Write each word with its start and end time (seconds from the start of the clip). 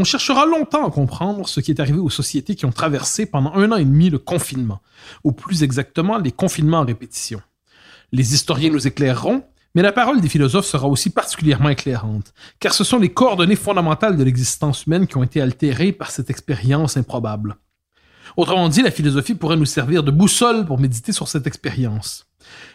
On 0.00 0.04
cherchera 0.04 0.46
longtemps 0.46 0.86
à 0.86 0.92
comprendre 0.92 1.48
ce 1.48 1.58
qui 1.58 1.72
est 1.72 1.80
arrivé 1.80 1.98
aux 1.98 2.08
sociétés 2.08 2.54
qui 2.54 2.66
ont 2.66 2.70
traversé 2.70 3.26
pendant 3.26 3.52
un 3.54 3.72
an 3.72 3.76
et 3.78 3.84
demi 3.84 4.10
le 4.10 4.18
confinement, 4.20 4.80
ou 5.24 5.32
plus 5.32 5.64
exactement 5.64 6.18
les 6.18 6.30
confinements 6.30 6.78
en 6.78 6.84
répétition. 6.84 7.42
Les 8.12 8.32
historiens 8.32 8.70
nous 8.70 8.86
éclaireront, 8.86 9.42
mais 9.74 9.82
la 9.82 9.90
parole 9.90 10.20
des 10.20 10.28
philosophes 10.28 10.66
sera 10.66 10.86
aussi 10.86 11.10
particulièrement 11.10 11.70
éclairante, 11.70 12.32
car 12.60 12.74
ce 12.74 12.84
sont 12.84 13.00
les 13.00 13.12
coordonnées 13.12 13.56
fondamentales 13.56 14.16
de 14.16 14.22
l'existence 14.22 14.86
humaine 14.86 15.08
qui 15.08 15.16
ont 15.16 15.24
été 15.24 15.40
altérées 15.40 15.90
par 15.90 16.12
cette 16.12 16.30
expérience 16.30 16.96
improbable. 16.96 17.56
Autrement 18.36 18.68
dit, 18.68 18.82
la 18.82 18.92
philosophie 18.92 19.34
pourrait 19.34 19.56
nous 19.56 19.64
servir 19.64 20.04
de 20.04 20.12
boussole 20.12 20.64
pour 20.64 20.78
méditer 20.78 21.10
sur 21.10 21.26
cette 21.26 21.48
expérience. 21.48 22.27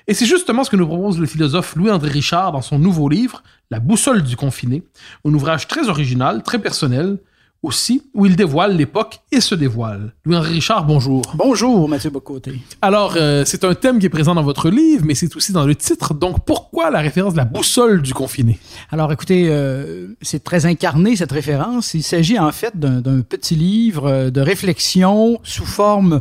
Et 0.07 0.13
c'est 0.13 0.25
justement 0.25 0.63
ce 0.63 0.69
que 0.69 0.75
nous 0.75 0.88
propose 0.88 1.19
le 1.19 1.25
philosophe 1.25 1.75
Louis-André 1.75 2.09
Richard 2.09 2.52
dans 2.52 2.61
son 2.61 2.79
nouveau 2.79 3.09
livre, 3.09 3.43
La 3.71 3.79
boussole 3.79 4.23
du 4.23 4.35
confiné, 4.35 4.83
un 5.25 5.33
ouvrage 5.33 5.67
très 5.67 5.89
original, 5.89 6.43
très 6.43 6.59
personnel, 6.59 7.17
aussi, 7.63 8.03
où 8.13 8.25
il 8.25 8.35
dévoile 8.35 8.75
l'époque 8.75 9.21
et 9.31 9.39
se 9.39 9.55
dévoile. 9.55 10.13
Louis-André 10.25 10.51
Richard, 10.51 10.85
bonjour. 10.85 11.21
Bonjour, 11.35 11.88
Mathieu 11.88 12.09
Bocoté. 12.09 12.61
Alors, 12.81 13.13
euh, 13.16 13.44
c'est 13.45 13.63
un 13.63 13.73
thème 13.73 13.99
qui 13.99 14.05
est 14.05 14.09
présent 14.09 14.35
dans 14.35 14.44
votre 14.44 14.69
livre, 14.69 15.05
mais 15.05 15.16
c'est 15.16 15.33
aussi 15.38 15.53
dans 15.53 15.66
le 15.66 15.73
titre. 15.73 16.13
Donc, 16.13 16.45
pourquoi 16.45 16.91
la 16.91 16.99
référence 16.99 17.33
de 17.33 17.38
la 17.38 17.45
boussole 17.45 18.01
du 18.01 18.13
confiné? 18.13 18.59
Alors, 18.91 19.11
écoutez, 19.13 19.45
euh, 19.47 20.09
c'est 20.21 20.44
très 20.44 20.66
incarné, 20.66 21.16
cette 21.16 21.31
référence. 21.31 21.94
Il 21.94 22.03
s'agit 22.03 22.38
en 22.38 22.51
fait 22.51 22.77
d'un 22.77 23.21
petit 23.21 23.55
livre 23.55 24.07
euh, 24.07 24.29
de 24.29 24.41
réflexion 24.41 25.39
sous 25.44 25.66
forme 25.66 26.19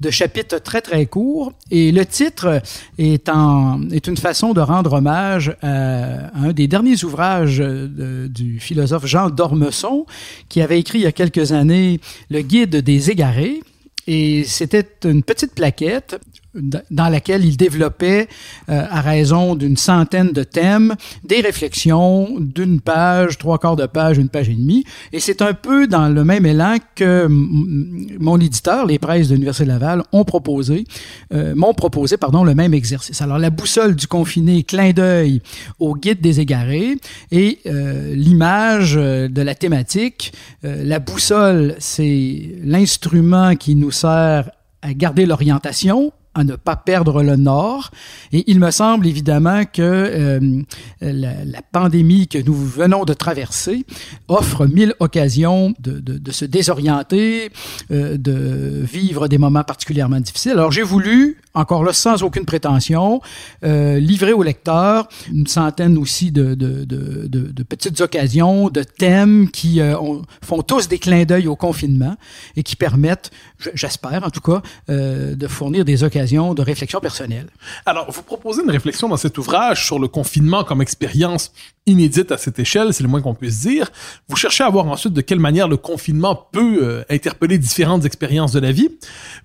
de 0.00 0.10
chapitres 0.10 0.58
très 0.60 0.80
très 0.80 1.06
courts. 1.06 1.52
Et 1.70 1.92
le 1.92 2.04
titre 2.04 2.62
est, 2.98 3.28
en, 3.28 3.88
est 3.90 4.06
une 4.06 4.16
façon 4.16 4.52
de 4.52 4.60
rendre 4.60 4.94
hommage 4.94 5.56
à, 5.62 6.36
un 6.36 6.52
des 6.52 6.68
derniers 6.68 7.04
ouvrages 7.04 7.58
du 7.58 8.60
philosophe 8.60 9.06
Jean 9.06 9.30
d'Ormesson 9.30 10.06
qui 10.48 10.60
avait 10.60 10.78
écrit 10.78 10.98
il 10.98 11.02
y 11.02 11.06
a 11.06 11.12
quelques 11.12 11.52
années 11.52 12.00
Le 12.30 12.42
guide 12.42 12.76
des 12.76 13.10
égarés. 13.10 13.60
Et 14.06 14.44
c'était 14.44 14.86
une 15.04 15.22
petite 15.22 15.54
plaquette 15.54 16.20
dans 16.54 17.08
laquelle 17.08 17.44
il 17.44 17.56
développait, 17.56 18.28
euh, 18.68 18.86
à 18.90 19.00
raison 19.00 19.54
d'une 19.54 19.76
centaine 19.76 20.32
de 20.32 20.42
thèmes, 20.42 20.94
des 21.24 21.40
réflexions 21.40 22.36
d'une 22.38 22.80
page, 22.80 23.38
trois 23.38 23.58
quarts 23.58 23.76
de 23.76 23.86
page, 23.86 24.18
une 24.18 24.28
page 24.28 24.48
et 24.48 24.54
demie. 24.54 24.84
Et 25.12 25.20
c'est 25.20 25.42
un 25.42 25.54
peu 25.54 25.86
dans 25.86 26.08
le 26.08 26.24
même 26.24 26.46
élan 26.46 26.76
que 26.94 27.26
mon 27.28 28.38
éditeur, 28.38 28.86
les 28.86 28.98
presses 28.98 29.28
de 29.28 29.34
l'Université 29.34 29.64
Laval, 29.64 30.02
ont 30.12 30.24
proposé, 30.24 30.84
euh, 31.32 31.54
m'ont 31.54 31.74
proposé, 31.74 32.16
pardon, 32.16 32.44
le 32.44 32.54
même 32.54 32.74
exercice. 32.74 33.20
Alors, 33.20 33.38
la 33.38 33.50
boussole 33.50 33.96
du 33.96 34.06
confiné, 34.06 34.62
clin 34.62 34.92
d'œil 34.92 35.40
au 35.78 35.94
guide 35.94 36.20
des 36.20 36.40
égarés 36.40 36.96
et 37.32 37.58
euh, 37.66 38.14
l'image 38.14 38.94
de 38.94 39.42
la 39.42 39.54
thématique. 39.54 40.32
la 40.62 40.98
boussole, 40.98 41.74
c'est 41.78 42.56
l'instrument 42.62 43.56
qui 43.56 43.74
nous 43.74 43.90
sert 43.90 44.50
à 44.82 44.92
garder 44.92 45.26
l'orientation, 45.26 46.12
à 46.34 46.44
ne 46.44 46.56
pas 46.56 46.76
perdre 46.76 47.22
le 47.22 47.36
nord. 47.36 47.90
Et 48.32 48.44
il 48.46 48.60
me 48.60 48.70
semble 48.70 49.06
évidemment 49.06 49.64
que 49.64 49.82
euh, 49.82 50.62
la, 51.00 51.44
la, 51.44 51.62
pandémie 51.62 52.28
que 52.28 52.38
nous 52.38 52.54
venons 52.54 53.04
de 53.04 53.14
traverser 53.14 53.84
offre 54.28 54.66
mille 54.66 54.94
occasions 55.00 55.74
de, 55.78 55.98
de, 56.00 56.18
de 56.18 56.32
se 56.32 56.44
désorienter, 56.44 57.50
euh, 57.90 58.16
de 58.16 58.82
vivre 58.84 59.28
des 59.28 59.38
moments 59.38 59.64
particulièrement 59.64 60.20
difficiles. 60.20 60.52
Alors 60.52 60.72
j'ai 60.72 60.82
voulu, 60.82 61.38
encore 61.54 61.84
là 61.84 61.92
sans 61.92 62.22
aucune 62.22 62.44
prétention, 62.44 63.20
euh, 63.64 63.98
livrer 63.98 64.32
au 64.32 64.42
lecteur 64.42 65.08
une 65.32 65.46
centaine 65.46 65.96
aussi 65.98 66.32
de, 66.32 66.54
de, 66.54 66.84
de, 66.84 67.26
de 67.28 67.62
petites 67.62 68.00
occasions, 68.00 68.68
de 68.68 68.82
thèmes 68.82 69.50
qui 69.50 69.80
euh, 69.80 69.98
ont, 69.98 70.22
font 70.42 70.62
tous 70.62 70.88
des 70.88 70.98
clins 70.98 71.24
d'œil 71.24 71.46
au 71.46 71.56
confinement 71.56 72.16
et 72.56 72.62
qui 72.62 72.76
permettent, 72.76 73.30
j'espère 73.74 74.24
en 74.24 74.30
tout 74.30 74.40
cas, 74.40 74.62
euh, 74.90 75.34
de 75.34 75.48
fournir 75.48 75.84
des 75.84 76.02
occasions 76.02 76.54
de 76.54 76.62
réflexion 76.62 77.00
personnelle. 77.00 77.46
Alors, 77.86 78.10
vous 78.10 78.22
proposez 78.22 78.62
une 78.62 78.70
réflexion 78.70 79.08
dans 79.08 79.16
cet 79.16 79.38
ouvrage 79.38 79.86
sur 79.86 79.98
le 79.98 80.08
confinement 80.08 80.64
comme 80.64 80.82
expérience 80.82 81.52
inédite 81.86 82.32
à 82.32 82.38
cette 82.38 82.58
échelle, 82.58 82.94
c'est 82.94 83.02
le 83.02 83.08
moins 83.08 83.20
qu'on 83.20 83.34
puisse 83.34 83.60
dire. 83.60 83.90
Vous 84.28 84.36
cherchez 84.36 84.64
à 84.64 84.70
voir 84.70 84.86
ensuite 84.86 85.12
de 85.12 85.20
quelle 85.20 85.40
manière 85.40 85.68
le 85.68 85.76
confinement 85.76 86.48
peut 86.50 86.78
euh, 86.82 87.04
interpeller 87.10 87.58
différentes 87.58 88.04
expériences 88.04 88.52
de 88.52 88.60
la 88.60 88.72
vie. 88.72 88.88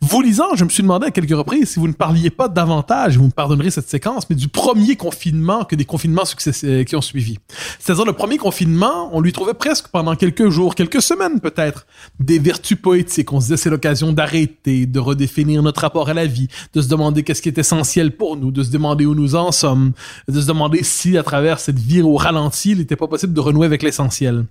Vous 0.01 0.21
lisant, 0.21 0.55
je 0.55 0.63
me 0.63 0.69
suis 0.69 0.83
demandé 0.83 1.07
à 1.07 1.11
quelques 1.11 1.35
reprises 1.35 1.71
si 1.71 1.79
vous 1.79 1.87
ne 1.87 1.93
parliez 1.99 2.29
pas 2.29 2.47
davantage, 2.47 3.17
vous 3.17 3.25
me 3.25 3.31
pardonnerez 3.31 3.71
cette 3.71 3.89
séquence, 3.89 4.29
mais 4.29 4.35
du 4.37 4.47
premier 4.47 4.95
confinement 4.95 5.65
que 5.65 5.75
des 5.75 5.83
confinements 5.83 6.23
successifs 6.23 6.85
qui 6.85 6.95
ont 6.95 7.01
suivi. 7.01 7.37
C'est-à-dire 7.77 8.05
le 8.05 8.13
premier 8.13 8.37
confinement, 8.37 9.09
on 9.11 9.19
lui 9.19 9.33
trouvait 9.33 9.53
presque 9.53 9.89
pendant 9.89 10.15
quelques 10.15 10.47
jours, 10.47 10.75
quelques 10.75 11.01
semaines 11.01 11.41
peut-être, 11.41 11.85
des 12.21 12.39
vertus 12.39 12.77
poétiques. 12.81 13.33
On 13.33 13.41
se 13.41 13.47
disait 13.47 13.57
c'est 13.57 13.69
l'occasion 13.69 14.13
d'arrêter, 14.13 14.85
de 14.85 14.99
redéfinir 14.99 15.61
notre 15.61 15.81
rapport 15.81 16.07
à 16.07 16.13
la 16.13 16.25
vie, 16.25 16.47
de 16.73 16.81
se 16.81 16.87
demander 16.87 17.23
qu'est-ce 17.23 17.41
qui 17.41 17.49
est 17.49 17.57
essentiel 17.57 18.15
pour 18.15 18.37
nous, 18.37 18.51
de 18.51 18.63
se 18.63 18.71
demander 18.71 19.05
où 19.05 19.13
nous 19.13 19.35
en 19.35 19.51
sommes, 19.51 19.91
de 20.29 20.39
se 20.39 20.47
demander 20.47 20.83
si 20.83 21.17
à 21.17 21.23
travers 21.23 21.59
cette 21.59 21.79
vie 21.79 22.01
au 22.01 22.15
ralenti, 22.15 22.71
il 22.71 22.77
n'était 22.77 22.95
pas 22.95 23.07
possible 23.07 23.33
de 23.33 23.41
renouer 23.41 23.65
avec 23.65 23.83
l'essentiel. 23.83 24.45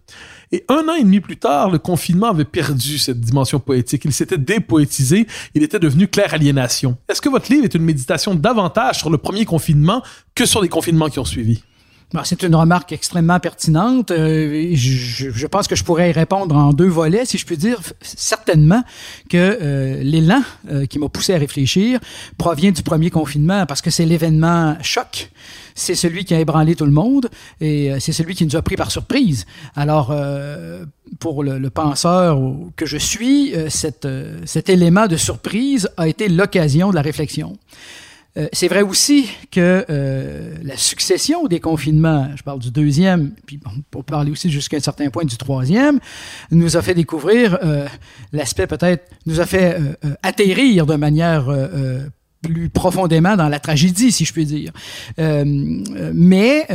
Et 0.53 0.65
un 0.69 0.89
an 0.89 0.95
et 0.95 1.03
demi 1.03 1.21
plus 1.21 1.37
tard, 1.37 1.71
le 1.71 1.79
confinement 1.79 2.29
avait 2.29 2.45
perdu 2.45 2.99
cette 2.99 3.21
dimension 3.21 3.61
poétique. 3.61 4.03
Il 4.05 4.13
s'était 4.13 4.39
dépoétisé. 4.39 5.27
Il 5.55 5.63
était 5.63 5.79
devenu 5.79 6.09
claire 6.09 6.33
aliénation. 6.33 6.97
Est-ce 7.09 7.21
que 7.21 7.29
votre 7.29 7.38
livre 7.47 7.65
est 7.65 7.75
une 7.75 7.85
méditation 7.85 8.35
davantage 8.35 8.99
sur 8.99 9.11
le 9.11 9.19
premier 9.19 9.45
confinement 9.45 10.03
que 10.35 10.47
sur 10.47 10.61
les 10.61 10.69
confinements 10.69 11.09
qui 11.09 11.19
ont 11.19 11.25
suivi? 11.25 11.63
C'est 12.25 12.43
une 12.43 12.55
remarque 12.55 12.93
extrêmement 12.93 13.39
pertinente. 13.39 14.11
Euh, 14.11 14.71
je, 14.73 15.31
je, 15.31 15.47
pense 15.47 15.69
que 15.69 15.77
je 15.77 15.85
pourrais 15.85 16.09
y 16.09 16.13
répondre 16.13 16.57
en 16.57 16.73
deux 16.73 16.89
volets, 16.89 17.27
si 17.27 17.37
je 17.37 17.45
puis 17.45 17.57
dire. 17.57 17.81
Certainement 18.01 18.83
que 19.29 19.37
euh, 19.37 20.03
l'élan 20.03 20.43
euh, 20.71 20.87
qui 20.87 20.99
m'a 20.99 21.09
poussé 21.09 21.35
à 21.35 21.39
réfléchir 21.39 22.01
provient 22.39 22.73
du 22.73 22.83
premier 22.83 23.11
confinement, 23.11 23.67
parce 23.67 23.83
que 23.83 23.91
c'est 23.91 24.07
l'événement 24.07 24.77
choc. 24.83 25.31
C'est 25.75 25.95
celui 25.95 26.25
qui 26.25 26.35
a 26.35 26.41
ébranlé 26.41 26.75
tout 26.75 26.87
le 26.87 26.93
monde 26.93 27.29
et 27.61 27.93
c'est 28.01 28.13
celui 28.13 28.35
qui 28.35 28.45
nous 28.45 28.57
a 28.57 28.63
pris 28.63 28.75
par 28.75 28.91
surprise. 28.91 29.47
Alors, 29.77 30.13
pour 31.21 31.45
le, 31.45 31.61
le, 31.61 31.71
penseur 31.71 32.37
que 32.75 32.85
je 32.85 32.97
suis, 32.97 33.55
cette, 33.69 34.09
cet 34.45 34.71
élément 34.71 35.07
de 35.07 35.17
surprise 35.17 35.89
a 35.97 36.09
été 36.09 36.29
l'occasion 36.29 36.91
de 36.91 36.97
la 36.97 37.03
réflexion. 37.03 37.57
Euh, 38.39 38.47
c'est 38.53 38.69
vrai 38.69 38.83
aussi 38.83 39.29
que 39.51 39.85
euh, 39.91 40.55
la 40.63 40.77
succession 40.77 41.47
des 41.47 41.61
confinements, 41.61 42.29
je 42.37 42.43
parle 42.43 42.61
du 42.61 42.71
deuxième, 42.71 43.33
puis 43.47 43.59
pour 43.91 44.05
parler 44.05 44.31
aussi 44.31 44.51
jusqu'à 44.51 44.77
un 44.77 44.81
certain 44.81 45.11
point 45.11 45.25
du 45.25 45.37
troisième, 45.37 45.99
nous 46.51 46.77
a 46.77 46.83
fait 46.83 46.95
découvrir 46.95 47.59
euh, 47.63 47.87
l'aspect 48.33 48.67
peut-être, 48.67 49.11
nous 49.27 49.41
a 49.41 49.47
fait 49.47 49.79
atterrir 50.23 50.87
de 50.87 50.95
manière 50.95 51.51
plus 52.43 52.69
profondément 52.69 53.37
dans 53.37 53.49
la 53.49 53.61
tragédie, 53.61 54.13
si 54.13 54.25
je 54.25 54.33
puis 54.33 54.47
dire. 54.47 54.73
mais 55.19 56.67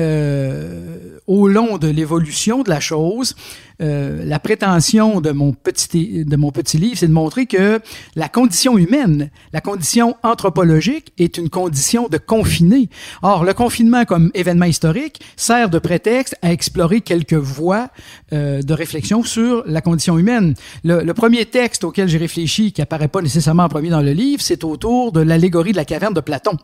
au 1.28 1.48
long 1.48 1.78
de 1.78 1.88
l'évolution 1.88 2.64
de 2.64 2.70
la 2.70 2.80
chose, 2.80 3.36
euh, 3.82 4.24
la 4.26 4.40
prétention 4.40 5.22
de 5.22 5.32
mon 5.32 5.54
petit 5.54 6.26
de 6.26 6.36
mon 6.36 6.52
petit 6.52 6.78
livre, 6.78 6.98
c'est 6.98 7.08
de 7.08 7.14
montrer 7.14 7.46
que 7.46 7.80
la 8.16 8.30
condition 8.30 8.78
humaine, 8.78 9.30
la 9.52 9.62
condition 9.62 10.16
anthropologique, 10.24 11.14
est 11.18 11.38
une 11.38 11.50
condition 11.50 12.08
de 12.08 12.18
confiné. 12.18 12.90
Or, 13.22 13.44
le 13.44 13.54
confinement 13.54 14.06
comme 14.06 14.32
événement 14.34 14.66
historique 14.66 15.22
sert 15.38 15.70
de 15.70 15.80
prétexte 15.80 16.36
à 16.42 16.52
explorer 16.52 17.02
quelques 17.02 17.34
voies 17.34 17.90
euh, 18.32 18.62
de 18.62 18.74
réflexion 18.74 19.24
sur 19.24 19.64
la 19.66 19.82
condition 19.82 20.20
humaine. 20.20 20.54
Le, 20.84 21.04
le 21.04 21.14
premier 21.14 21.46
texte 21.46 21.84
auquel 21.84 22.08
j'ai 22.08 22.18
réfléchi, 22.18 22.74
qui 22.74 22.82
apparaît 22.82 23.08
pas 23.08 23.22
nécessairement 23.22 23.64
en 23.64 23.70
premier 23.70 23.90
dans 23.90 24.02
le 24.02 24.12
livre, 24.12 24.42
c'est 24.42 24.64
autour 24.64 25.12
de 25.12 25.22
l'allégorie 25.22 25.53
de 25.62 25.78
la 25.78 25.86
caverne 25.86 26.14
de 26.14 26.22
Platon. 26.22 26.58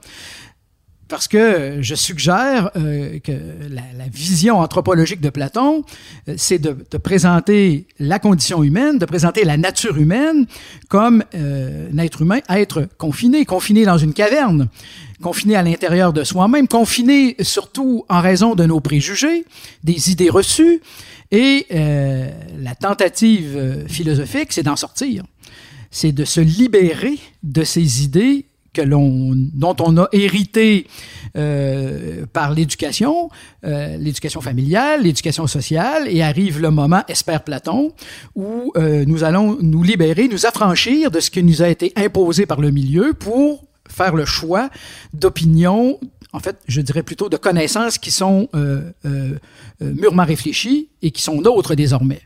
Parce 1.09 1.27
que 1.27 1.79
je 1.81 1.95
suggère 1.95 2.69
euh, 2.75 3.17
que 3.17 3.31
la, 3.31 4.07
vision 4.13 4.59
anthropologique 4.59 5.21
de 5.21 5.31
Platon, 5.31 5.83
euh, 6.27 6.35
c'est 6.37 6.59
de, 6.59 6.71
présenter 6.99 7.87
la 7.97 8.19
condition 8.19 8.61
humaine, 8.61 8.99
de 8.99 9.05
présenter 9.05 9.43
la 9.43 9.57
nature 9.57 9.97
humaine 9.97 10.45
comme 10.87 11.23
euh, 11.33 11.89
un 11.91 11.97
être 11.97 12.21
humain, 12.21 12.41
être 12.47 12.87
confiné, 12.99 13.43
confiné 13.43 13.85
dans 13.85 13.97
une 13.97 14.13
caverne, 14.13 14.67
confiné 15.19 15.55
à 15.55 15.63
l'intérieur 15.63 16.13
de 16.13 16.23
soi-même, 16.23 16.67
confiné 16.67 17.35
surtout 17.39 18.05
en 18.07 18.21
raison 18.21 18.53
de 18.53 18.65
nos 18.65 18.79
préjugés, 18.79 19.45
des 19.83 20.11
idées 20.11 20.29
reçues, 20.29 20.79
et 21.31 21.67
la 21.69 22.73
tentative 22.73 23.85
philosophique, 23.87 24.51
c'est 24.51 24.63
d'en 24.63 24.75
sortir. 24.75 25.23
C'est 25.91 26.11
de 26.11 26.25
se 26.25 26.41
libérer 26.41 27.19
de 27.43 27.63
ces 27.63 28.03
idées 28.03 28.45
que 28.73 28.81
l'on, 28.81 29.33
dont 29.35 29.75
on 29.79 29.97
a 29.97 30.07
hérité 30.11 30.87
euh, 31.37 32.25
par 32.31 32.53
l'éducation, 32.53 33.29
euh, 33.65 33.97
l'éducation 33.97 34.41
familiale, 34.41 35.03
l'éducation 35.03 35.47
sociale, 35.47 36.07
et 36.07 36.21
arrive 36.21 36.59
le 36.59 36.71
moment, 36.71 37.03
espère 37.07 37.43
Platon, 37.43 37.93
où 38.35 38.71
euh, 38.75 39.05
nous 39.05 39.23
allons 39.23 39.57
nous 39.61 39.83
libérer, 39.83 40.27
nous 40.27 40.45
affranchir 40.45 41.11
de 41.11 41.19
ce 41.19 41.31
qui 41.31 41.43
nous 41.43 41.61
a 41.61 41.69
été 41.69 41.91
imposé 41.95 42.45
par 42.45 42.61
le 42.61 42.71
milieu 42.71 43.13
pour 43.13 43.63
faire 43.89 44.15
le 44.15 44.25
choix 44.25 44.69
d'opinions, 45.13 45.99
en 46.31 46.39
fait, 46.39 46.57
je 46.67 46.81
dirais 46.81 47.03
plutôt 47.03 47.29
de 47.29 47.37
connaissances 47.37 47.97
qui 47.97 48.11
sont 48.11 48.49
euh, 48.53 48.91
euh, 49.05 49.37
mûrement 49.81 50.25
réfléchies 50.25 50.89
et 51.01 51.11
qui 51.11 51.23
sont 51.23 51.41
nôtres 51.41 51.75
désormais. 51.75 52.21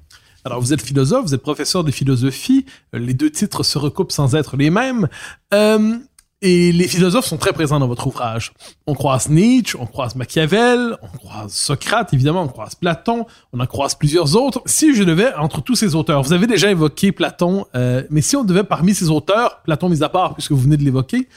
Alors, 0.46 0.60
vous 0.60 0.74
êtes 0.74 0.82
philosophe, 0.82 1.26
vous 1.28 1.34
êtes 1.34 1.42
professeur 1.42 1.86
de 1.86 1.92
philosophie. 1.92 2.66
Les 2.92 3.14
deux 3.14 3.30
titres 3.30 3.64
se 3.64 3.78
recoupent 3.78 4.12
sans 4.12 4.36
être 4.36 4.58
les 4.58 4.70
mêmes. 4.70 5.08
Euh, 5.54 5.98
et 6.44 6.74
les 6.74 6.90
philosophes 6.90 7.26
sont 7.26 7.38
très 7.38 7.54
présents 7.54 7.80
dans 7.80 7.88
votre 7.88 8.06
ouvrage. 8.06 8.52
On 8.86 8.96
croise 8.96 9.30
Nietzsche, 9.30 9.78
on 9.80 9.86
croise 9.86 10.14
Machiavel, 10.18 10.98
on 11.02 11.18
croise 11.18 11.54
Socrate, 11.54 12.14
évidemment, 12.14 12.44
on 12.44 12.50
croise 12.50 12.76
Platon, 12.76 13.26
on 13.54 13.62
en 13.62 13.66
croise 13.66 13.96
plusieurs 13.96 14.36
autres. 14.36 14.62
Si 14.66 14.94
je 14.94 15.04
devais, 15.04 15.34
entre 15.36 15.62
tous 15.62 15.76
ces 15.76 15.96
auteurs, 15.96 16.22
vous 16.22 16.34
avez 16.34 16.46
déjà 16.46 16.70
évoqué 16.70 17.14
Platon, 17.14 17.66
euh, 17.76 18.04
mais 18.10 18.20
si 18.20 18.36
on 18.36 18.44
devait, 18.44 18.66
parmi 18.66 18.94
ces 18.94 19.10
auteurs, 19.10 19.62
Platon 19.64 19.88
mis 19.88 20.04
à 20.04 20.10
part, 20.10 20.34
puisque 20.34 20.52
vous 20.52 20.60
venez 20.60 20.76
de 20.76 20.84
l'évoquer, 20.84 21.30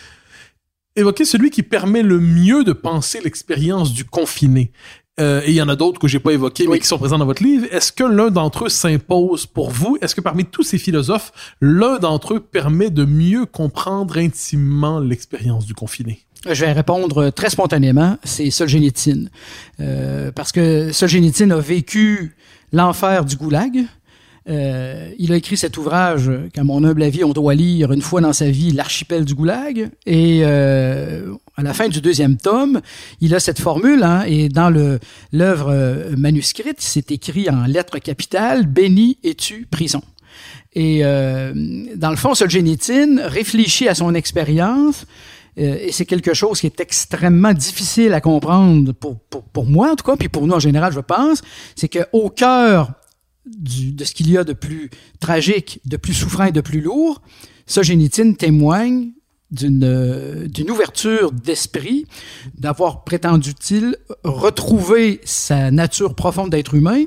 évoquer 0.97 1.25
celui 1.25 1.51
qui 1.51 1.63
permet 1.63 2.03
le 2.03 2.19
mieux 2.19 2.65
de 2.65 2.73
penser 2.73 3.21
l'expérience 3.23 3.93
du 3.93 4.05
confiné. 4.05 4.73
Euh, 5.19 5.41
et 5.45 5.51
il 5.51 5.55
y 5.55 5.63
en 5.63 5.69
a 5.69 5.77
d'autres 5.77 5.99
que 5.99 6.09
j'ai 6.09 6.19
pas 6.19 6.33
évoqués, 6.33 6.65
oui. 6.65 6.73
mais 6.73 6.79
qui 6.79 6.87
sont 6.87 6.99
présents 6.99 7.19
dans 7.19 7.25
votre 7.25 7.43
livre. 7.43 7.67
Est-ce 7.71 7.91
que 7.91 8.05
l'un 8.05 8.31
d'entre 8.31 8.67
eux 8.67 8.69
s'impose 8.69 9.47
pour 9.47 9.71
vous? 9.71 9.97
Est-ce 10.03 10.15
que 10.15 10.21
parmi 10.21 10.45
tous 10.45 10.63
ces 10.63 10.79
philosophes, 10.79 11.33
l'un 11.61 11.99
d'entre 11.99 12.35
eux 12.35 12.41
permet 12.41 12.91
de 12.91 13.05
mieux 13.05 13.47
comprendre 13.47 14.19
intimement 14.19 15.01
l'expérience 15.01 15.65
du 15.65 15.75
confiné? 15.75 16.21
Je 16.49 16.65
vais 16.65 16.73
répondre 16.73 17.31
très 17.31 17.51
spontanément, 17.51 18.19
c'est 18.25 18.51
Solzhenitsyn. 18.51 19.31
Euh, 19.81 20.31
parce 20.33 20.53
que 20.53 20.93
Solzhenitsyn 20.93 21.51
a 21.51 21.59
vécu 21.59 22.37
l'enfer 22.73 23.25
du 23.25 23.37
goulag, 23.37 23.85
euh, 24.49 25.11
il 25.19 25.33
a 25.33 25.37
écrit 25.37 25.57
cet 25.57 25.77
ouvrage 25.77 26.31
qu'à 26.53 26.63
mon 26.63 26.85
humble 26.85 27.03
avis, 27.03 27.25
on 27.25 27.33
doit 27.33 27.55
lire 27.55 27.93
une 27.93 28.03
fois 28.03 28.21
dans 28.21 28.33
sa 28.33 28.49
vie, 28.49 28.71
l'archipel 28.71 29.25
du 29.25 29.35
goulag. 29.35 29.91
Et 30.07 30.41
euh, 30.43 31.33
à 31.57 31.63
la 31.63 31.75
fin 31.75 31.89
du 31.89 32.01
deuxième 32.01 32.37
tome, 32.37 32.81
il 33.21 33.35
a 33.35 33.41
cette 33.41 33.59
formule, 33.59 34.03
hein, 34.03 34.23
et 34.27 34.49
dans 34.49 34.71
l'œuvre 35.33 35.71
euh, 35.71 36.15
manuscrite, 36.17 36.77
c'est 36.81 37.11
écrit 37.11 37.51
en 37.51 37.65
lettres 37.67 37.99
capitales 37.99 38.67
Béni 38.67 39.19
es-tu 39.25 39.67
prison. 39.71 40.03
Et 40.75 41.01
euh, 41.03 41.53
dans 41.97 42.11
le 42.11 42.17
fond, 42.17 42.35
Solzhenitsyn 42.35 43.27
réfléchit 43.27 43.89
à 43.89 43.95
son 43.95 44.15
expérience. 44.15 45.07
Euh, 45.59 45.79
et 45.81 45.91
c'est 45.91 46.05
quelque 46.05 46.35
chose 46.35 46.61
qui 46.61 46.67
est 46.67 46.81
extrêmement 46.81 47.55
difficile 47.55 48.13
à 48.13 48.21
comprendre 48.21 48.93
pour, 48.93 49.19
pour, 49.19 49.43
pour 49.43 49.65
moi, 49.65 49.93
en 49.93 49.97
tout 49.97 50.05
cas, 50.05 50.17
puis 50.17 50.29
pour 50.29 50.47
nous 50.47 50.55
en 50.55 50.61
général, 50.61 50.93
je 50.93 51.01
pense. 51.01 51.41
C'est 51.75 51.89
qu'au 51.89 52.29
cœur 52.29 52.93
du, 53.47 53.93
de 53.93 54.05
ce 54.05 54.15
qu'il 54.15 54.31
y 54.31 54.37
a 54.37 54.45
de 54.45 54.53
plus 54.53 54.91
tragique, 55.21 55.81
de 55.85 55.97
plus 55.97 56.15
souffrant 56.15 56.45
et 56.45 56.53
de 56.53 56.61
plus 56.61 56.81
lourd, 56.81 57.23
Solzhenitsyn 57.67 58.35
témoigne 58.35 59.11
d'une 59.53 60.49
d'une 60.49 60.71
ouverture 60.71 61.31
d'esprit, 61.31 62.07
d'avoir 62.59 63.05
prétendu-t-il 63.05 63.97
retrouvé 64.25 65.21
sa 65.25 65.71
nature 65.71 66.17
profonde 66.17 66.51
d'être 66.51 66.75
humain. 66.75 67.05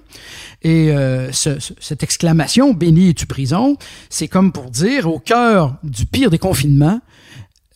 Et 0.62 0.92
euh, 0.92 1.34
ce, 1.34 1.58
cette 1.80 2.02
exclamation 2.02 2.74
"Béni 2.74 3.10
es-tu 3.10 3.26
prison", 3.26 3.76
c'est 4.10 4.30
comme 4.30 4.54
pour 4.54 4.72
dire 4.72 5.08
au 5.08 5.20
cœur 5.20 5.76
du 5.84 6.06
pire 6.06 6.30
des 6.30 6.38
confinements. 6.38 7.02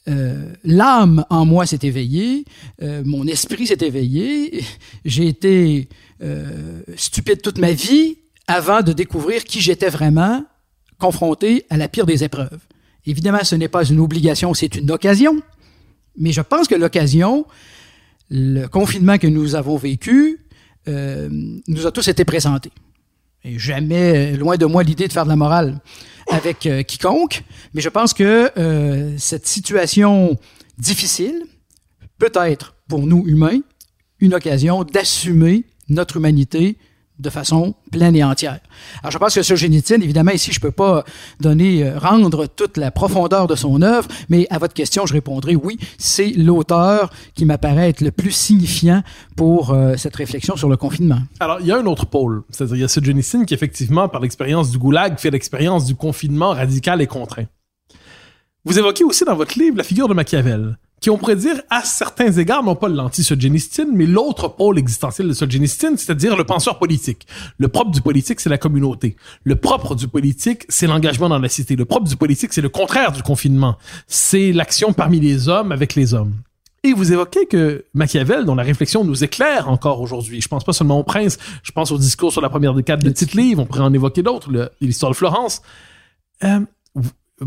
Euh, 0.10 0.52
l'âme 0.66 1.26
en 1.30 1.46
moi 1.46 1.66
s'est 1.66 1.80
éveillée, 1.84 2.44
euh, 2.82 3.04
mon 3.06 3.26
esprit 3.26 3.68
s'est 3.68 3.86
éveillé, 3.86 4.62
j'ai 5.06 5.28
été 5.28 5.88
euh, 6.22 6.82
stupide 6.98 7.42
toute 7.42 7.58
ma 7.58 7.72
vie 7.72 8.18
avant 8.48 8.82
de 8.82 8.94
découvrir 8.94 9.44
qui 9.44 9.62
j'étais 9.62 9.90
vraiment, 9.90 10.44
confronté 11.00 11.66
à 11.70 11.78
la 11.78 11.88
pire 11.88 12.06
des 12.06 12.24
épreuves. 12.24 12.60
Évidemment, 13.06 13.44
ce 13.44 13.56
n'est 13.56 13.68
pas 13.68 13.84
une 13.84 14.00
obligation, 14.00 14.54
c'est 14.54 14.76
une 14.76 14.92
occasion. 14.92 15.42
Mais 16.18 16.32
je 16.32 16.42
pense 16.42 16.68
que 16.68 16.76
l'occasion, 16.76 17.46
le 18.30 18.68
confinement 18.68 19.18
que 19.18 19.28
nous 19.28 19.56
avons 19.56 19.78
vécu, 19.78 20.40
euh, 20.88 21.30
nous 21.68 21.88
a 21.88 21.92
tous 21.92 22.08
été 22.08 22.24
présenté. 22.26 22.72
Et 23.44 23.60
jamais, 23.60 24.34
loin 24.38 24.56
de 24.56 24.66
moi, 24.66 24.84
l'idée 24.84 25.08
de 25.08 25.14
faire 25.14 25.26
de 25.26 25.30
la 25.30 25.36
morale 25.36 25.82
avec 26.32 26.66
euh, 26.66 26.84
quiconque, 26.84 27.44
mais 27.74 27.82
je 27.82 27.90
pense 27.90 28.14
que 28.14 28.52
euh, 28.58 29.18
cette 29.18 29.48
situation 29.48 30.38
difficile 30.78 31.44
peut 32.18 32.32
être, 32.36 32.76
pour 32.88 33.06
nous 33.06 33.26
humains, 33.28 33.60
une 34.20 34.34
occasion 34.34 34.84
d'assumer 34.84 35.66
notre 35.90 36.18
humanité, 36.18 36.78
de 37.20 37.30
façon 37.30 37.76
pleine 37.92 38.16
et 38.16 38.24
entière. 38.24 38.60
Alors, 39.02 39.12
je 39.12 39.18
pense 39.18 39.36
que 39.36 39.44
Solzhenitsyn, 39.44 40.02
évidemment, 40.02 40.32
ici, 40.32 40.52
je 40.52 40.60
peux 40.60 40.72
pas 40.72 41.04
donner, 41.40 41.84
euh, 41.84 42.00
rendre 42.00 42.48
toute 42.48 42.78
la 42.78 42.92
profondeur 42.92 43.48
de 43.48 43.56
son 43.56 43.82
œuvre, 43.82 44.08
mais 44.30 44.48
à 44.50 44.58
votre 44.58 44.74
question, 44.74 45.06
je 45.06 45.14
répondrai 45.14 45.56
oui, 45.56 45.78
c'est 45.98 46.32
l'auteur 46.32 47.12
qui 47.36 47.46
m'apparaît 47.46 47.90
être 47.90 48.02
le 48.02 48.12
plus 48.12 48.32
signifiant 48.32 49.04
pour 49.36 49.72
euh, 49.72 49.96
cette 49.96 50.16
réflexion 50.16 50.56
sur 50.56 50.70
le 50.70 50.78
confinement. 50.78 51.20
Alors, 51.40 51.58
il 51.62 51.68
y 51.68 51.72
a 51.72 51.78
un 51.78 51.86
autre 51.86 52.06
pôle, 52.06 52.44
c'est-à-dire 52.50 52.76
il 52.76 52.82
y 52.82 52.86
a 52.86 52.88
Solzhenitsyn 52.88 53.46
qui, 53.46 53.54
effectivement, 53.54 54.10
par 54.10 54.22
l'expérience 54.22 54.72
du 54.72 54.78
goulag, 54.78 55.20
fait 55.20 55.32
l'expérience 55.32 55.86
du 55.86 55.96
confinement 55.96 56.50
radical 56.50 57.02
et 57.02 57.08
contraint. 57.08 57.46
Vous 58.66 58.80
évoquez 58.80 59.04
aussi 59.04 59.26
dans 59.26 59.36
votre 59.36 59.60
livre 59.60 59.78
la 59.78 59.84
figure 59.84 60.08
de 60.08 60.14
Machiavel 60.14 60.78
qui, 61.04 61.10
on 61.10 61.18
pourrait 61.18 61.36
dire, 61.36 61.62
à 61.70 61.82
certains 61.84 62.32
égards, 62.32 62.64
non 62.64 62.78
pas 62.78 62.88
l'anti-Solzhenitsyn, 62.88 63.88
mais 63.94 64.06
l'autre 64.06 64.48
pôle 64.48 64.80
existentiel 64.80 65.28
de 65.28 65.34
Solzhenitsyn, 65.34 65.98
c'est-à-dire 65.98 66.38
le 66.38 66.46
penseur 66.46 66.80
politique. 66.80 67.28
Le 67.58 67.68
propre 67.68 67.92
du 67.92 68.00
politique, 68.00 68.40
c'est 68.40 68.50
la 68.50 68.58
communauté. 68.58 69.18
Le 69.44 69.58
propre 69.58 69.96
du 69.96 70.08
politique, 70.08 70.64
c'est 70.70 70.88
l'engagement 70.88 71.28
dans 71.28 71.40
la 71.40 71.50
cité. 71.50 71.76
Le 71.76 71.84
propre 71.84 72.08
du 72.08 72.16
politique, 72.16 72.54
c'est 72.54 72.62
le 72.62 72.70
contraire 72.70 73.12
du 73.12 73.22
confinement. 73.22 73.76
C'est 74.08 74.54
l'action 74.54 74.94
parmi 74.94 75.20
les 75.20 75.50
hommes 75.50 75.74
avec 75.74 75.96
les 75.96 76.14
hommes. 76.14 76.36
Et 76.86 76.94
vous 76.94 77.12
évoquez 77.12 77.48
que 77.48 77.84
Machiavel, 77.94 78.46
dont 78.46 78.56
la 78.56 78.64
réflexion 78.64 79.04
nous 79.04 79.26
éclaire 79.26 79.70
encore 79.70 80.00
aujourd'hui, 80.00 80.40
je 80.40 80.48
pense 80.48 80.64
pas 80.64 80.72
seulement 80.72 81.00
au 81.00 81.04
prince, 81.04 81.38
je 81.64 81.74
pense 81.74 81.92
au 81.92 81.98
discours 81.98 82.32
sur 82.32 82.40
la 82.40 82.48
première 82.48 82.74
décade 82.74 83.04
de 83.04 83.10
Tite-Livre, 83.10 83.62
on 83.62 83.66
pourrait 83.66 83.82
en 83.82 83.94
évoquer 83.94 84.24
d'autres, 84.24 84.50
l'histoire 84.80 85.12
de 85.12 85.18
Florence. 85.18 85.62
Euh, 86.46 86.62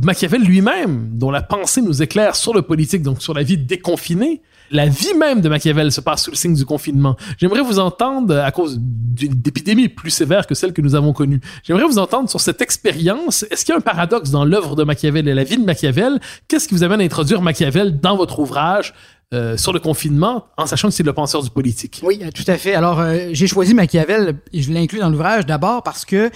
Machiavel 0.04 0.42
lui-même, 0.42 1.10
dont 1.12 1.30
la 1.30 1.42
pensée 1.42 1.82
nous 1.82 2.02
éclaire 2.02 2.36
sur 2.36 2.54
le 2.54 2.62
politique, 2.62 3.02
donc 3.02 3.22
sur 3.22 3.34
la 3.34 3.42
vie 3.42 3.58
déconfinée, 3.58 4.42
la 4.70 4.86
vie 4.86 5.14
même 5.14 5.40
de 5.40 5.48
Machiavel 5.48 5.92
se 5.92 6.00
passe 6.00 6.24
sous 6.24 6.30
le 6.30 6.36
signe 6.36 6.54
du 6.54 6.64
confinement. 6.64 7.16
J'aimerais 7.38 7.60
vous 7.60 7.78
entendre, 7.78 8.36
à 8.38 8.50
cause 8.50 8.78
d'une 8.80 9.40
épidémie 9.46 9.88
plus 9.88 10.10
sévère 10.10 10.46
que 10.46 10.54
celle 10.54 10.72
que 10.72 10.82
nous 10.82 10.94
avons 10.94 11.12
connue, 11.12 11.40
j'aimerais 11.62 11.84
vous 11.84 11.98
entendre 11.98 12.28
sur 12.28 12.40
cette 12.40 12.60
expérience. 12.60 13.44
Est-ce 13.50 13.64
qu'il 13.64 13.72
y 13.72 13.74
a 13.74 13.78
un 13.78 13.82
paradoxe 13.82 14.30
dans 14.30 14.44
l'œuvre 14.44 14.74
de 14.74 14.84
Machiavel 14.84 15.28
et 15.28 15.34
la 15.34 15.44
vie 15.44 15.56
de 15.56 15.64
Machiavel? 15.64 16.20
Qu'est-ce 16.48 16.68
qui 16.68 16.74
vous 16.74 16.82
amène 16.82 17.00
à 17.00 17.04
introduire 17.04 17.42
Machiavel 17.42 18.00
dans 18.00 18.16
votre 18.16 18.40
ouvrage? 18.40 18.92
Euh, 19.34 19.56
sur 19.56 19.72
le 19.72 19.80
confinement, 19.80 20.44
en 20.56 20.66
sachant 20.66 20.86
que 20.86 20.94
c'est 20.94 21.02
le 21.02 21.12
penseur 21.12 21.42
du 21.42 21.50
politique. 21.50 22.00
Oui, 22.04 22.22
tout 22.32 22.44
à 22.46 22.56
fait. 22.56 22.74
Alors, 22.74 23.00
euh, 23.00 23.30
j'ai 23.32 23.48
choisi 23.48 23.74
Machiavel, 23.74 24.36
et 24.52 24.62
je 24.62 24.72
l'inclus 24.72 25.00
dans 25.00 25.10
l'ouvrage 25.10 25.46
d'abord 25.46 25.82
parce 25.82 26.04
que 26.04 26.30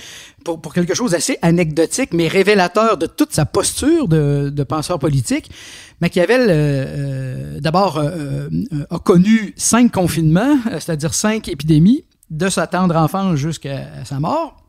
pour, 0.44 0.60
pour, 0.60 0.74
quelque 0.74 0.92
chose 0.92 1.12
d'assez 1.12 1.38
anecdotique, 1.40 2.12
mais 2.12 2.26
révélateur 2.26 2.96
de 2.96 3.06
toute 3.06 3.32
sa 3.32 3.46
posture 3.46 4.08
de, 4.08 4.64
penseur 4.64 4.98
politique, 4.98 5.52
Machiavel, 6.00 6.40
euh, 6.40 6.46
euh 6.56 7.60
d'abord, 7.60 8.00
a 8.00 8.98
connu 8.98 9.54
cinq 9.56 9.92
confinements, 9.92 10.58
c'est-à-dire 10.72 11.14
cinq 11.14 11.46
épidémies 11.46 12.02
de 12.30 12.48
sa 12.48 12.66
tendre 12.66 12.96
enfance 12.96 13.36
jusqu'à 13.36 14.04
sa 14.04 14.18
mort. 14.18 14.59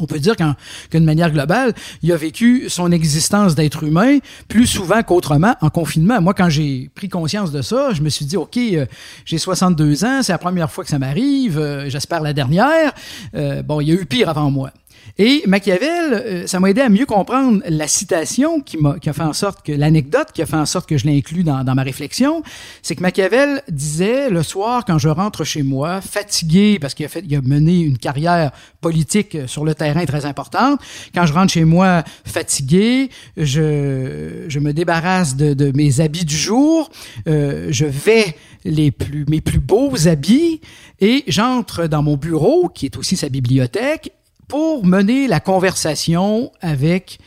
On 0.00 0.06
peut 0.06 0.18
dire 0.18 0.34
qu'une 0.36 1.04
manière 1.04 1.30
globale, 1.30 1.74
il 2.02 2.12
a 2.12 2.16
vécu 2.16 2.68
son 2.68 2.92
existence 2.92 3.54
d'être 3.54 3.82
humain 3.82 4.18
plus 4.48 4.66
souvent 4.66 5.02
qu'autrement 5.02 5.54
en 5.60 5.70
confinement. 5.70 6.20
Moi, 6.20 6.34
quand 6.34 6.48
j'ai 6.48 6.90
pris 6.94 7.08
conscience 7.08 7.52
de 7.52 7.62
ça, 7.62 7.92
je 7.92 8.02
me 8.02 8.08
suis 8.08 8.24
dit, 8.24 8.36
OK, 8.36 8.56
euh, 8.56 8.86
j'ai 9.24 9.38
62 9.38 10.04
ans, 10.04 10.22
c'est 10.22 10.32
la 10.32 10.38
première 10.38 10.70
fois 10.70 10.84
que 10.84 10.90
ça 10.90 10.98
m'arrive, 10.98 11.58
euh, 11.58 11.88
j'espère 11.88 12.20
la 12.20 12.32
dernière. 12.32 12.92
Euh, 13.34 13.62
bon, 13.62 13.80
il 13.80 13.88
y 13.88 13.92
a 13.92 13.94
eu 13.94 14.06
pire 14.06 14.28
avant 14.28 14.50
moi. 14.50 14.70
Et 15.18 15.42
Machiavel, 15.46 16.12
euh, 16.12 16.46
ça 16.46 16.60
m'a 16.60 16.68
aidé 16.68 16.82
à 16.82 16.90
mieux 16.90 17.06
comprendre 17.06 17.62
la 17.66 17.88
citation 17.88 18.60
qui, 18.60 18.76
m'a, 18.76 18.98
qui 18.98 19.08
a 19.08 19.14
fait 19.14 19.22
en 19.22 19.32
sorte 19.32 19.64
que, 19.64 19.72
l'anecdote 19.72 20.28
qui 20.34 20.42
a 20.42 20.46
fait 20.46 20.56
en 20.56 20.66
sorte 20.66 20.86
que 20.86 20.98
je 20.98 21.06
l'inclus 21.06 21.42
dans, 21.42 21.64
dans 21.64 21.74
ma 21.74 21.82
réflexion, 21.82 22.42
c'est 22.82 22.96
que 22.96 23.00
Machiavel 23.00 23.62
disait 23.70 24.28
le 24.28 24.42
soir 24.42 24.84
quand 24.84 24.98
je 24.98 25.08
rentre 25.08 25.42
chez 25.42 25.62
moi, 25.62 26.02
fatigué 26.02 26.78
parce 26.78 26.92
qu'il 26.92 27.06
a, 27.06 27.08
fait, 27.08 27.24
a 27.34 27.40
mené 27.40 27.80
une 27.80 27.96
carrière 27.96 28.50
politique 28.82 29.38
sur 29.46 29.64
le 29.64 29.74
terrain 29.74 30.04
très 30.04 30.26
importante, 30.26 30.80
quand 31.14 31.24
je 31.24 31.32
rentre 31.32 31.52
chez 31.52 31.64
moi 31.64 32.04
fatigué, 32.26 33.08
je, 33.38 34.44
je 34.48 34.58
me 34.58 34.74
débarrasse 34.74 35.34
de, 35.34 35.54
de 35.54 35.72
mes 35.74 36.00
habits 36.00 36.26
du 36.26 36.36
jour, 36.36 36.90
euh, 37.26 37.68
je 37.70 37.86
vais 37.86 38.36
les 38.66 38.90
plus, 38.90 39.24
mes 39.28 39.40
plus 39.40 39.60
beaux 39.60 40.08
habits 40.08 40.60
et 41.00 41.24
j'entre 41.26 41.86
dans 41.86 42.02
mon 42.02 42.16
bureau, 42.16 42.68
qui 42.68 42.86
est 42.86 42.96
aussi 42.98 43.16
sa 43.16 43.28
bibliothèque, 43.28 44.12
pour 44.48 44.86
mener 44.86 45.26
la 45.26 45.40
conversation 45.40 46.52
avec 46.60 47.18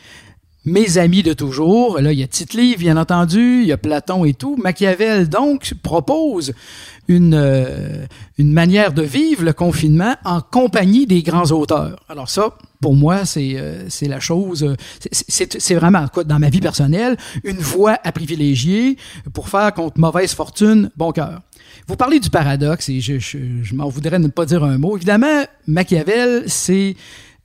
mes 0.65 0.97
amis 0.97 1.23
de 1.23 1.33
toujours. 1.33 1.99
Là, 1.99 2.11
il 2.11 2.19
y 2.19 2.23
a 2.23 2.27
Tite-Livre, 2.27 2.79
bien 2.79 2.97
entendu, 2.97 3.61
il 3.61 3.67
y 3.67 3.71
a 3.71 3.77
Platon 3.77 4.25
et 4.25 4.33
tout. 4.33 4.55
Machiavel, 4.57 5.29
donc, 5.29 5.73
propose 5.81 6.53
une, 7.07 7.33
euh, 7.33 8.05
une 8.37 8.53
manière 8.53 8.93
de 8.93 9.01
vivre 9.01 9.43
le 9.43 9.53
confinement 9.53 10.15
en 10.23 10.41
compagnie 10.41 11.07
des 11.07 11.23
grands 11.23 11.51
auteurs. 11.51 11.99
Alors 12.07 12.29
ça, 12.29 12.57
pour 12.81 12.93
moi, 12.93 13.25
c'est 13.25 13.53
euh, 13.55 13.87
la 14.03 14.19
chose, 14.19 14.75
c'est 15.11 15.75
vraiment, 15.75 16.05
dans 16.25 16.39
ma 16.39 16.49
vie 16.49 16.61
personnelle, 16.61 17.17
une 17.43 17.57
voie 17.57 17.97
à 18.03 18.11
privilégier 18.11 18.97
pour 19.33 19.49
faire 19.49 19.73
contre 19.73 19.99
mauvaise 19.99 20.33
fortune, 20.33 20.91
bon 20.95 21.11
cœur. 21.11 21.41
Vous 21.87 21.95
parlez 21.95 22.19
du 22.19 22.29
paradoxe 22.29 22.89
et 22.89 22.99
je, 23.01 23.19
je, 23.19 23.37
je 23.61 23.75
m'en 23.75 23.89
voudrais 23.89 24.19
ne 24.19 24.27
pas 24.27 24.45
dire 24.45 24.63
un 24.63 24.77
mot. 24.77 24.95
Évidemment, 24.97 25.43
Machiavel, 25.67 26.43
c'est 26.47 26.95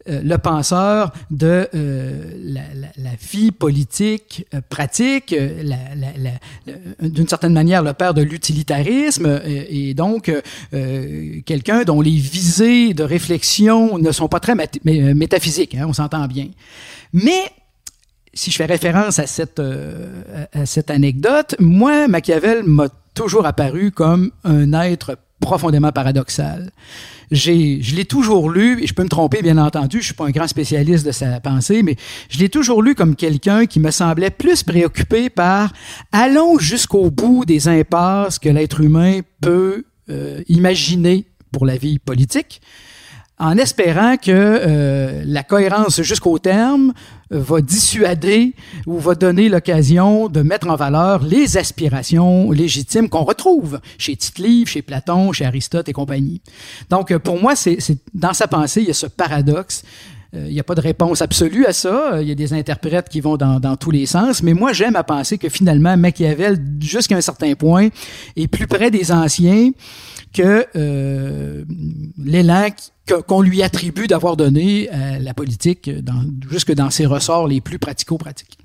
euh, 0.07 0.21
le 0.23 0.37
penseur 0.37 1.13
de 1.31 1.67
euh, 1.75 2.31
la, 2.43 2.61
la, 2.75 2.89
la, 2.99 3.11
vie 3.33 3.53
politique 3.53 4.47
euh, 4.53 4.61
pratique, 4.69 5.33
euh, 5.33 5.63
d'une 7.01 7.27
certaine 7.27 7.55
manière 7.55 7.83
le 7.83 7.95
père 7.95 8.13
de 8.13 8.21
l'utilitarisme, 8.21 9.41
et, 9.47 9.89
et, 9.89 9.95
donc 9.95 10.31
quelqu'un 11.47 11.85
dont 11.85 12.03
les 12.03 12.11
visées 12.11 12.93
de 12.93 13.03
réflexion 13.03 13.97
ne 13.99 14.13
sont 14.13 14.29
pas 14.29 14.41
très 14.41 14.55
métaphysiques, 14.85 15.75
hein, 15.75 15.87
on 15.89 15.95
s'entend 15.95 16.27
bien. 16.27 16.49
Mais 17.15 17.51
si 18.35 18.51
je 18.51 18.57
fais 18.57 18.67
référence 18.67 19.19
à 19.19 19.27
cette, 19.27 19.61
à 20.53 20.67
cette 20.67 20.91
anecdote, 20.91 21.55
moi, 21.59 22.09
Machiavel 22.09 22.65
m'a 22.65 22.89
toujours 23.15 23.47
apparu 23.47 23.91
comme 23.91 24.31
un 24.45 24.73
être 24.73 25.17
profondément 25.41 25.93
paradoxal. 25.93 26.71
J'ai, 27.31 27.83
je 27.83 27.97
l'ai 27.97 28.05
toujours 28.05 28.51
lu, 28.51 28.83
et 28.83 28.87
je 28.87 28.95
peux 28.95 29.03
me 29.03 29.09
tromper, 29.09 29.43
bien 29.43 29.59
entendu, 29.59 30.01
je 30.01 30.07
suis 30.07 30.15
pas 30.15 30.27
un 30.27 30.31
grand 30.31 30.47
spécialiste 30.47 31.07
de 31.07 31.13
sa 31.13 31.41
pensée, 31.41 31.83
mais 31.83 31.97
je 32.29 32.39
l'ai 32.39 32.49
toujours 32.49 32.83
lu 32.83 32.95
comme 32.95 33.17
quelqu'un 33.17 33.67
qui 33.67 33.81
me 33.81 33.91
semblait 33.91 34.31
plus 34.31 34.63
préoccupé 34.63 35.31
par 35.31 35.73
allons 36.13 36.59
jusqu'au 36.59 37.11
bout 37.11 37.45
des 37.45 37.69
impasses 37.69 38.39
que 38.39 38.49
l'être 38.49 38.81
humain 38.81 39.21
peut 39.41 39.85
euh, 40.11 40.43
imaginer 40.49 41.27
pour 41.51 41.67
la 41.67 41.77
vie 41.77 41.99
politique, 41.99 42.61
en 43.39 43.59
espérant 43.59 44.17
que 44.17 44.31
euh, 44.31 45.23
la 45.27 45.43
cohérence 45.43 46.01
jusqu'au 46.03 46.39
terme 46.39 46.93
va 47.31 47.61
dissuader 47.61 48.55
ou 48.87 48.99
va 48.99 49.15
donner 49.17 49.49
l'occasion 49.49 50.29
de 50.29 50.43
mettre 50.43 50.69
en 50.69 50.77
valeur 50.77 51.25
les 51.25 51.57
aspirations 51.57 52.53
légitimes 52.53 53.09
qu'on 53.09 53.25
retrouve 53.25 53.81
chez 53.99 54.15
Tite-Livre, 54.15 54.71
chez 54.71 54.83
Platon, 54.83 55.33
chez 55.33 55.45
Aristote 55.45 55.89
et 55.89 55.93
compagnie. 55.93 56.43
Donc, 56.91 57.11
euh, 57.11 57.19
pour 57.19 57.41
moi, 57.41 57.57
c'est 57.57 57.79
dans 58.13 58.35
sa 58.35 58.47
pensée, 58.47 58.83
il 58.83 58.89
y 58.89 58.91
a 58.91 58.95
ce 58.95 59.07
paradoxe. 59.07 59.83
Il 60.35 60.53
n'y 60.53 60.61
a 60.61 60.65
pas 60.65 60.75
de 60.75 60.81
réponse 60.81 61.23
absolue 61.23 61.67
à 61.67 61.73
ça. 61.73 62.21
Il 62.21 62.29
y 62.29 62.33
a 62.33 62.35
des 62.35 62.53
interprètes 62.53 63.09
qui 63.09 63.21
vont 63.21 63.37
dans, 63.37 63.77
tous 63.77 63.91
les 63.91 64.07
sens. 64.07 64.43
Mais 64.43 64.55
moi, 64.55 64.73
j'aime 64.73 64.97
à 64.97 65.05
penser 65.05 65.39
que 65.39 65.49
finalement, 65.49 65.97
Machiavel, 65.97 66.59
jusqu'à 66.81 67.17
un 67.17 67.21
certain 67.21 67.55
point, 67.55 67.89
est 68.37 68.49
plus 68.49 68.67
près 68.67 68.91
des 68.91 69.13
anciens 69.13 69.71
que 70.33 70.67
euh, 70.77 71.65
l'élan 72.19 72.69
qu'on 73.27 73.43
lui 73.43 73.63
attribue 73.63 74.07
d'avoir 74.07 74.37
donné 74.37 74.89
à 74.91 75.19
la 75.19 75.35
politique 75.35 75.91
jusque 76.51 76.73
dans 76.73 76.91
ses 76.91 77.07
ressorts 77.07 77.47
les 77.47 77.61
plus 77.61 77.79
pratico-pratiques. 77.79 78.59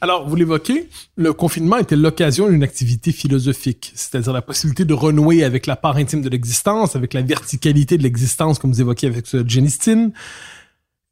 Alors, 0.00 0.28
vous 0.28 0.36
l'évoquez, 0.36 0.90
le 1.16 1.32
confinement 1.32 1.78
était 1.78 1.96
l'occasion 1.96 2.50
d'une 2.50 2.62
activité 2.62 3.10
philosophique, 3.10 3.90
c'est-à-dire 3.94 4.34
la 4.34 4.42
possibilité 4.42 4.84
de 4.84 4.92
renouer 4.92 5.44
avec 5.44 5.66
la 5.66 5.76
part 5.76 5.96
intime 5.96 6.20
de 6.20 6.28
l'existence, 6.28 6.94
avec 6.94 7.14
la 7.14 7.22
verticalité 7.22 7.96
de 7.96 8.02
l'existence, 8.02 8.58
comme 8.58 8.70
vous 8.70 8.82
évoquiez 8.82 9.08
avec 9.08 9.26
Jenny 9.48 9.70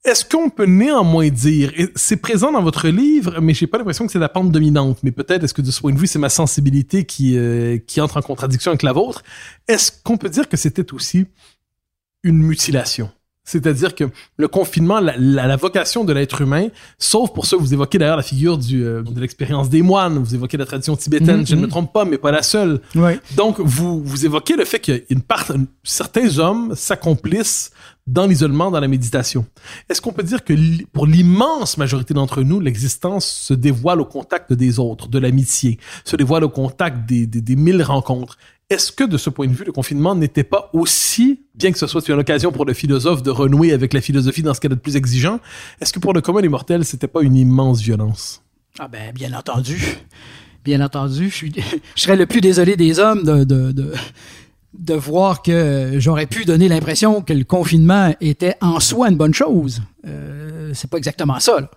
est-ce 0.05 0.25
qu'on 0.25 0.51
peut 0.51 0.67
néanmoins 0.67 1.29
dire, 1.29 1.73
et 1.77 1.89
c'est 1.95 2.17
présent 2.17 2.51
dans 2.51 2.63
votre 2.63 2.89
livre, 2.89 3.41
mais 3.41 3.55
j'ai 3.55 3.69
pas 3.69 3.79
l'impression 3.79 4.05
que 4.05 4.13
c'est 4.13 4.19
la 4.19 4.29
pente 4.29 4.51
dominante, 4.51 4.99
mais 5.03 5.13
peut-être 5.13 5.45
est-ce 5.45 5.55
que 5.55 5.63
de 5.63 5.71
ce 5.71 5.81
point 5.81 5.93
de 5.93 5.99
vue, 5.99 6.09
c'est 6.09 6.19
ma 6.19 6.29
sensibilité 6.29 7.05
qui, 7.05 7.39
euh, 7.39 7.79
qui 7.79 8.01
entre 8.01 8.17
en 8.17 8.23
contradiction 8.23 8.73
avec 8.73 8.83
la 8.83 8.93
vôtre? 8.93 9.23
Est-ce 9.69 9.93
qu'on 10.03 10.17
peut 10.17 10.29
dire 10.29 10.49
que 10.49 10.57
c'était 10.57 10.93
aussi 10.93 11.27
une 12.25 12.39
mutilation? 12.39 13.11
C'est-à-dire 13.45 13.97
que 13.97 14.05
le 14.37 14.47
confinement, 14.49 15.01
la, 15.01 15.15
la, 15.17 15.57
vocation 15.57 16.05
de 16.05 16.13
l'être 16.13 16.43
humain, 16.43 16.69
sauf 16.99 17.33
pour 17.33 17.45
ça, 17.45 17.57
vous 17.57 17.75
évoquez 17.75 17.99
d'ailleurs 17.99 18.17
la 18.17 18.23
figure 18.23 18.57
du, 18.57 18.85
euh, 18.85 19.03
de 19.03 19.21
l'expérience 19.21 19.69
des 19.69 19.83
moines, 19.83 20.19
vous 20.19 20.35
évoquez 20.35 20.57
la 20.57 20.65
tradition 20.65 20.95
tibétaine, 20.95 21.43
mm-hmm. 21.43 21.49
je 21.49 21.57
ne 21.57 21.63
me 21.63 21.67
trompe 21.67 21.93
pas, 21.93 22.05
mais 22.05 22.19
pas 22.19 22.31
la 22.31 22.43
seule. 22.43 22.81
Donc, 23.37 23.59
vous, 23.59 24.01
vous 24.01 24.25
évoquez 24.25 24.55
le 24.55 24.65
fait 24.65 24.79
qu'une 24.79 25.23
part, 25.23 25.51
certains 25.83 26.39
hommes 26.39 26.75
s'accomplissent 26.77 27.73
dans 28.07 28.27
l'isolement, 28.27 28.71
dans 28.71 28.81
la 28.81 28.89
méditation. 28.89 29.47
Est-ce 29.89 30.01
qu'on 30.01 30.13
peut 30.13 30.23
dire 30.23 30.45
que 30.45 30.55
pour 30.93 31.07
l'immense 31.07 31.79
majorité 31.79 32.15
d'entre 32.15 32.43
nous, 32.43 32.59
l'existence 32.61 33.27
se 33.27 33.55
dévoile 33.55 34.01
au 34.01 34.05
contact 34.05 34.53
des 34.53 34.79
autres, 34.79 35.09
de 35.09 35.19
l'amitié, 35.19 35.79
se 36.05 36.17
dévoile 36.17 36.45
au 36.45 36.49
contact 36.49 37.09
des, 37.09 37.27
des, 37.27 37.57
mille 37.57 37.83
rencontres? 37.83 38.39
Est-ce 38.71 38.91
que 38.91 39.05
de 39.05 39.17
ce 39.19 39.31
point 39.31 39.47
de 39.47 39.53
vue, 39.53 39.65
le 39.65 39.73
confinement 39.73 40.15
n'était 40.15 40.45
pas 40.45 40.71
aussi, 40.73 41.43
bien 41.55 41.71
que 41.73 41.79
ce 41.79 41.87
soit 41.87 42.09
une 42.09 42.19
occasion 42.19 42.53
pour 42.53 42.65
le 42.65 42.73
philosophe 42.73 43.23
de 43.23 43.31
renouer 43.31 43.73
avec 43.73 43.93
la 43.93 44.01
philosophie 44.01 44.43
dans 44.43 44.55
ce 44.55 44.61
qu'elle 44.61 44.73
est 44.73 44.77
de 44.77 44.81
plus 44.81 44.97
exigeant, 44.97 45.41
est-ce 45.81 45.93
que 45.93 45.99
pour 45.99 46.13
le 46.13 46.21
commun 46.21 46.41
des 46.41 46.49
mortels, 46.49 46.85
c'était 46.85 47.09
pas 47.09 47.23
une 47.23 47.37
immense 47.37 47.81
violence? 47.81 48.43
Ah 48.79 48.89
ben, 48.89 49.13
bien 49.13 49.33
entendu. 49.35 49.99
Bien 50.65 50.81
entendu. 50.81 51.31
Je, 51.31 51.47
serais 51.97 52.17
le 52.17 52.27
plus 52.27 52.41
désolé 52.41 52.77
des 52.77 52.99
hommes 52.99 53.25
de, 53.25 53.45
de, 53.45 53.93
de 54.75 54.95
voir 54.95 55.43
que 55.43 55.95
j'aurais 55.99 56.27
pu 56.27 56.45
donner 56.45 56.69
l'impression 56.69 57.21
que 57.21 57.33
le 57.33 57.45
confinement 57.45 58.15
était 58.21 58.57
en 58.61 58.81
soi 58.81 59.11
une 59.11 59.17
bonne 59.17 59.35
chose. 59.35 59.83
Euh, 60.07 60.73
c'est 60.75 60.89
pas 60.89 60.97
exactement 60.97 61.39
ça. 61.41 61.61
Là. 61.61 61.71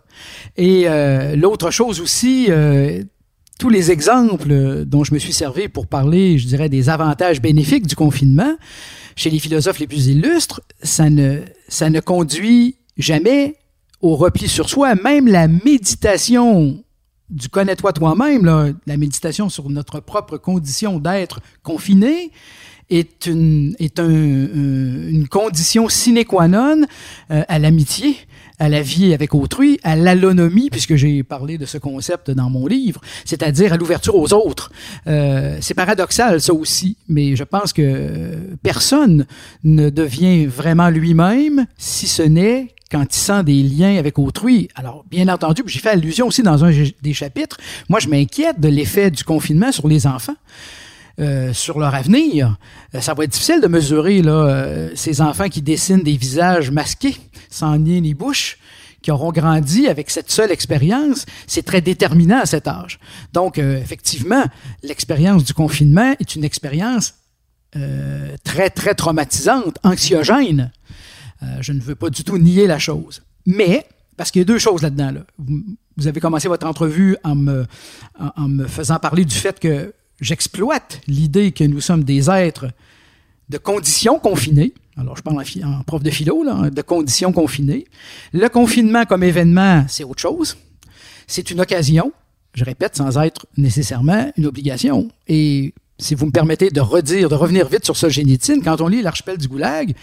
Et 0.56 0.84
euh, 0.88 1.36
l'autre 1.36 1.72
chose 1.72 2.00
aussi, 2.00 2.48
euh, 2.50 3.04
tous 3.60 3.70
les 3.70 3.92
exemples 3.92 4.86
dont 4.86 5.04
je 5.04 5.14
me 5.14 5.20
suis 5.20 5.34
servi 5.34 5.68
pour 5.68 5.88
parler, 5.88 6.38
je 6.38 6.48
dirais, 6.48 6.70
des 6.70 6.90
avantages 6.90 7.42
bénéfiques 7.42 7.88
du 7.88 7.96
confinement, 7.96 8.56
chez 9.16 9.30
les 9.30 9.40
philosophes 9.40 9.80
les 9.80 9.88
plus 9.88 10.08
illustres, 10.08 10.62
ça 10.82 11.10
ne, 11.10 11.42
ça 11.68 11.90
ne 11.90 12.00
conduit 12.00 12.78
jamais 12.98 13.56
au 14.02 14.16
repli 14.16 14.48
sur 14.48 14.70
soi. 14.70 14.96
Même 14.96 15.28
la 15.28 15.48
méditation 15.48 16.82
du 17.30 17.50
connais-toi 17.50 17.92
toi-même, 17.92 18.46
la 18.86 18.98
méditation 18.98 19.50
sur 19.50 19.70
notre 19.70 20.00
propre 20.00 20.38
condition 20.38 21.00
d'être 21.00 21.40
confiné, 21.64 22.32
est 22.90 23.26
une, 23.26 23.76
est 23.80 24.00
un, 24.00 24.10
une 24.10 25.28
condition 25.28 25.90
sine 25.90 26.24
qua 26.26 26.48
non 26.48 26.82
euh, 27.32 27.44
à 27.48 27.60
l'amitié, 27.60 28.16
à 28.60 28.70
la 28.70 28.82
vie 28.82 29.14
avec 29.14 29.34
autrui, 29.34 29.80
à 29.84 29.96
l'alonomie, 29.96 30.70
puisque 30.70 30.96
j'ai 30.96 31.24
parlé 31.24 31.58
de 31.58 31.66
ce 31.66 31.78
concept 31.78 32.32
dans 32.32 32.50
mon 32.50 32.68
livre, 32.68 33.02
c'est-à-dire 33.26 33.74
à, 33.74 33.78
l'ouverture 33.78 34.16
aux 34.16 34.34
autres. 34.34 34.72
Euh, 35.08 35.58
c'est 35.62 35.74
paradoxal, 35.74 36.40
ça 36.42 36.54
aussi, 36.54 36.98
mais 37.08 37.36
je 37.36 37.44
pense 37.44 37.74
que 37.74 38.38
personne 38.64 39.26
ne 39.64 39.90
devient 39.90 40.46
vraiment 40.46 40.90
lui-même 40.90 41.66
si 41.78 42.08
ce 42.08 42.22
n'est 42.24 42.70
quand 42.92 43.04
il 43.04 43.20
sent 43.20 43.44
des 43.44 43.64
liens 43.64 43.98
avec 43.98 44.20
autrui. 44.20 44.70
Alors, 44.76 45.04
bien 45.10 45.28
entendu, 45.28 45.64
j'ai 45.66 45.80
fait 45.80 45.90
allusion 45.90 46.28
aussi 46.28 46.44
dans 46.44 46.64
un 46.64 46.72
des 47.02 47.14
chapitres, 47.14 47.58
moi 47.90 48.00
je 48.00 48.08
m'inquiète 48.08 48.60
de 48.60 48.70
l'effet 48.70 49.10
du 49.10 49.24
confinement 49.24 49.72
sur 49.72 49.88
les 49.88 50.06
enfants. 50.06 50.36
Euh, 51.18 51.54
sur 51.54 51.80
leur 51.80 51.96
avenir. 51.96 52.58
Euh, 52.94 53.00
ça 53.00 53.14
va 53.14 53.24
être 53.24 53.32
difficile 53.32 53.62
de 53.62 53.68
mesurer 53.68 54.22
là, 54.22 54.34
euh, 54.34 54.92
ces 54.96 55.22
enfants 55.22 55.48
qui 55.48 55.62
dessinent 55.62 56.04
des 56.04 56.18
visages 56.18 56.72
masqués, 56.72 57.16
sans 57.50 57.78
nez 57.78 58.02
ni 58.02 58.14
bouche, 58.14 58.58
qui 59.02 59.12
auront 59.12 59.32
grandi 59.32 59.88
avec 59.88 60.10
cette 60.10 60.30
seule 60.30 60.52
expérience. 60.52 61.26
C'est 61.48 61.64
très 61.64 61.80
déterminant 61.80 62.42
à 62.42 62.46
cet 62.46 62.68
âge. 62.68 63.00
Donc, 63.32 63.60
effectivement, 63.60 64.44
l'expérience 64.84 65.46
du 65.46 65.54
confinement 65.54 66.16
est 66.20 66.36
une 66.36 66.44
expérience 66.44 67.14
euh, 67.78 68.36
très, 68.46 68.70
très 68.70 68.96
traumatisante, 68.96 69.80
anxiogène. 69.84 70.72
Euh, 71.44 71.46
je 71.60 71.74
ne 71.74 71.82
veux 71.82 71.96
pas 71.96 72.10
du 72.10 72.24
tout 72.24 72.38
nier 72.38 72.68
la 72.68 72.80
chose. 72.80 73.22
Mais, 73.46 73.86
parce 74.16 74.32
qu'il 74.32 74.40
y 74.40 74.44
a 74.44 74.46
deux 74.46 74.60
choses 74.60 74.82
là-dedans. 74.82 75.12
Là. 75.12 75.22
Vous, 75.38 76.08
avez 76.08 76.22
commencé 76.22 76.48
votre 76.48 76.66
entrevue 76.68 77.18
en 77.26 77.36
me, 77.36 77.66
en 78.18 78.48
me 78.48 78.66
faisant 78.68 78.98
parler 78.98 79.26
du 79.26 79.36
fait 79.36 79.60
que 79.60 79.94
j'exploite 80.22 81.02
l'idée 81.08 81.52
que 81.52 81.64
nous 81.64 81.82
sommes 81.82 82.04
des 82.04 82.30
êtres 82.30 82.68
de 83.50 83.58
conditions 83.58 84.20
confinées. 84.20 84.74
Alors, 84.98 85.18
je 85.18 85.22
parle 85.22 85.38
en, 85.40 85.84
prof 85.84 86.02
de 86.02 86.10
philo, 86.10 86.44
là, 86.44 86.54
hein, 86.54 86.70
de 86.70 86.82
conditions 86.82 87.32
confinées. 87.32 87.86
Le 88.34 88.48
confinement 88.48 89.06
comme 89.06 89.24
événement, 89.24 89.86
c'est 89.88 90.04
autre 90.04 90.22
chose. 90.22 90.58
C'est 91.28 91.52
une 91.52 91.60
occasion, 91.60 92.14
je 92.54 92.64
répète, 92.64 92.96
sans 92.96 93.18
être 93.20 93.46
nécessairement 93.58 94.32
une 94.38 94.46
obligation. 94.46 95.10
Et 95.28 95.74
si 96.00 96.16
vous 96.16 96.28
me 96.28 96.32
permettez 96.32 96.70
de 96.70 96.82
redire, 96.82 97.30
de 97.30 97.36
revenir 97.36 97.68
vite 97.68 97.86
sur 97.86 97.98
Solzhenitsyn, 97.98 98.62
quand 98.62 98.80
on 98.82 98.88
lit 98.88 99.02
l'archipel 99.02 99.38
du 99.38 99.48
Goulag, 99.48 99.94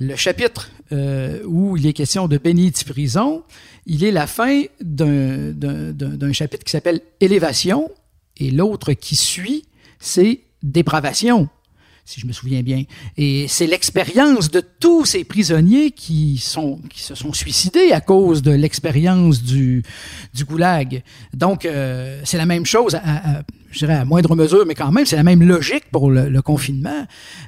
le 0.00 0.16
chapitre 0.16 0.70
euh, 0.92 1.40
où 1.46 1.76
il 1.76 1.86
est 1.86 1.92
question 1.92 2.26
de 2.26 2.38
bénite 2.38 2.84
prison, 2.84 3.42
il 3.86 4.04
est 4.04 4.10
la 4.10 4.26
fin 4.26 4.62
d'un 4.80 6.32
chapitre 6.32 6.64
qui 6.64 6.72
s'appelle 6.72 7.00
Élévation, 7.20 7.90
et 8.36 8.50
l'autre 8.50 8.92
qui 8.92 9.16
suit, 9.16 9.64
c'est 9.98 10.40
Dépravation, 10.62 11.48
si 12.06 12.20
je 12.20 12.26
me 12.26 12.32
souviens 12.32 12.62
bien. 12.62 12.84
Et 13.18 13.46
c'est 13.48 13.66
l'expérience 13.66 14.50
de 14.50 14.62
tous 14.80 15.04
ces 15.04 15.24
prisonniers 15.24 15.90
qui, 15.90 16.38
sont, 16.38 16.78
qui 16.90 17.02
se 17.02 17.14
sont 17.14 17.32
suicidés 17.34 17.92
à 17.92 18.00
cause 18.00 18.40
de 18.42 18.50
l'expérience 18.50 19.42
du, 19.42 19.82
du 20.34 20.44
goulag. 20.46 21.02
Donc, 21.34 21.64
euh, 21.66 22.20
c'est 22.24 22.38
la 22.38 22.46
même 22.46 22.64
chose, 22.64 22.94
à, 22.94 23.42
je 23.70 23.78
dirais 23.78 23.94
à 23.94 24.04
moindre 24.06 24.34
mesure, 24.36 24.64
mais 24.66 24.74
quand 24.74 24.90
même, 24.90 25.04
c'est 25.04 25.16
la 25.16 25.22
même 25.22 25.42
logique 25.42 25.84
pour 25.92 26.10
le, 26.10 26.28
le 26.30 26.42
confinement. 26.42 27.06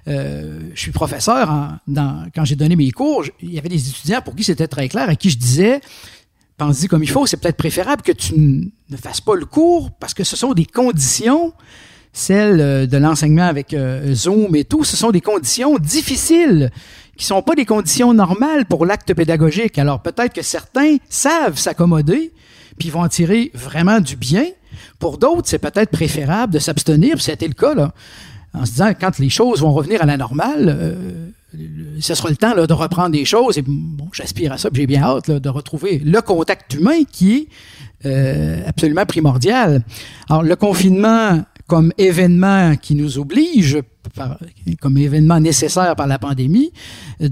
Euh, 0.08 0.60
je 0.74 0.80
suis 0.80 0.92
professeur, 0.92 1.50
en- 1.50 1.78
dans, 1.86 2.26
quand 2.34 2.44
j'ai 2.44 2.56
donné 2.56 2.76
mes 2.76 2.90
cours, 2.90 3.24
il 3.40 3.52
y 3.54 3.58
avait 3.58 3.70
des 3.70 3.88
étudiants 3.88 4.20
pour 4.22 4.34
qui 4.34 4.44
c'était 4.44 4.68
très 4.68 4.88
clair, 4.90 5.08
à 5.08 5.16
qui 5.16 5.30
je 5.30 5.38
disais, 5.38 5.80
pense-y 6.56 6.88
comme 6.88 7.02
il 7.02 7.10
faut, 7.10 7.26
c'est 7.26 7.36
peut-être 7.36 7.56
préférable 7.56 8.02
que 8.02 8.12
tu 8.12 8.34
ne 8.36 8.96
fasses 8.96 9.20
pas 9.20 9.34
le 9.34 9.44
cours 9.44 9.90
parce 9.92 10.14
que 10.14 10.24
ce 10.24 10.36
sont 10.36 10.54
des 10.54 10.64
conditions, 10.64 11.52
celles 12.12 12.60
euh, 12.60 12.86
de 12.86 12.96
l'enseignement 12.96 13.46
avec 13.46 13.74
euh, 13.74 14.14
Zoom 14.14 14.56
et 14.56 14.64
tout, 14.64 14.84
ce 14.84 14.96
sont 14.96 15.10
des 15.10 15.20
conditions 15.20 15.78
difficiles 15.78 16.70
qui 17.16 17.24
sont 17.24 17.42
pas 17.42 17.54
des 17.54 17.64
conditions 17.64 18.12
normales 18.12 18.66
pour 18.66 18.84
l'acte 18.86 19.12
pédagogique. 19.14 19.78
Alors 19.78 20.02
peut-être 20.02 20.32
que 20.32 20.42
certains 20.42 20.96
savent 21.08 21.58
s'accommoder 21.58 22.32
puis 22.78 22.90
vont 22.90 23.02
en 23.02 23.08
tirer 23.08 23.50
vraiment 23.54 24.00
du 24.00 24.16
bien. 24.16 24.44
Pour 24.98 25.18
d'autres, 25.18 25.48
c'est 25.48 25.58
peut-être 25.58 25.90
préférable 25.90 26.52
de 26.52 26.58
s'abstenir, 26.58 27.14
puis 27.14 27.24
c'était 27.24 27.48
le 27.48 27.54
cas 27.54 27.74
là, 27.74 27.92
en 28.52 28.66
se 28.66 28.72
disant 28.72 28.92
quand 28.98 29.18
les 29.18 29.30
choses 29.30 29.62
vont 29.62 29.72
revenir 29.72 30.02
à 30.02 30.06
la 30.06 30.16
normale, 30.16 30.76
euh, 30.78 31.28
ce 32.00 32.14
sera 32.14 32.30
le 32.30 32.36
temps 32.36 32.54
de 32.54 32.72
reprendre 32.72 33.10
des 33.10 33.24
choses. 33.24 33.58
Et 33.58 33.62
bon, 33.62 34.08
j'aspire 34.12 34.52
à 34.52 34.58
ça, 34.58 34.68
j'ai 34.72 34.86
bien 34.86 35.02
hâte 35.02 35.30
de 35.30 35.48
retrouver 35.48 35.98
le 36.04 36.20
contact 36.20 36.74
humain 36.74 37.04
qui 37.10 37.34
est 37.34 37.48
euh, 38.06 38.60
absolument 38.66 39.06
primordial. 39.06 39.82
Alors, 40.28 40.42
le 40.42 40.56
confinement 40.56 41.42
comme 41.66 41.92
événement 41.98 42.76
qui 42.76 42.94
nous 42.94 43.18
oblige, 43.18 43.78
comme 44.80 44.98
événement 44.98 45.40
nécessaire 45.40 45.96
par 45.96 46.06
la 46.06 46.18
pandémie, 46.18 46.70
euh, 47.22 47.28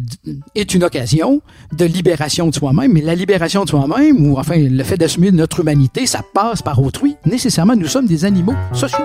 est 0.54 0.74
une 0.74 0.82
occasion 0.82 1.40
de 1.72 1.84
libération 1.84 2.48
de 2.48 2.54
soi-même. 2.54 2.92
Mais 2.92 3.00
la 3.00 3.14
libération 3.14 3.64
de 3.64 3.68
soi-même, 3.68 4.26
ou 4.26 4.38
enfin 4.38 4.56
le 4.56 4.82
fait 4.82 4.96
d'assumer 4.96 5.30
notre 5.30 5.60
humanité, 5.60 6.06
ça 6.06 6.22
passe 6.34 6.62
par 6.62 6.80
autrui. 6.82 7.16
Nécessairement, 7.26 7.76
nous 7.76 7.88
sommes 7.88 8.06
des 8.06 8.24
animaux 8.24 8.54
sociaux. 8.72 9.04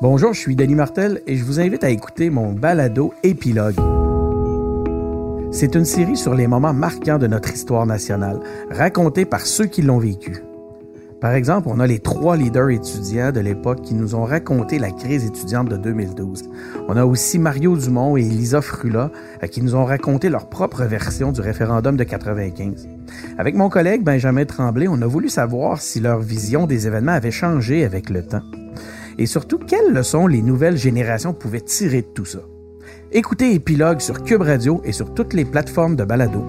Bonjour, 0.00 0.32
je 0.32 0.38
suis 0.38 0.54
Denis 0.54 0.76
Martel 0.76 1.22
et 1.26 1.34
je 1.34 1.42
vous 1.42 1.58
invite 1.58 1.82
à 1.82 1.90
écouter 1.90 2.30
mon 2.30 2.52
balado 2.52 3.12
Épilogue. 3.24 3.80
C'est 5.50 5.74
une 5.74 5.84
série 5.84 6.16
sur 6.16 6.36
les 6.36 6.46
moments 6.46 6.72
marquants 6.72 7.18
de 7.18 7.26
notre 7.26 7.52
histoire 7.52 7.84
nationale, 7.84 8.38
racontés 8.70 9.24
par 9.24 9.40
ceux 9.40 9.66
qui 9.66 9.82
l'ont 9.82 9.98
vécu. 9.98 10.44
Par 11.20 11.32
exemple, 11.32 11.66
on 11.68 11.80
a 11.80 11.86
les 11.88 11.98
trois 11.98 12.36
leaders 12.36 12.70
étudiants 12.70 13.32
de 13.32 13.40
l'époque 13.40 13.82
qui 13.82 13.94
nous 13.94 14.14
ont 14.14 14.22
raconté 14.22 14.78
la 14.78 14.92
crise 14.92 15.24
étudiante 15.24 15.68
de 15.68 15.76
2012. 15.76 16.44
On 16.86 16.96
a 16.96 17.04
aussi 17.04 17.40
Mario 17.40 17.76
Dumont 17.76 18.16
et 18.16 18.20
Elisa 18.20 18.60
Frula 18.60 19.10
euh, 19.42 19.48
qui 19.48 19.62
nous 19.62 19.74
ont 19.74 19.84
raconté 19.84 20.28
leur 20.28 20.48
propre 20.48 20.84
version 20.84 21.32
du 21.32 21.40
référendum 21.40 21.96
de 21.96 22.04
95. 22.04 22.86
Avec 23.36 23.56
mon 23.56 23.68
collègue 23.68 24.04
Benjamin 24.04 24.44
Tremblay, 24.44 24.86
on 24.86 25.02
a 25.02 25.06
voulu 25.08 25.28
savoir 25.28 25.80
si 25.80 25.98
leur 25.98 26.20
vision 26.20 26.68
des 26.68 26.86
événements 26.86 27.10
avait 27.10 27.32
changé 27.32 27.84
avec 27.84 28.10
le 28.10 28.22
temps 28.22 28.42
et 29.18 29.26
surtout 29.26 29.58
quelles 29.58 29.92
leçons 29.92 30.26
les 30.26 30.42
nouvelles 30.42 30.76
générations 30.76 31.34
pouvaient 31.34 31.60
tirer 31.60 32.02
de 32.02 32.06
tout 32.06 32.24
ça? 32.24 32.38
Écoutez 33.10 33.52
Épilogue 33.52 34.00
sur 34.00 34.22
Cube 34.22 34.42
Radio 34.42 34.80
et 34.84 34.92
sur 34.92 35.12
toutes 35.12 35.34
les 35.34 35.44
plateformes 35.44 35.96
de 35.96 36.04
balado. 36.04 36.44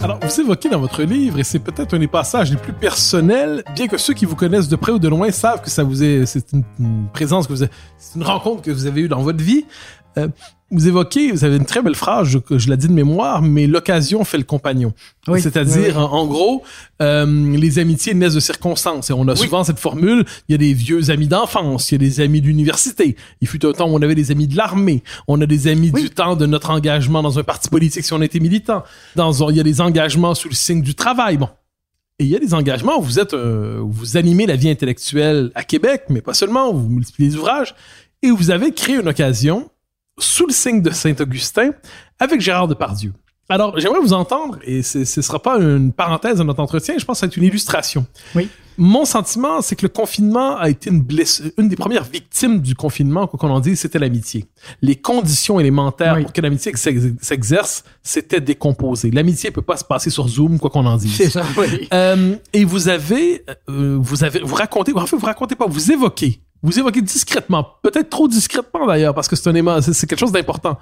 Alors, 0.00 0.18
vous 0.20 0.40
évoquez 0.40 0.68
dans 0.70 0.80
votre 0.80 1.02
livre, 1.02 1.38
et 1.38 1.44
c'est 1.44 1.58
peut-être 1.58 1.94
un 1.94 1.98
des 1.98 2.08
passages 2.08 2.50
les 2.50 2.56
plus 2.56 2.72
personnels, 2.72 3.62
bien 3.74 3.86
que 3.86 3.98
ceux 3.98 4.14
qui 4.14 4.24
vous 4.24 4.34
connaissent 4.34 4.68
de 4.68 4.76
près 4.76 4.92
ou 4.92 4.98
de 4.98 5.08
loin 5.08 5.30
savent 5.30 5.60
que 5.60 5.70
ça 5.70 5.84
vous 5.84 6.02
est, 6.02 6.26
c'est 6.26 6.52
une, 6.52 6.64
présence 7.12 7.46
que 7.46 7.52
vous 7.52 7.64
c'est 7.98 8.16
une 8.16 8.22
rencontre 8.22 8.62
que 8.62 8.70
vous 8.70 8.86
avez 8.86 9.02
eue 9.02 9.08
dans 9.08 9.22
votre 9.22 9.42
vie. 9.42 9.66
Euh, 10.18 10.28
vous 10.72 10.88
évoquez, 10.88 11.30
vous 11.32 11.44
avez 11.44 11.56
une 11.56 11.66
très 11.66 11.82
belle 11.82 11.94
phrase, 11.94 12.26
je, 12.28 12.38
je 12.58 12.68
la 12.68 12.76
dis 12.76 12.88
de 12.88 12.92
mémoire, 12.92 13.42
mais 13.42 13.66
l'occasion 13.66 14.24
fait 14.24 14.38
le 14.38 14.44
compagnon. 14.44 14.94
Oui, 15.28 15.40
C'est-à-dire, 15.40 15.96
oui. 15.96 16.02
En, 16.02 16.26
gros, 16.26 16.64
euh, 17.00 17.56
les 17.56 17.78
amitiés 17.78 18.14
naissent 18.14 18.34
de 18.34 18.40
circonstances. 18.40 19.10
Et 19.10 19.12
on 19.12 19.28
a 19.28 19.36
souvent 19.36 19.62
cette 19.64 19.78
formule, 19.78 20.24
il 20.48 20.52
y 20.52 20.54
a 20.54 20.58
des 20.58 20.72
vieux 20.72 21.10
amis 21.10 21.28
d'enfance, 21.28 21.90
il 21.90 21.94
y 21.94 21.96
a 21.96 21.98
des 22.08 22.20
amis 22.20 22.40
d'université. 22.40 23.16
Il 23.40 23.48
fut 23.48 23.64
un 23.64 23.72
temps 23.72 23.88
où 23.88 23.94
on 23.94 24.02
avait 24.02 24.14
des 24.14 24.30
amis 24.30 24.48
de 24.48 24.56
l'armée. 24.56 25.02
On 25.28 25.40
a 25.40 25.46
des 25.46 25.68
amis 25.68 25.92
du 25.92 26.10
temps 26.10 26.34
de 26.36 26.46
notre 26.46 26.70
engagement 26.70 27.22
dans 27.22 27.38
un 27.38 27.42
parti 27.44 27.68
politique 27.68 28.04
si 28.04 28.12
on 28.12 28.22
était 28.22 28.40
militant. 28.40 28.82
Dans, 29.14 29.46
un- 29.46 29.50
il 29.50 29.56
y 29.56 29.60
a 29.60 29.64
des 29.64 29.80
engagements 29.80 30.34
sous 30.34 30.48
le 30.48 30.54
signe 30.54 30.82
du 30.82 30.94
travail. 30.94 31.36
Bon. 31.36 31.48
Et 32.18 32.24
il 32.24 32.30
y 32.30 32.36
a 32.36 32.38
des 32.38 32.54
engagements 32.54 32.98
où 32.98 33.02
vous 33.02 33.18
êtes, 33.18 33.34
euh, 33.34 33.78
où 33.80 33.90
vous 33.90 34.16
animez 34.16 34.46
la 34.46 34.56
vie 34.56 34.70
intellectuelle 34.70 35.50
à 35.54 35.64
Québec, 35.64 36.04
mais 36.08 36.20
pas 36.20 36.34
seulement, 36.34 36.72
vous 36.72 36.88
multipliez 36.88 37.30
les 37.30 37.36
ouvrages. 37.36 37.74
Et 38.22 38.30
vous 38.30 38.50
avez 38.50 38.72
créé 38.72 38.96
une 38.96 39.08
occasion 39.08 39.68
sous 40.18 40.46
le 40.46 40.52
signe 40.52 40.82
de 40.82 40.90
Saint-Augustin 40.90 41.70
avec 42.18 42.40
Gérard 42.40 42.68
Depardieu. 42.68 43.12
Alors, 43.48 43.78
j'aimerais 43.78 44.00
vous 44.00 44.12
entendre, 44.14 44.58
et 44.64 44.82
ce 44.82 44.98
ne 44.98 45.04
sera 45.04 45.42
pas 45.42 45.56
une 45.58 45.92
parenthèse 45.92 46.38
de 46.38 46.42
notre 46.44 46.60
entretien, 46.60 46.94
je 46.96 47.04
pense 47.04 47.20
que 47.20 47.26
c'est 47.26 47.36
une 47.36 47.42
illustration. 47.44 48.06
Oui. 48.34 48.48
Mon 48.78 49.04
sentiment, 49.04 49.60
c'est 49.60 49.76
que 49.76 49.82
le 49.82 49.90
confinement 49.90 50.56
a 50.56 50.70
été 50.70 50.88
une 50.88 51.02
blessure, 51.02 51.50
une 51.58 51.68
des 51.68 51.76
premières 51.76 52.04
victimes 52.04 52.60
du 52.62 52.74
confinement, 52.74 53.26
quoi 53.26 53.38
qu'on 53.38 53.50
en 53.50 53.60
dise, 53.60 53.80
c'était 53.80 53.98
l'amitié. 53.98 54.46
Les 54.80 54.96
conditions 54.96 55.60
élémentaires 55.60 56.14
Oui. 56.16 56.22
pour 56.22 56.32
que 56.32 56.40
l'amitié 56.40 56.72
s'ex- 56.76 57.08
s'exerce, 57.20 57.84
c'était 58.02 58.40
décomposé. 58.40 59.10
L'amitié 59.10 59.50
peut 59.50 59.60
pas 59.60 59.76
se 59.76 59.84
passer 59.84 60.08
sur 60.08 60.26
Zoom, 60.28 60.58
quoi 60.58 60.70
qu'on 60.70 60.86
en 60.86 60.96
dise. 60.96 61.14
C'est 61.14 61.28
ça, 61.28 61.42
oui. 61.58 61.88
Euh, 61.92 62.36
et 62.54 62.64
vous 62.64 62.88
avez, 62.88 63.44
euh, 63.68 63.98
vous 64.00 64.24
avez, 64.24 64.38
vous 64.40 64.54
racontez, 64.54 64.94
en 64.94 65.04
fait, 65.06 65.16
vous 65.16 65.26
racontez 65.26 65.56
pas, 65.56 65.66
vous 65.66 65.92
évoquez, 65.92 66.40
vous 66.62 66.78
évoquez 66.78 67.02
discrètement, 67.02 67.66
peut-être 67.82 68.08
trop 68.08 68.28
discrètement 68.28 68.86
d'ailleurs, 68.86 69.14
parce 69.14 69.28
que 69.28 69.36
c'est 69.36 69.48
un 69.48 69.80
c'est 69.80 70.06
quelque 70.06 70.18
chose 70.18 70.32
d'important. 70.32 70.78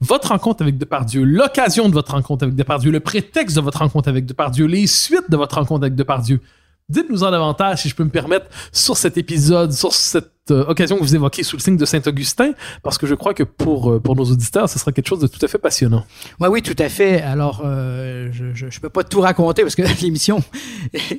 Votre 0.00 0.28
rencontre 0.28 0.62
avec 0.62 0.78
Depardieu, 0.78 1.24
l'occasion 1.24 1.88
de 1.88 1.94
votre 1.94 2.12
rencontre 2.12 2.44
avec 2.44 2.56
Depardieu, 2.56 2.90
le 2.90 3.00
prétexte 3.00 3.54
de 3.56 3.60
votre 3.60 3.78
rencontre 3.78 4.08
avec 4.08 4.24
Depardieu, 4.24 4.66
les 4.66 4.86
suites 4.86 5.30
de 5.30 5.36
votre 5.36 5.56
rencontre 5.56 5.84
avec 5.84 5.94
Depardieu. 5.94 6.40
Dites-nous 6.88 7.22
en 7.22 7.30
davantage, 7.30 7.82
si 7.82 7.88
je 7.88 7.94
peux 7.94 8.02
me 8.02 8.10
permettre, 8.10 8.46
sur 8.72 8.96
cet 8.96 9.18
épisode, 9.18 9.72
sur 9.72 9.92
cette 9.92 10.32
occasion 10.54 10.96
que 10.96 11.02
vous 11.02 11.14
évoquez 11.14 11.42
sous 11.42 11.56
le 11.56 11.62
signe 11.62 11.76
de 11.76 11.84
Saint-Augustin, 11.84 12.52
parce 12.82 12.98
que 12.98 13.06
je 13.06 13.14
crois 13.14 13.34
que 13.34 13.42
pour, 13.42 13.90
euh, 13.90 14.00
pour 14.00 14.16
nos 14.16 14.24
auditeurs, 14.24 14.68
ce 14.68 14.78
sera 14.78 14.92
quelque 14.92 15.08
chose 15.08 15.20
de 15.20 15.26
tout 15.26 15.44
à 15.44 15.48
fait 15.48 15.58
passionnant. 15.58 16.04
Oui, 16.40 16.48
oui, 16.50 16.62
tout 16.62 16.76
à 16.78 16.88
fait. 16.88 17.22
Alors, 17.22 17.62
euh, 17.64 18.30
je 18.32 18.64
ne 18.64 18.80
peux 18.80 18.88
pas 18.88 19.04
tout 19.04 19.20
raconter 19.20 19.62
parce 19.62 19.74
que 19.74 19.82
l'émission 20.02 20.42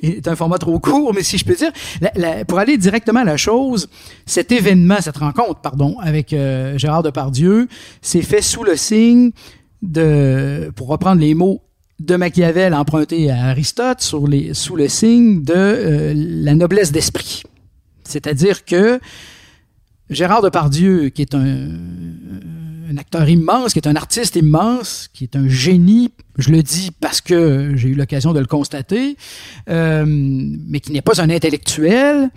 est 0.02 0.26
un 0.28 0.36
format 0.36 0.58
trop 0.58 0.78
court, 0.78 1.12
mais 1.14 1.22
si 1.22 1.38
je 1.38 1.44
peux 1.44 1.54
dire, 1.54 1.72
pour 2.46 2.58
aller 2.58 2.76
directement 2.78 3.20
à 3.20 3.24
la 3.24 3.36
chose, 3.36 3.88
cet 4.26 4.52
événement, 4.52 4.96
cette 5.00 5.16
rencontre, 5.16 5.60
pardon, 5.60 5.96
avec 6.00 6.32
euh, 6.32 6.78
Gérard 6.78 7.02
Depardieu, 7.02 7.68
s'est 8.00 8.22
fait 8.22 8.42
sous 8.42 8.64
le 8.64 8.76
signe 8.76 9.32
de, 9.82 10.70
pour 10.76 10.88
reprendre 10.88 11.20
les 11.20 11.34
mots 11.34 11.62
de 12.00 12.16
Machiavel 12.16 12.74
empruntés 12.74 13.30
à 13.30 13.46
Aristote, 13.46 14.00
sur 14.00 14.26
les, 14.26 14.54
sous 14.54 14.76
le 14.76 14.88
signe 14.88 15.42
de 15.42 15.54
euh, 15.54 16.12
la 16.16 16.54
noblesse 16.54 16.92
d'esprit. 16.92 17.42
C'est-à-dire 18.12 18.64
que 18.64 19.00
Gérard 20.10 20.42
Depardieu, 20.42 21.08
qui 21.08 21.22
est 21.22 21.34
un, 21.34 21.68
acteur 22.98 23.26
immense, 23.28 23.72
qui 23.72 23.78
est 23.78 23.88
un 23.88 23.96
artiste 23.96 24.36
immense, 24.36 25.08
qui 25.14 25.24
est 25.24 25.34
un 25.34 25.48
génie, 25.48 26.12
je 26.36 26.50
le 26.50 26.62
dis 26.62 26.90
parce 27.00 27.22
que 27.22 27.72
j'ai 27.74 27.88
eu 27.88 27.94
l'occasion 27.94 28.34
de 28.34 28.40
le 28.40 28.46
constater, 28.46 29.16
euh, 29.70 30.04
mais 30.06 30.80
qui 30.80 30.92
n'est 30.92 31.00
pas 31.00 31.20
un 31.22 31.30
intellectuel, 31.30 32.28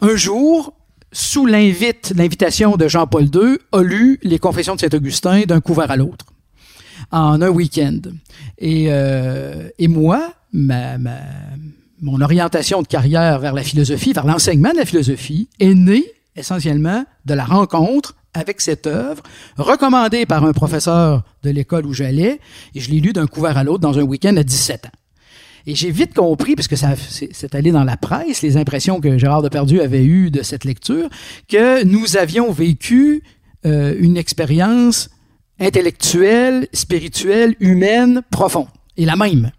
un 0.00 0.16
jour, 0.16 0.74
sous 1.12 1.46
l'invite, 1.46 2.12
l'invitation 2.16 2.76
de 2.76 2.86
Jean-Paul 2.86 3.30
II, 3.34 3.58
a 3.72 3.82
lu 3.82 4.18
les 4.22 4.38
Confessions 4.38 4.74
de 4.74 4.80
Saint-Augustin 4.80 5.42
d'un 5.42 5.60
couvert 5.60 5.90
à 5.90 5.96
l'autre, 5.96 6.26
en 7.10 7.40
un 7.40 7.48
week-end. 7.48 8.00
Et, 8.58 8.86
euh, 8.88 9.68
moi, 9.88 10.34
ma, 10.52 10.98
ma- 10.98 11.12
mon 12.04 12.20
orientation 12.20 12.82
de 12.82 12.86
carrière 12.86 13.38
vers 13.38 13.54
la 13.54 13.62
philosophie, 13.62 14.12
vers 14.12 14.26
l'enseignement 14.26 14.72
de 14.72 14.76
la 14.76 14.84
philosophie, 14.84 15.48
est 15.58 15.74
née 15.74 16.04
essentiellement 16.36 17.04
de 17.24 17.34
la 17.34 17.44
rencontre 17.44 18.14
avec 18.34 18.60
cette 18.60 18.86
œuvre, 18.86 19.22
recommandée 19.56 20.26
par 20.26 20.44
un 20.44 20.52
professeur 20.52 21.22
de 21.42 21.50
l'école 21.50 21.86
où 21.86 21.94
j'allais, 21.94 22.40
et 22.74 22.80
je 22.80 22.90
l'ai 22.90 23.00
lu 23.00 23.12
d'un 23.12 23.26
couvert 23.26 23.56
à 23.56 23.64
l'autre 23.64 23.80
dans 23.80 23.98
un 23.98 24.02
week-end 24.02 24.36
à 24.36 24.42
17 24.42 24.86
ans. 24.86 24.98
Et 25.66 25.74
j'ai 25.74 25.90
vite 25.90 26.12
compris, 26.12 26.56
parce 26.56 26.68
que 26.68 26.76
ça 26.76 26.94
c'est 27.08 27.54
allé 27.54 27.72
dans 27.72 27.84
la 27.84 27.96
presse, 27.96 28.42
les 28.42 28.58
impressions 28.58 29.00
que 29.00 29.16
Gérard 29.16 29.40
Depardieu 29.40 29.82
avait 29.82 30.04
eues 30.04 30.30
de 30.30 30.42
cette 30.42 30.64
lecture, 30.64 31.08
que 31.48 31.84
nous 31.84 32.18
avions 32.18 32.52
vécu 32.52 33.22
euh, 33.64 33.94
une 33.98 34.18
expérience 34.18 35.08
intellectuelle, 35.58 36.68
spirituelle, 36.74 37.54
humaine, 37.60 38.20
profonde, 38.30 38.68
et 38.98 39.06
la 39.06 39.16
même. 39.16 39.52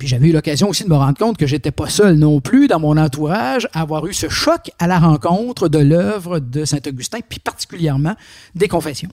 Puis 0.00 0.08
j'avais 0.08 0.28
eu 0.28 0.32
l'occasion 0.32 0.70
aussi 0.70 0.82
de 0.82 0.88
me 0.88 0.96
rendre 0.96 1.18
compte 1.18 1.36
que 1.36 1.46
j'étais 1.46 1.72
pas 1.72 1.90
seul 1.90 2.14
non 2.14 2.40
plus 2.40 2.68
dans 2.68 2.80
mon 2.80 2.96
entourage 2.96 3.68
à 3.74 3.82
avoir 3.82 4.06
eu 4.06 4.14
ce 4.14 4.30
choc 4.30 4.70
à 4.78 4.86
la 4.86 4.98
rencontre 4.98 5.68
de 5.68 5.78
l'œuvre 5.78 6.38
de 6.38 6.64
Saint-Augustin, 6.64 7.18
puis 7.28 7.38
particulièrement 7.38 8.14
des 8.54 8.66
confessions. 8.66 9.10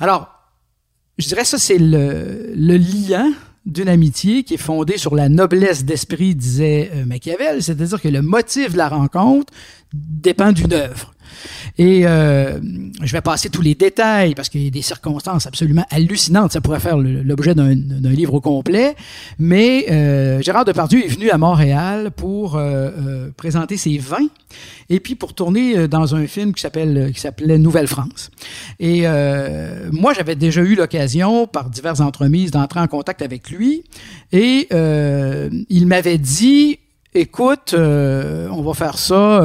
Alors, 0.00 0.30
je 1.18 1.28
dirais 1.28 1.44
ça, 1.44 1.58
c'est 1.58 1.76
le, 1.76 2.50
le 2.56 2.76
lien 2.78 3.30
d'une 3.66 3.90
amitié 3.90 4.42
qui 4.42 4.54
est 4.54 4.56
fondée 4.56 4.96
sur 4.96 5.14
la 5.14 5.28
noblesse 5.28 5.84
d'esprit, 5.84 6.34
disait 6.34 6.90
euh, 6.94 7.04
Machiavel, 7.04 7.62
c'est-à-dire 7.62 8.00
que 8.00 8.08
le 8.08 8.22
motif 8.22 8.72
de 8.72 8.78
la 8.78 8.88
rencontre 8.88 9.52
dépend 9.92 10.52
d'une 10.52 10.72
œuvre. 10.72 11.11
Et 11.78 12.06
euh, 12.06 12.58
je 13.02 13.12
vais 13.12 13.20
passer 13.20 13.48
tous 13.50 13.62
les 13.62 13.74
détails 13.74 14.34
parce 14.34 14.48
qu'il 14.48 14.62
y 14.62 14.66
a 14.66 14.70
des 14.70 14.82
circonstances 14.82 15.46
absolument 15.46 15.86
hallucinantes. 15.90 16.52
Ça 16.52 16.60
pourrait 16.60 16.80
faire 16.80 16.96
l'objet 16.98 17.54
d'un 17.54 17.74
livre 17.74 18.34
au 18.34 18.40
complet. 18.40 18.94
Mais 19.38 19.86
euh, 19.90 20.40
Gérard 20.42 20.64
Depardieu 20.64 21.04
est 21.04 21.08
venu 21.08 21.30
à 21.30 21.38
Montréal 21.38 22.10
pour 22.14 22.56
euh, 22.56 22.90
euh, 22.98 23.30
présenter 23.36 23.76
ses 23.76 23.98
vins 23.98 24.28
et 24.90 25.00
puis 25.00 25.14
pour 25.14 25.34
tourner 25.34 25.76
euh, 25.76 25.88
dans 25.88 26.14
un 26.14 26.26
film 26.26 26.52
qui 26.54 26.60
s'appelait 26.60 27.58
Nouvelle 27.58 27.86
France. 27.86 28.30
Et 28.80 29.02
euh, 29.04 29.88
moi, 29.92 30.12
j'avais 30.12 30.36
déjà 30.36 30.62
eu 30.62 30.74
l'occasion, 30.74 31.46
par 31.46 31.70
diverses 31.70 32.00
entremises, 32.00 32.50
d'entrer 32.50 32.80
en 32.80 32.86
contact 32.86 33.22
avec 33.22 33.50
lui. 33.50 33.84
Et 34.32 34.68
il 34.72 35.86
m'avait 35.86 36.18
dit, 36.18 36.78
écoute, 37.14 37.74
on 37.74 38.62
va 38.62 38.74
faire 38.74 38.98
ça 38.98 39.40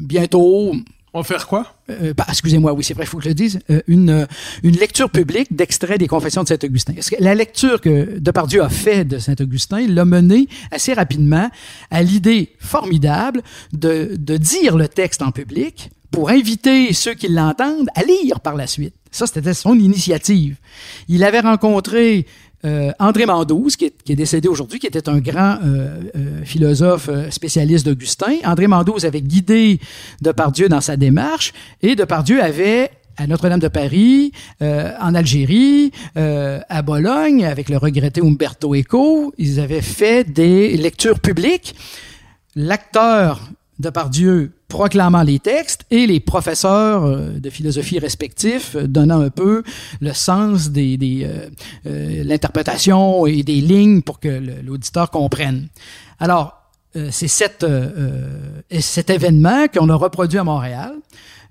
bientôt. 0.00 0.74
Faire 1.22 1.46
quoi? 1.46 1.74
Euh, 1.90 2.14
bah, 2.14 2.26
excusez-moi, 2.28 2.72
oui, 2.72 2.84
c'est 2.84 2.94
vrai, 2.94 3.04
il 3.04 3.06
faut 3.06 3.18
que 3.18 3.24
je 3.24 3.28
le 3.28 3.34
dise, 3.34 3.60
euh, 3.70 3.80
une, 3.86 4.10
euh, 4.10 4.26
une 4.62 4.76
lecture 4.76 5.10
publique 5.10 5.54
d'extraits 5.54 5.98
des 5.98 6.06
Confessions 6.06 6.42
de 6.42 6.48
Saint-Augustin. 6.48 6.94
La 7.18 7.34
lecture 7.34 7.80
que 7.80 8.18
Depardieu 8.18 8.62
a 8.62 8.68
fait 8.68 9.04
de 9.04 9.18
Saint-Augustin 9.18 9.86
l'a 9.88 10.04
mené 10.04 10.48
assez 10.70 10.92
rapidement 10.92 11.50
à 11.90 12.02
l'idée 12.02 12.54
formidable 12.58 13.42
de, 13.72 14.16
de 14.18 14.36
dire 14.36 14.76
le 14.76 14.88
texte 14.88 15.22
en 15.22 15.30
public 15.30 15.90
pour 16.10 16.30
inviter 16.30 16.92
ceux 16.92 17.14
qui 17.14 17.28
l'entendent 17.28 17.90
à 17.94 18.02
lire 18.02 18.40
par 18.40 18.54
la 18.54 18.66
suite. 18.66 18.94
Ça, 19.10 19.26
c'était 19.26 19.54
son 19.54 19.78
initiative. 19.78 20.56
Il 21.08 21.24
avait 21.24 21.40
rencontré 21.40 22.26
euh, 22.64 22.90
André 22.98 23.24
Mandouze, 23.24 23.76
qui 23.76 23.84
est, 23.84 24.16
décédé 24.16 24.48
aujourd'hui, 24.48 24.80
qui 24.80 24.86
était 24.86 25.08
un 25.08 25.18
grand 25.18 25.58
euh, 25.64 26.00
euh, 26.16 26.44
philosophe 26.44 27.08
spécialiste 27.30 27.86
d'Augustin. 27.86 28.36
André 28.44 28.66
Mandouze 28.66 29.04
avait 29.04 29.22
guidé 29.22 29.78
Depardieu 30.20 30.68
dans 30.68 30.80
sa 30.80 30.96
démarche 30.96 31.52
et 31.82 31.94
Depardieu 31.94 32.42
avait 32.42 32.90
à 33.16 33.26
Notre-Dame 33.26 33.58
de 33.58 33.66
Paris, 33.66 34.30
en 34.60 35.12
Algérie, 35.12 35.90
à 36.14 36.82
Bologne, 36.82 37.44
avec 37.44 37.68
le 37.68 37.76
regretté 37.76 38.20
Umberto 38.20 38.76
Eco, 38.76 39.34
ils 39.38 39.58
avaient 39.58 39.82
fait 39.82 40.22
des 40.22 40.76
lectures 40.76 41.18
publiques. 41.18 41.74
L'acteur 42.54 43.40
Depardieu 43.78 44.52
proclamant 44.66 45.22
les 45.22 45.38
textes 45.38 45.84
et 45.90 46.06
les 46.06 46.18
professeurs 46.18 47.04
euh, 47.04 47.38
de 47.38 47.48
philosophie 47.48 48.00
respectifs 48.00 48.74
euh, 48.74 48.88
donnant 48.88 49.20
un 49.20 49.30
peu 49.30 49.62
le 50.00 50.12
sens 50.12 50.70
des, 50.70 50.96
des 50.96 51.26
euh, 51.86 52.24
l'interprétation 52.24 53.26
et 53.26 53.44
des 53.44 53.60
lignes 53.60 54.02
pour 54.02 54.18
que 54.18 54.42
l'auditeur 54.64 55.10
comprenne. 55.10 55.68
Alors, 56.18 56.54
c'est 57.10 57.62
euh, 57.62 58.30
cet 58.80 59.10
événement 59.10 59.68
qu'on 59.68 59.88
a 59.88 59.94
reproduit 59.94 60.38
à 60.38 60.44
Montréal 60.44 60.94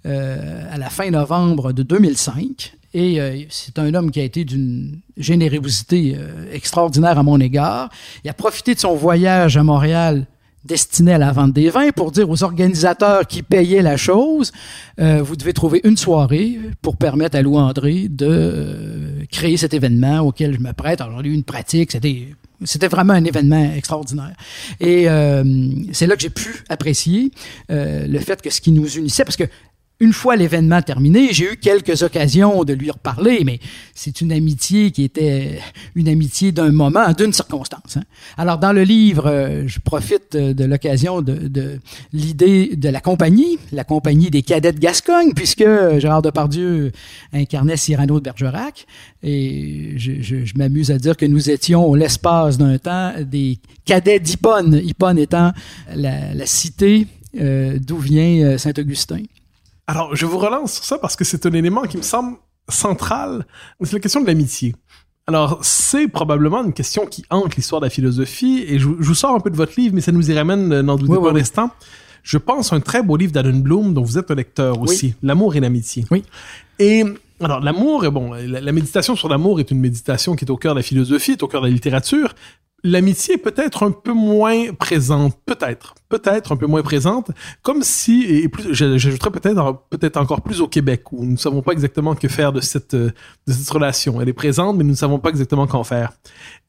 à 0.03 0.77
la 0.77 0.89
fin 0.89 1.09
novembre 1.09 1.73
de 1.73 1.83
2005. 1.83 2.73
Et 2.93 3.47
c'est 3.49 3.77
un 3.77 3.93
homme 3.93 4.09
qui 4.09 4.21
a 4.21 4.23
été 4.23 4.45
d'une 4.45 4.99
générosité 5.17 6.17
extraordinaire 6.51 7.19
à 7.19 7.23
mon 7.23 7.39
égard. 7.41 7.89
Il 8.23 8.29
a 8.29 8.33
profité 8.33 8.73
de 8.73 8.79
son 8.79 8.95
voyage 8.95 9.57
à 9.57 9.63
Montréal 9.63 10.25
destiné 10.67 11.13
à 11.13 11.17
la 11.17 11.31
vente 11.31 11.53
des 11.53 11.69
vins 11.69 11.89
pour 11.91 12.11
dire 12.11 12.29
aux 12.29 12.43
organisateurs 12.43 13.25
qui 13.25 13.41
payaient 13.41 13.81
la 13.81 13.97
chose, 13.97 14.51
euh, 14.99 15.23
vous 15.23 15.35
devez 15.35 15.53
trouver 15.53 15.81
une 15.83 15.97
soirée 15.97 16.59
pour 16.81 16.97
permettre 16.97 17.37
à 17.37 17.41
Louis 17.41 17.57
André 17.57 18.07
de 18.09 18.27
euh, 18.29 19.25
créer 19.31 19.57
cet 19.57 19.73
événement 19.73 20.19
auquel 20.19 20.53
je 20.53 20.59
me 20.59 20.73
prête. 20.73 21.01
Alors, 21.01 21.23
j'ai 21.23 21.29
eu 21.29 21.33
une 21.33 21.43
pratique, 21.43 21.91
c'était 21.91 22.27
c'était 22.63 22.87
vraiment 22.87 23.13
un 23.13 23.23
événement 23.23 23.71
extraordinaire. 23.75 24.33
Et 24.79 25.07
euh, 25.07 25.43
c'est 25.91 26.07
là 26.07 26.15
que 26.15 26.21
j'ai 26.21 26.29
pu 26.29 26.63
apprécier 26.69 27.31
euh, 27.71 28.07
le 28.07 28.19
fait 28.19 28.41
que 28.41 28.49
ce 28.49 28.61
qui 28.61 28.71
nous 28.71 28.97
unissait, 28.97 29.23
parce 29.23 29.37
que 29.37 29.43
une 29.99 30.13
fois 30.13 30.35
l'événement 30.35 30.81
terminé, 30.83 31.29
j'ai 31.31 31.53
eu 31.53 31.57
quelques 31.57 32.03
occasions 32.03 32.63
de 32.63 32.73
lui 32.73 32.91
reparler, 32.91 33.41
mais 33.43 33.59
c'est 33.95 34.21
une 34.21 34.31
amitié 34.31 34.91
qui 34.91 35.03
était 35.03 35.59
une 35.95 36.07
amitié 36.07 36.51
d'un 36.51 36.71
moment, 36.71 37.11
d'une 37.13 37.33
circonstance. 37.33 37.97
hein. 37.97 38.03
Alors, 38.37 38.59
dans 38.59 38.73
le 38.73 38.83
livre, 38.83 39.25
euh, 39.25 39.63
je 39.67 39.79
profite 39.79 40.35
euh, 40.35 40.53
de 40.53 40.65
l'occasion 40.65 41.21
de, 41.23 41.33
de 41.47 41.79
l'idée 42.13 42.75
de 42.75 42.89
la 42.89 42.99
compagnie, 42.99 43.57
la 43.71 43.83
compagnie 43.83 44.29
des 44.29 44.43
cadets 44.43 44.71
de 44.73 44.79
Gascogne, 44.79 45.33
puisque 45.35 45.61
euh, 45.61 45.99
Gérard 45.99 46.21
Depardieu 46.21 46.91
incarnait 47.33 47.77
Cyrano 47.77 48.19
de 48.19 48.23
Bergerac, 48.25 48.85
et 49.23 49.93
je, 49.97 50.21
je- 50.21 50.45
je 50.45 50.53
m'amuse 50.57 50.91
à 50.91 50.99
dire 50.99 51.17
que 51.17 51.25
nous 51.25 51.49
étions, 51.49 51.95
l'espace 51.95 52.59
d'un 52.59 52.77
temps, 52.77 53.13
des 53.19 53.57
cadets 53.83 54.19
d'Hippone, 54.19 54.75
Hippone 54.83 55.17
étant 55.17 55.53
la, 55.95 56.33
la 56.35 56.45
cité 56.45 57.07
euh, 57.39 57.79
d'où 57.81 57.97
vient 57.97 58.57
Saint-Augustin. 58.59 59.23
Alors, 59.87 60.15
je 60.15 60.25
vous 60.25 60.37
relance 60.37 60.73
sur 60.73 60.83
ça 60.83 60.97
parce 60.97 61.15
que 61.15 61.23
c'est 61.23 61.45
un 61.45 61.53
élément 61.53 61.83
qui 61.83 61.97
me 61.97 62.01
semble 62.01 62.37
central. 62.69 63.45
C'est 63.81 63.93
la 63.93 63.99
question 63.99 64.21
de 64.21 64.27
l'amitié. 64.27 64.75
Alors, 65.27 65.59
c'est 65.61 66.07
probablement 66.07 66.63
une 66.63 66.73
question 66.73 67.05
qui 67.05 67.23
hante 67.29 67.55
l'histoire 67.55 67.81
de 67.81 67.85
la 67.85 67.89
philosophie, 67.89 68.63
et 68.67 68.79
je, 68.79 68.87
vous- 68.87 68.97
je 69.01 69.07
vous 69.07 69.13
sors 69.13 69.33
un 69.35 69.39
peu 69.41 69.49
de 69.49 69.55
votre 69.57 69.73
livre, 69.77 69.93
mais 69.93 70.01
ça 70.01 70.11
nous 70.13 70.29
y 70.29 70.33
ramène, 70.33 70.71
euh, 70.71 70.81
n'en 70.81 70.95
doutez 70.95 71.11
Oui, 71.13 71.17
pas 71.23 71.33
oui, 71.33 71.41
instant. 71.41 71.69
Je 72.23 72.37
pense 72.37 72.71
à 72.71 72.77
un 72.77 72.79
très 72.81 73.01
beau 73.03 73.15
livre 73.17 73.31
d'Alan 73.33 73.57
Bloom, 73.57 73.93
dont 73.93 74.03
vous 74.03 74.17
êtes 74.17 74.31
un 74.31 74.35
lecteur 74.35 74.79
aussi, 74.81 75.15
L'amour 75.21 75.55
et 75.55 75.59
l'amitié. 75.59 76.05
Oui. 76.11 76.23
Et 76.79 77.03
alors, 77.41 77.59
l'amour, 77.59 78.03
euh, 78.03 78.09
bon, 78.09 78.33
la, 78.33 78.61
la 78.61 78.71
méditation 78.71 79.15
sur 79.17 79.27
l'amour 79.29 79.59
est 79.59 79.69
une 79.71 79.79
méditation 79.79 80.35
qui 80.35 80.45
est 80.45 80.49
au 80.51 80.57
cœur 80.57 80.73
de 80.75 80.79
la 80.79 80.83
philosophie, 80.83 81.31
est 81.33 81.43
au 81.43 81.47
cœur 81.47 81.61
de 81.61 81.67
la 81.67 81.73
littérature. 81.73 82.33
L'amitié 82.89 83.35
est 83.35 83.37
peut-être 83.37 83.83
un 83.83 83.91
peu 83.91 84.13
moins 84.13 84.73
présente, 84.73 85.37
peut-être. 85.45 85.95
peut-être 86.09 86.53
un 86.53 86.55
peu 86.55 86.67
moins 86.67 86.81
présente, 86.81 87.31
comme 87.61 87.83
si, 87.83 88.23
et 88.23 88.47
plus, 88.47 88.73
j'ajouterais 88.73 89.29
peut-être 89.31 89.83
peut-être 89.89 90.15
encore 90.15 90.41
plus 90.41 90.61
au 90.61 90.67
Québec, 90.69 91.11
où 91.11 91.25
nous 91.25 91.33
ne 91.33 91.37
savons 91.37 91.61
pas 91.61 91.73
exactement 91.73 92.15
que 92.15 92.29
faire 92.29 92.53
de 92.53 92.61
cette, 92.61 92.95
de 92.95 93.13
cette 93.45 93.69
relation. 93.69 94.21
Elle 94.21 94.29
est 94.29 94.33
présente, 94.33 94.77
mais 94.77 94.85
nous 94.85 94.91
ne 94.91 94.95
savons 94.95 95.19
pas 95.19 95.29
exactement 95.29 95.67
qu'en 95.67 95.83
faire. 95.83 96.13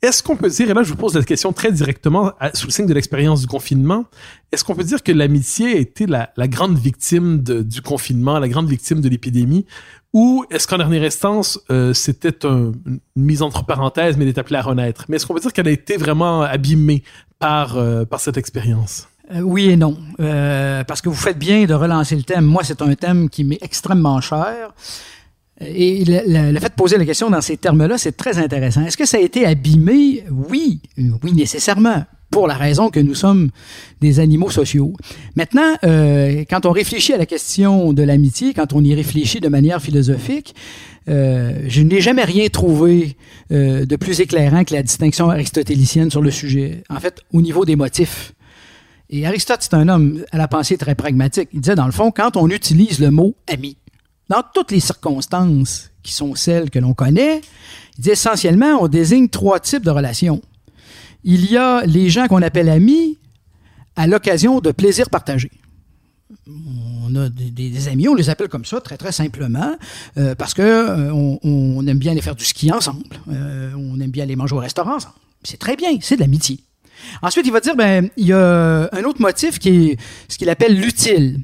Est-ce 0.03 0.25
qu'on 0.25 0.37
peut 0.37 0.49
dire, 0.49 0.69
et 0.69 0.75
là 0.75 0.83
je 0.83 0.91
vous 0.91 0.97
pose 0.97 1.15
la 1.15 1.23
question 1.23 1.53
très 1.53 1.71
directement 1.71 2.33
sous 2.55 2.67
le 2.67 2.73
signe 2.73 2.87
de 2.87 2.95
l'expérience 2.95 3.41
du 3.41 3.47
confinement, 3.47 4.07
est-ce 4.51 4.65
qu'on 4.65 4.75
peut 4.75 4.85
dire 4.85 5.03
que 5.03 5.13
l'amitié 5.13 5.69
a 5.69 5.77
été 5.77 6.07
la, 6.07 6.33
grande 6.49 6.79
victime 6.79 7.39
du 7.43 7.83
confinement, 7.83 8.39
la 8.39 8.49
grande 8.49 8.69
victime 8.69 9.01
de 9.01 9.09
l'épidémie, 9.09 9.67
ou 10.13 10.45
est-ce 10.51 10.67
qu'en 10.67 10.79
dernière 10.79 11.03
instance, 11.03 11.61
euh, 11.71 11.93
c'était 11.93 12.47
un, 12.47 12.73
une 12.87 13.01
mise 13.17 13.43
entre 13.43 13.65
parenthèses, 13.65 14.17
mais 14.17 14.25
elle 14.25 14.31
est 14.31 14.39
appelée 14.39 14.57
à 14.57 14.63
renaître? 14.63 15.05
Mais 15.09 15.17
est-ce 15.17 15.27
qu'on 15.27 15.35
peut 15.35 15.41
dire 15.41 15.53
qu'elle 15.53 15.69
a 15.69 15.73
été 15.73 15.97
vraiment 15.97 16.43
abîmée 16.43 17.03
par, 17.39 17.77
euh, 17.77 18.05
cette 18.19 18.37
expérience? 18.37 19.09
Euh, 19.35 19.41
oui 19.41 19.69
et 19.69 19.77
non, 19.77 19.99
parce 20.17 21.03
que 21.03 21.11
vous 21.11 21.15
faites 21.15 21.39
bien 21.39 21.67
de 21.67 21.75
relancer 21.75 22.17
le 22.17 22.23
thème. 22.23 22.47
Moi, 22.47 22.65
c'est 22.65 22.81
un 22.81 22.95
thème 22.95 23.29
qui 23.29 23.45
m'est 23.45 23.59
extrêmement 23.61 24.21
cher. 24.21 24.73
Et 25.61 26.05
le, 26.05 26.21
le, 26.27 26.53
le, 26.53 26.61
fait 26.61 26.69
de 26.69 26.75
poser 26.75 26.99
la 26.99 27.05
question 27.05 27.29
dans 27.29 27.41
ces 27.41 27.57
termes-là, 27.57 27.99
c'est 27.99 28.17
très 28.17 28.39
intéressant. 28.39 28.83
Est-ce 28.83 28.97
que 28.97 29.05
ça 29.07 29.17
a 29.17 29.21
été 29.21 29.45
abîmé? 29.45 30.25
Oui, 30.31 30.81
oui, 31.23 31.33
nécessairement, 31.33 32.05
pour 32.31 32.47
la 32.47 32.55
raison 32.55 32.91
que 32.91 33.01
nous 33.01 33.15
sommes 33.15 33.51
des 34.01 34.21
animaux 34.21 34.51
sociaux. 34.51 34.93
Maintenant, 35.35 35.77
euh, 35.85 36.45
quand 36.49 36.67
on 36.67 36.73
réfléchit 36.73 37.15
à 37.15 37.17
la 37.17 37.27
question 37.27 37.93
de 37.93 38.03
l'amitié, 38.03 38.55
quand 38.55 38.73
on 38.73 38.85
y 38.85 38.95
réfléchit 38.95 39.41
de 39.41 39.49
manière 39.49 39.81
philosophique, 39.81 40.55
euh, 41.09 41.53
je 41.67 41.83
n'ai 41.83 42.01
jamais 42.01 42.25
rien 42.25 42.49
trouvé 42.49 43.17
euh, 43.51 43.87
de 43.87 43.97
plus 43.97 44.21
éclairant 44.21 44.65
que 44.65 44.75
la 44.75 44.83
distinction 44.83 45.31
aristotélicienne 45.31 46.11
sur 46.11 46.21
le 46.21 46.31
sujet. 46.31 46.83
En 46.91 47.01
fait, 47.01 47.21
au 47.33 47.41
niveau 47.41 47.65
des 47.65 47.77
motifs. 47.77 48.35
Et 49.11 49.27
Aristote, 49.27 49.61
c'est 49.63 49.75
un 49.75 49.89
homme 49.89 50.23
à 50.33 50.37
la 50.37 50.49
pensée 50.49 50.77
très 50.77 50.95
pragmatique. 50.95 51.49
Il 51.55 51.61
disait, 51.61 51.75
dans 51.75 51.87
le 51.87 51.93
fond, 51.93 52.11
quand 52.11 52.37
on 52.37 52.51
utilise 52.51 52.99
le 52.99 53.11
mot 53.11 53.35
ami, 53.51 53.79
dans 54.29 54.43
toutes 54.55 54.71
les 54.71 54.81
circonstances 54.81 55.91
qui 56.03 56.13
sont 56.13 56.35
celles 56.35 56.69
que 56.69 56.79
l'on 56.79 56.93
connaît, 56.93 57.41
il 57.97 58.03
dit 58.03 58.11
essentiellement, 58.11 58.79
on 58.83 58.89
désigne 58.89 59.29
trois 59.29 59.61
types 59.61 59.85
de 59.85 59.91
relations. 59.91 60.43
Il 61.25 61.51
y 61.51 61.57
a 61.57 61.85
les 61.85 62.11
gens 62.11 62.29
qu'on 62.29 62.43
appelle 62.43 62.69
amis 62.69 63.19
à 63.97 64.07
l'occasion 64.07 64.61
de 64.61 64.71
plaisirs 64.71 65.11
partagés. 65.11 65.51
On 66.47 67.15
a 67.17 67.29
des, 67.29 67.89
amis, 67.89 68.09
on 68.09 68.15
les 68.15 68.31
appelle 68.31 68.49
comme 68.49 68.65
ça, 68.65 68.81
très 68.81 68.97
très 68.97 69.13
simplement, 69.13 69.77
euh, 70.19 70.35
parce 70.35 70.55
que 70.55 70.63
euh, 70.63 71.87
aime 71.87 71.99
bien 71.99 72.13
aller 72.13 72.21
faire 72.21 72.37
du 72.37 72.45
ski 72.45 72.71
ensemble, 72.71 73.03
euh, 73.31 73.73
on 73.77 73.99
aime 74.01 74.11
bien 74.11 74.25
aller 74.25 74.37
manger 74.37 74.55
au 74.55 74.59
restaurant 74.59 74.97
ensemble. 74.97 75.15
C'est 75.43 75.59
très 75.59 75.75
bien, 75.75 75.89
c'est 76.01 76.17
de 76.17 76.21
l'amitié. 76.21 76.61
Ensuite, 77.23 77.47
il 77.47 77.53
va 77.53 77.61
dire, 77.61 77.77
ben, 77.77 78.11
il 78.17 78.27
y 78.27 78.33
a 78.33 78.89
un 78.93 79.05
autre 79.05 79.21
motif 79.21 79.59
qui 79.59 79.69
est 79.69 79.99
ce 80.29 80.37
qu'il 80.37 80.51
appelle 80.51 80.79
l'utile. 80.79 81.41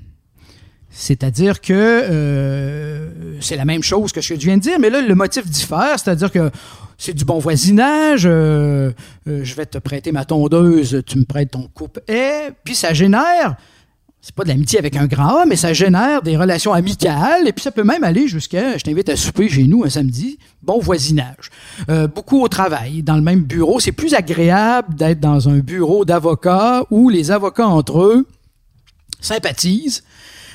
C'est-à-dire 0.91 1.61
que 1.61 3.09
c'est 3.41 3.57
la 3.57 3.65
même 3.65 3.83
chose 3.83 4.13
que 4.13 4.21
ce 4.21 4.35
que 4.35 4.41
je 4.41 4.47
viens 4.47 4.57
de 4.57 4.63
dire, 4.63 4.79
mais 4.79 4.91
là, 4.91 5.01
le 5.01 5.15
motif 5.15 5.47
diffère, 5.47 5.99
c'est-à-dire 5.99 6.31
que 6.31 6.51
c'est 6.99 7.15
du 7.15 7.25
bon 7.25 7.39
voisinage, 7.39 8.27
euh, 8.27 8.93
euh, 9.29 9.41
je 9.43 9.55
vais 9.55 9.67
te 9.67 9.79
prêter 9.79 10.13
ma 10.13 10.25
tondeuse, 10.25 11.03
tu 11.07 11.19
me 11.19 11.25
prêtes 11.25 11.53
ton 11.53 11.69
coupe-haie, 11.75 12.53
puis 12.65 12.75
ça 12.75 12.95
génère, 12.95 13.57
c'est 14.21 14.35
pas 14.35 14.45
de 14.45 14.49
l'amitié 14.49 14.79
avec 14.79 14.97
un 14.97 15.07
grand 15.07 15.41
A, 15.41 15.45
mais 15.45 15.57
ça 15.57 15.73
génère 15.73 16.23
des 16.23 16.37
relations 16.37 16.73
amicales, 16.73 17.47
et 17.47 17.53
puis 17.53 17.63
ça 17.63 17.71
peut 17.71 17.85
même 17.85 18.05
aller 18.05 18.29
jusqu'à, 18.29 18.79
je 18.79 18.85
t'invite 18.85 19.09
à 19.09 19.17
souper 19.17 19.49
chez 19.49 19.65
nous 19.65 19.85
un 19.85 19.91
samedi, 19.91 20.39
bon 20.63 20.79
voisinage. 20.79 21.51
Euh, 21.91 22.07
beaucoup 22.07 22.41
au 22.41 22.49
travail, 22.49 23.03
dans 23.03 23.17
le 23.17 23.23
même 23.23 23.43
bureau, 23.43 23.81
c'est 23.81 23.93
plus 23.93 24.15
agréable 24.15 24.95
d'être 24.95 25.21
dans 25.21 25.49
un 25.49 25.59
bureau 25.59 26.05
d'avocats 26.05 26.85
où 26.91 27.09
les 27.11 27.31
avocats 27.31 27.67
entre 27.67 28.03
eux 28.03 28.27
sympathisent, 29.21 30.05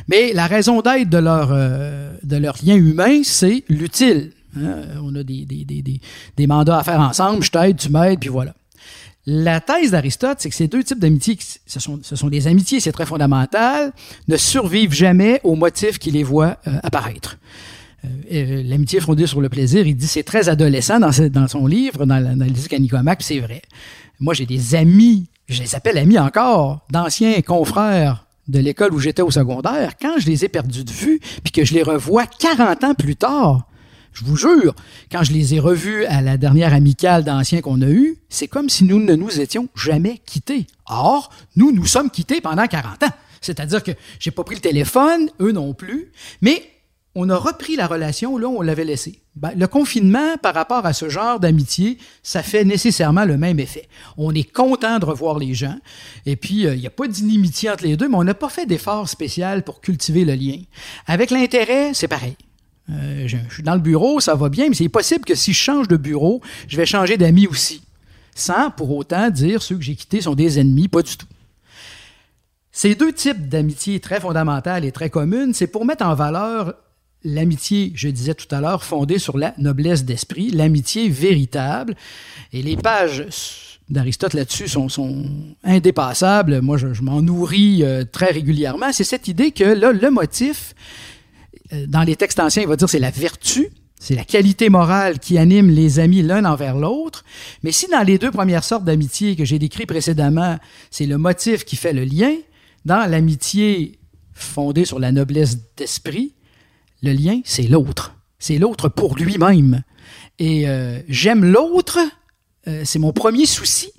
mais 0.07 0.33
la 0.33 0.47
raison 0.47 0.81
d'être 0.81 1.09
de 1.09 1.17
leur, 1.17 1.49
de 1.49 2.37
leur 2.37 2.55
lien 2.63 2.75
humain, 2.75 3.21
c'est 3.23 3.63
l'utile. 3.67 4.31
Hein? 4.57 4.81
On 5.03 5.15
a 5.15 5.23
des, 5.23 5.45
des, 5.45 5.63
des, 5.63 6.01
des, 6.35 6.47
mandats 6.47 6.79
à 6.79 6.83
faire 6.83 6.99
ensemble, 6.99 7.43
je 7.43 7.51
t'aide, 7.51 7.77
tu 7.77 7.89
m'aides, 7.89 8.19
puis 8.19 8.29
voilà. 8.29 8.53
La 9.25 9.59
thèse 9.61 9.91
d'Aristote, 9.91 10.37
c'est 10.39 10.49
que 10.49 10.55
ces 10.55 10.67
deux 10.67 10.83
types 10.83 10.99
d'amitiés, 10.99 11.37
ce 11.67 11.79
sont, 11.79 11.99
ce 12.01 12.15
sont 12.15 12.29
des 12.29 12.47
amitiés, 12.47 12.79
c'est 12.79 12.91
très 12.91 13.05
fondamental, 13.05 13.93
ne 14.27 14.37
survivent 14.37 14.93
jamais 14.93 15.39
aux 15.43 15.55
motifs 15.55 15.99
qui 15.99 16.09
les 16.11 16.23
voient 16.23 16.57
euh, 16.67 16.79
apparaître. 16.83 17.37
Euh, 18.31 18.63
L'amitié 18.63 18.99
fondée 19.01 19.27
sur 19.27 19.41
le 19.41 19.49
plaisir, 19.49 19.85
il 19.85 19.95
dit 19.95 20.07
c'est 20.07 20.23
très 20.23 20.49
adolescent 20.49 20.99
dans, 20.99 21.11
dans 21.29 21.47
son 21.47 21.67
livre, 21.67 22.05
dans, 22.05 22.17
la, 22.17 22.33
dans 22.33 22.45
le 22.45 23.15
c'est 23.19 23.39
vrai. 23.39 23.61
Moi, 24.19 24.33
j'ai 24.33 24.45
des 24.45 24.75
amis, 24.75 25.27
je 25.47 25.61
les 25.61 25.75
appelle 25.75 25.97
amis 25.97 26.17
encore, 26.17 26.85
d'anciens 26.89 27.41
confrères 27.41 28.25
de 28.47 28.59
l'école 28.59 28.93
où 28.93 28.99
j'étais 28.99 29.21
au 29.21 29.31
secondaire, 29.31 29.93
quand 30.01 30.17
je 30.17 30.25
les 30.25 30.43
ai 30.43 30.49
perdus 30.49 30.83
de 30.83 30.91
vue, 30.91 31.19
puis 31.43 31.51
que 31.51 31.63
je 31.63 31.73
les 31.73 31.83
revois 31.83 32.25
40 32.25 32.83
ans 32.83 32.93
plus 32.95 33.15
tard, 33.15 33.68
je 34.19 34.25
vous 34.25 34.35
jure, 34.35 34.75
quand 35.09 35.23
je 35.23 35.31
les 35.31 35.55
ai 35.55 35.59
revus 35.59 36.03
à 36.05 36.21
la 36.21 36.35
dernière 36.35 36.73
amicale 36.73 37.23
d'anciens 37.23 37.61
qu'on 37.61 37.81
a 37.81 37.87
eue, 37.87 38.17
c'est 38.27 38.49
comme 38.49 38.67
si 38.67 38.83
nous 38.83 38.99
ne 38.99 39.15
nous 39.15 39.39
étions 39.39 39.69
jamais 39.75 40.19
quittés. 40.25 40.67
Or, 40.87 41.29
nous 41.55 41.71
nous 41.71 41.85
sommes 41.85 42.09
quittés 42.09 42.41
pendant 42.41 42.67
40 42.67 43.03
ans. 43.03 43.13
C'est-à-dire 43.39 43.81
que 43.81 43.91
j'ai 44.19 44.31
pas 44.31 44.43
pris 44.43 44.55
le 44.55 44.61
téléphone, 44.61 45.29
eux 45.39 45.53
non 45.53 45.73
plus, 45.73 46.11
mais 46.41 46.69
on 47.15 47.29
a 47.29 47.37
repris 47.37 47.77
la 47.77 47.87
relation 47.87 48.37
là 48.37 48.49
où 48.49 48.57
on 48.57 48.61
l'avait 48.61 48.83
laissée. 48.83 49.21
Ben, 49.37 49.51
le 49.55 49.67
confinement, 49.67 50.35
par 50.41 50.53
rapport 50.53 50.85
à 50.85 50.91
ce 50.91 51.07
genre 51.07 51.39
d'amitié, 51.39 51.97
ça 52.21 52.43
fait 52.43 52.65
nécessairement 52.65 53.23
le 53.23 53.37
même 53.37 53.59
effet. 53.61 53.87
On 54.17 54.35
est 54.35 54.51
content 54.51 54.99
de 54.99 55.05
revoir 55.05 55.39
les 55.39 55.53
gens, 55.53 55.77
et 56.25 56.35
puis 56.35 56.63
il 56.63 56.77
n'y 56.77 56.87
a 56.87 56.91
pas 56.91 57.07
d'inimitié 57.07 57.69
entre 57.69 57.85
les 57.85 57.95
deux, 57.95 58.09
mais 58.09 58.17
on 58.17 58.25
n'a 58.25 58.33
pas 58.33 58.49
fait 58.49 58.65
d'effort 58.65 59.07
spécial 59.07 59.63
pour 59.63 59.79
cultiver 59.79 60.25
le 60.25 60.35
lien. 60.35 60.57
Avec 61.07 61.31
l'intérêt, 61.31 61.93
c'est 61.93 62.09
pareil. 62.09 62.35
Euh, 62.91 63.27
je, 63.27 63.37
suis 63.51 63.63
dans 63.63 63.75
le 63.75 63.81
bureau, 63.81 64.19
ça 64.19 64.35
va 64.35 64.49
bien, 64.49 64.69
mais 64.69 64.75
c'est 64.75 64.89
possible 64.89 65.25
que 65.25 65.35
si 65.35 65.53
je 65.53 65.59
change 65.59 65.87
de 65.87 65.97
bureau, 65.97 66.41
je 66.67 66.77
vais 66.77 66.85
changer 66.85 67.17
d'amis 67.17 67.47
aussi. 67.47 67.83
Sans 68.35 68.71
pour 68.71 68.95
autant 68.95 69.29
dire 69.29 69.61
ceux 69.61 69.75
que 69.75 69.83
j'ai 69.83 69.95
quittés 69.95 70.21
sont 70.21 70.35
des 70.35 70.59
ennemis, 70.59 70.87
pas 70.87 71.01
du 71.01 71.17
tout. 71.17 71.27
Ces 72.71 72.95
deux 72.95 73.11
types 73.11 73.49
d'amitié 73.49 73.99
très 73.99 74.19
fondamentales 74.19 74.85
et 74.85 74.91
très 74.91 75.09
communes, 75.09 75.53
c'est 75.53 75.67
pour 75.67 75.85
mettre 75.85 76.05
en 76.05 76.15
valeur 76.15 76.75
l'amitié, 77.23 77.91
je 77.95 78.07
disais 78.07 78.33
tout 78.33 78.47
à 78.55 78.61
l'heure, 78.61 78.83
fondée 78.83 79.19
sur 79.19 79.37
la 79.37 79.53
noblesse 79.57 80.05
d'esprit, 80.05 80.51
l'amitié 80.51 81.09
véritable. 81.09 81.95
Et 82.53 82.61
les 82.61 82.77
pages 82.77 83.79
d'Aristote 83.89 84.33
là-dessus 84.33 84.67
sont, 84.67 85.25
indépassables. 85.63 86.61
Moi, 86.61 86.77
je, 86.77 87.01
m'en 87.01 87.21
nourris 87.21 87.83
euh, 87.83 88.05
très 88.09 88.31
régulièrement. 88.31 88.91
C'est 88.93 89.03
cette 89.03 89.27
idée 89.27 89.51
que 89.51 89.63
là, 89.63 89.91
le 89.91 90.09
motif, 90.11 90.75
dans 91.87 92.03
les 92.03 92.15
textes 92.15 92.39
anciens, 92.39 92.63
il 92.63 92.67
va 92.67 92.75
dire 92.75 92.89
c'est 92.89 92.99
la 92.99 93.11
vertu, 93.11 93.69
c'est 93.99 94.15
la 94.15 94.23
qualité 94.23 94.69
morale 94.69 95.19
qui 95.19 95.37
anime 95.37 95.69
les 95.69 95.99
amis 95.99 96.21
l'un 96.21 96.45
envers 96.45 96.77
l'autre. 96.77 97.25
Mais 97.63 97.71
si 97.71 97.87
dans 97.87 98.01
les 98.01 98.17
deux 98.17 98.31
premières 98.31 98.63
sortes 98.63 98.85
d'amitié 98.85 99.35
que 99.35 99.43
j'ai 99.43 99.59
décrites 99.59 99.87
précédemment, 99.87 100.57
c'est 100.89 101.05
le 101.05 101.17
motif 101.17 101.65
qui 101.65 101.75
fait 101.75 101.93
le 101.93 102.05
lien, 102.05 102.33
dans 102.85 103.09
l'amitié 103.09 103.99
fondée 104.33 104.85
sur 104.85 104.99
la 104.99 105.11
noblesse 105.11 105.57
d'esprit, 105.75 106.33
le 107.03 107.11
lien, 107.11 107.41
c'est 107.43 107.63
l'autre. 107.63 108.15
C'est 108.39 108.57
l'autre 108.57 108.87
pour 108.87 109.17
lui-même. 109.17 109.83
Et 110.39 110.67
euh, 110.69 111.01
j'aime 111.09 111.43
l'autre, 111.43 111.99
euh, 112.67 112.83
c'est 112.85 112.99
mon 112.99 113.11
premier 113.11 113.45
souci. 113.45 113.91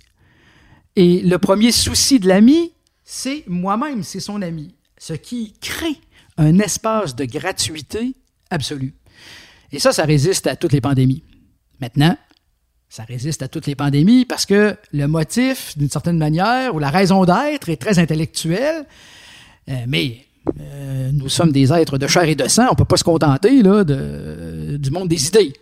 Et 0.97 1.21
le 1.21 1.39
premier 1.39 1.73
souci 1.73 2.19
de 2.19 2.27
l'ami, 2.27 2.73
c'est 3.05 3.45
moi-même, 3.47 4.03
c'est 4.03 4.21
son 4.21 4.41
ami. 4.41 4.75
Ce 4.99 5.13
qui 5.13 5.55
crée 5.61 5.99
un 6.41 6.59
espace 6.59 7.15
de 7.15 7.25
gratuité 7.27 8.15
absolue. 8.51 8.95
Et 9.73 9.79
ça, 9.79 9.93
ça 9.93 10.05
résiste 10.05 10.47
à 10.47 10.57
toutes 10.57 10.73
les 10.73 10.81
pandémies. 10.81 11.23
Maintenant, 11.81 12.17
ça 12.89 13.05
résiste 13.05 13.43
à 13.43 13.49
toutes 13.49 13.67
les 13.67 13.77
pandémies 13.77 14.25
parce 14.25 14.47
que 14.47 14.77
le 14.93 15.07
motif, 15.07 15.77
d'une 15.79 15.91
certaine 15.91 16.19
manière, 16.19 16.75
ou 16.75 16.79
la 16.79 16.91
raison 16.91 17.25
d'être 17.25 17.69
est 17.69 17.77
très 17.77 17.99
intellectuelle, 17.99 18.85
euh, 19.69 19.85
mais 19.87 20.27
euh, 20.59 21.11
nous 21.13 21.29
sommes 21.29 21.53
des 21.53 21.73
êtres 21.73 21.99
de 21.99 22.07
chair 22.07 22.25
et 22.25 22.35
de 22.35 22.49
sang, 22.49 22.67
on 22.71 22.75
peut 22.75 22.85
pas 22.85 22.97
se 22.97 23.05
contenter 23.05 23.63
de, 23.63 24.77
du 24.79 24.91
monde 24.91 25.09
des 25.09 25.29
idées. 25.29 25.53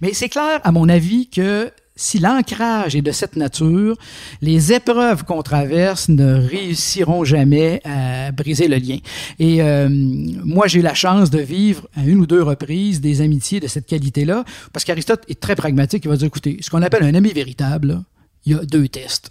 Mais 0.00 0.12
c'est 0.12 0.28
clair, 0.28 0.60
à 0.62 0.70
mon 0.70 0.88
avis, 0.88 1.28
que 1.28 1.72
si 1.96 2.18
l'ancrage 2.18 2.94
est 2.94 3.02
de 3.02 3.10
cette 3.10 3.36
nature, 3.36 3.96
les 4.42 4.72
épreuves 4.72 5.24
qu'on 5.24 5.42
traverse 5.42 6.10
ne 6.10 6.34
réussiront 6.46 7.24
jamais 7.24 7.80
à 7.84 8.30
briser 8.32 8.68
le 8.68 8.76
lien. 8.76 8.98
Et 9.38 9.62
euh, 9.62 9.88
moi, 9.90 10.66
j'ai 10.66 10.80
eu 10.80 10.82
la 10.82 10.94
chance 10.94 11.30
de 11.30 11.40
vivre 11.40 11.88
à 11.96 12.04
une 12.04 12.18
ou 12.18 12.26
deux 12.26 12.42
reprises 12.42 13.00
des 13.00 13.22
amitiés 13.22 13.60
de 13.60 13.66
cette 13.66 13.86
qualité-là, 13.86 14.44
parce 14.74 14.84
qu'Aristote 14.84 15.24
est 15.28 15.40
très 15.40 15.56
pragmatique. 15.56 16.04
Il 16.04 16.08
va 16.08 16.16
dire, 16.16 16.26
écoutez, 16.26 16.58
ce 16.60 16.68
qu'on 16.68 16.82
appelle 16.82 17.02
un 17.02 17.14
ami 17.14 17.32
véritable, 17.32 18.02
il 18.44 18.52
y 18.52 18.54
a 18.54 18.58
deux 18.58 18.88
tests. 18.88 19.30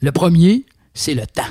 Le 0.00 0.12
premier, 0.12 0.64
c'est 0.94 1.14
le 1.14 1.26
temps. 1.26 1.42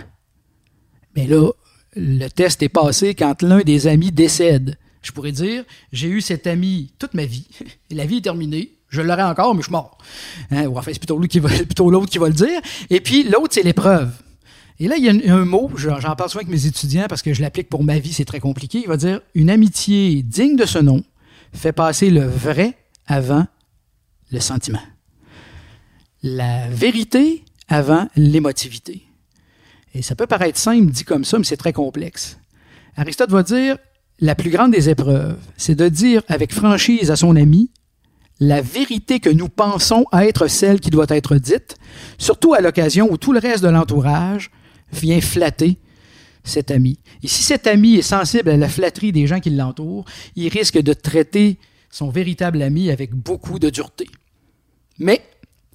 Mais 1.16 1.28
là, 1.28 1.52
le 1.96 2.28
test 2.30 2.64
est 2.64 2.70
passé 2.70 3.14
quand 3.14 3.44
l'un 3.44 3.60
des 3.60 3.86
amis 3.88 4.12
décède. 4.12 4.78
Je 5.02 5.12
pourrais 5.12 5.32
dire, 5.32 5.64
j'ai 5.92 6.08
eu 6.08 6.22
cet 6.22 6.48
ami 6.48 6.94
toute 7.00 7.14
ma 7.14 7.26
vie. 7.26 7.48
La 7.92 8.06
vie 8.06 8.18
est 8.18 8.22
terminée. 8.22 8.72
Je 8.92 9.02
l'aurai 9.02 9.24
encore, 9.24 9.56
mais 9.56 9.62
je 9.62 9.68
suis 9.68 9.72
mort. 9.72 9.98
Hein? 10.52 10.66
Ou 10.68 10.78
enfin, 10.78 10.92
c'est 10.94 11.00
plutôt 11.00 11.18
lui 11.18 11.30
qui 11.30 11.40
va, 11.40 11.50
plutôt 11.66 11.90
l'autre 11.90 12.10
qui 12.12 12.18
va 12.18 12.28
le 12.28 12.34
dire. 12.34 12.62
Et 12.90 13.00
puis, 13.00 13.24
l'autre, 13.24 13.50
c'est 13.52 13.64
l'épreuve. 13.64 14.12
Et 14.80 14.88
là, 14.88 14.98
il 14.98 15.04
y 15.04 15.10
a 15.10 15.14
un, 15.14 15.42
un 15.42 15.46
mot, 15.46 15.72
j'en 15.76 15.98
parle 16.16 16.30
souvent 16.30 16.42
avec 16.42 16.50
mes 16.50 16.66
étudiants 16.66 17.06
parce 17.08 17.22
que 17.22 17.34
je 17.34 17.42
l'applique 17.42 17.70
pour 17.70 17.84
ma 17.84 18.00
vie, 18.00 18.14
c'est 18.14 18.26
très 18.26 18.40
compliqué. 18.40 18.82
Il 18.82 18.88
va 18.88 18.98
dire 18.98 19.22
une 19.34 19.50
amitié 19.50 20.24
digne 20.24 20.56
de 20.56 20.66
ce 20.66 20.80
nom 20.80 21.04
fait 21.54 21.72
passer 21.72 22.10
le 22.10 22.26
vrai 22.26 22.78
avant 23.08 23.46
le 24.32 24.40
sentiment. 24.40 24.82
La 26.24 26.68
vérité 26.70 27.44
avant 27.68 28.08
l'émotivité. 28.16 29.04
Et 29.94 30.02
ça 30.02 30.16
peut 30.16 30.28
paraître 30.28 30.58
simple 30.58 30.92
dit 30.92 31.04
comme 31.04 31.26
ça, 31.26 31.38
mais 31.38 31.44
c'est 31.44 31.58
très 31.58 31.74
complexe. 31.74 32.38
Aristote 32.96 33.30
va 33.30 33.44
dire 33.44 33.78
la 34.20 34.36
plus 34.36 34.50
grande 34.50 34.72
des 34.72 34.90
épreuves, 34.90 35.38
c'est 35.58 35.76
de 35.76 35.90
dire 35.90 36.22
avec 36.28 36.54
franchise 36.54 37.12
à 37.12 37.16
son 37.16 37.36
ami 37.36 37.72
la 38.42 38.60
vérité 38.60 39.20
que 39.20 39.30
nous 39.30 39.50
pensons 39.50 40.06
être 40.12 40.48
celle 40.48 40.80
qui 40.80 40.90
doit 40.90 41.06
être 41.10 41.36
dite, 41.38 41.78
surtout 42.18 42.56
à 42.56 42.60
l'occasion 42.60 43.08
où 43.10 43.18
tout 43.18 43.34
le 43.34 43.40
reste 43.40 43.64
de 43.64 43.70
l'entourage 43.70 44.50
vient 44.92 45.22
flatter 45.22 45.78
cet 46.44 46.72
ami. 46.72 46.98
Et 47.22 47.28
si 47.28 47.44
cet 47.44 47.68
ami 47.68 47.96
est 47.96 48.02
sensible 48.02 48.50
à 48.50 48.58
la 48.58 48.68
flatterie 48.68 49.12
des 49.12 49.28
gens 49.28 49.40
qui 49.40 49.52
l'entourent, 49.52 50.06
il 50.36 50.50
risque 50.50 50.82
de 50.82 50.92
traiter 50.92 51.60
son 51.92 52.10
véritable 52.10 52.64
ami 52.64 52.90
avec 52.90 53.14
beaucoup 53.14 53.60
de 53.60 53.70
dureté. 53.70 54.08
Mais 54.98 55.22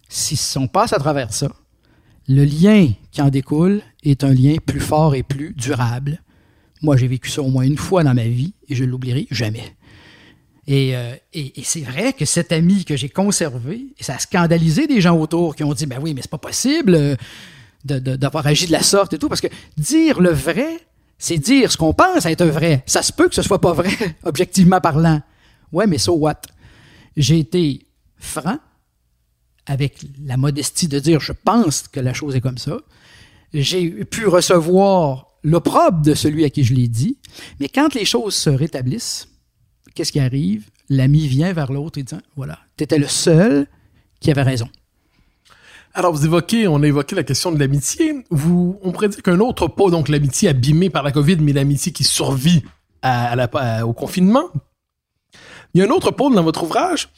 si 0.08 0.36
on 0.58 0.66
passe 0.66 0.92
à 0.92 0.98
travers 0.98 1.32
ça, 1.32 1.48
le 2.26 2.44
lien 2.44 2.88
qui 3.12 3.22
en 3.22 3.28
découle 3.28 3.80
est 4.02 4.24
un 4.24 4.34
lien 4.34 4.56
plus 4.64 4.80
fort 4.80 5.14
et 5.14 5.22
plus 5.22 5.54
durable. 5.54 6.20
Moi, 6.82 6.96
j'ai 6.96 7.06
vécu 7.06 7.30
ça 7.30 7.42
au 7.42 7.48
moins 7.48 7.64
une 7.64 7.78
fois 7.78 8.02
dans 8.02 8.14
ma 8.14 8.26
vie 8.26 8.54
et 8.68 8.74
je 8.74 8.82
l'oublierai 8.82 9.28
jamais. 9.30 9.75
Et, 10.68 10.96
euh, 10.96 11.14
et, 11.32 11.60
et 11.60 11.62
c'est 11.64 11.80
vrai 11.82 12.12
que 12.12 12.24
cet 12.24 12.50
ami 12.50 12.84
que 12.84 12.96
j'ai 12.96 13.08
conservé, 13.08 13.86
ça 14.00 14.16
a 14.16 14.18
scandalisé 14.18 14.86
des 14.86 15.00
gens 15.00 15.16
autour 15.16 15.54
qui 15.54 15.62
ont 15.62 15.72
dit, 15.74 15.86
ben 15.86 15.98
oui, 16.02 16.12
mais 16.12 16.22
c'est 16.22 16.30
pas 16.30 16.38
possible 16.38 16.94
euh, 16.94 17.16
de- 17.84 18.16
d'avoir 18.16 18.46
agi 18.46 18.66
de 18.66 18.72
la 18.72 18.82
sorte 18.82 19.12
et 19.12 19.18
tout, 19.18 19.28
parce 19.28 19.40
que 19.40 19.46
dire 19.76 20.20
le 20.20 20.30
vrai, 20.30 20.80
c'est 21.18 21.38
dire 21.38 21.70
ce 21.70 21.76
qu'on 21.76 21.94
pense 21.94 22.26
être 22.26 22.44
vrai. 22.44 22.82
Ça 22.86 23.02
se 23.02 23.12
peut 23.12 23.28
que 23.28 23.34
ce 23.36 23.42
soit 23.42 23.60
pas 23.60 23.72
vrai, 23.72 23.90
objectivement 24.24 24.80
parlant. 24.80 25.22
Ouais, 25.72 25.86
mais 25.86 25.98
so 25.98 26.14
what? 26.14 26.40
J'ai 27.16 27.38
été 27.38 27.86
franc, 28.18 28.58
avec 29.66 29.98
la 30.24 30.36
modestie 30.36 30.88
de 30.88 30.98
dire 30.98 31.20
je 31.20 31.32
pense 31.32 31.86
que 31.88 32.00
la 32.00 32.12
chose 32.12 32.34
est 32.34 32.40
comme 32.40 32.58
ça. 32.58 32.76
J'ai 33.54 33.88
pu 34.04 34.26
recevoir 34.26 35.28
l'opprobre 35.44 36.02
de 36.02 36.14
celui 36.14 36.44
à 36.44 36.50
qui 36.50 36.64
je 36.64 36.74
l'ai 36.74 36.88
dit, 36.88 37.18
mais 37.60 37.68
quand 37.68 37.94
les 37.94 38.04
choses 38.04 38.34
se 38.34 38.50
rétablissent, 38.50 39.28
qu'est-ce 39.96 40.12
qui 40.12 40.20
arrive? 40.20 40.70
L'ami 40.88 41.26
vient 41.26 41.52
vers 41.52 41.72
l'autre 41.72 41.98
et 41.98 42.04
dit 42.04 42.14
Voilà, 42.36 42.60
tu 42.76 42.84
étais 42.84 42.98
le 42.98 43.08
seul 43.08 43.66
qui 44.20 44.30
avait 44.30 44.42
raison. 44.42 44.68
Alors, 45.94 46.12
vous 46.12 46.26
évoquez, 46.26 46.68
on 46.68 46.82
a 46.82 46.86
évoqué 46.86 47.16
la 47.16 47.24
question 47.24 47.50
de 47.50 47.58
l'amitié. 47.58 48.22
Vous, 48.30 48.78
on 48.82 48.92
pourrait 48.92 49.08
dire 49.08 49.22
qu'un 49.22 49.40
autre 49.40 49.66
pot, 49.66 49.90
donc 49.90 50.08
l'amitié 50.10 50.50
abîmée 50.50 50.90
par 50.90 51.02
la 51.02 51.10
COVID, 51.10 51.38
mais 51.38 51.54
l'amitié 51.54 51.90
qui 51.90 52.04
survit 52.04 52.62
au 53.82 53.92
confinement. 53.94 54.44
Il 55.72 55.80
y 55.80 55.82
a 55.82 55.86
un 55.86 55.90
autre 55.90 56.10
pôle 56.10 56.34
dans 56.34 56.42
votre 56.42 56.64
ouvrage. 56.64 57.08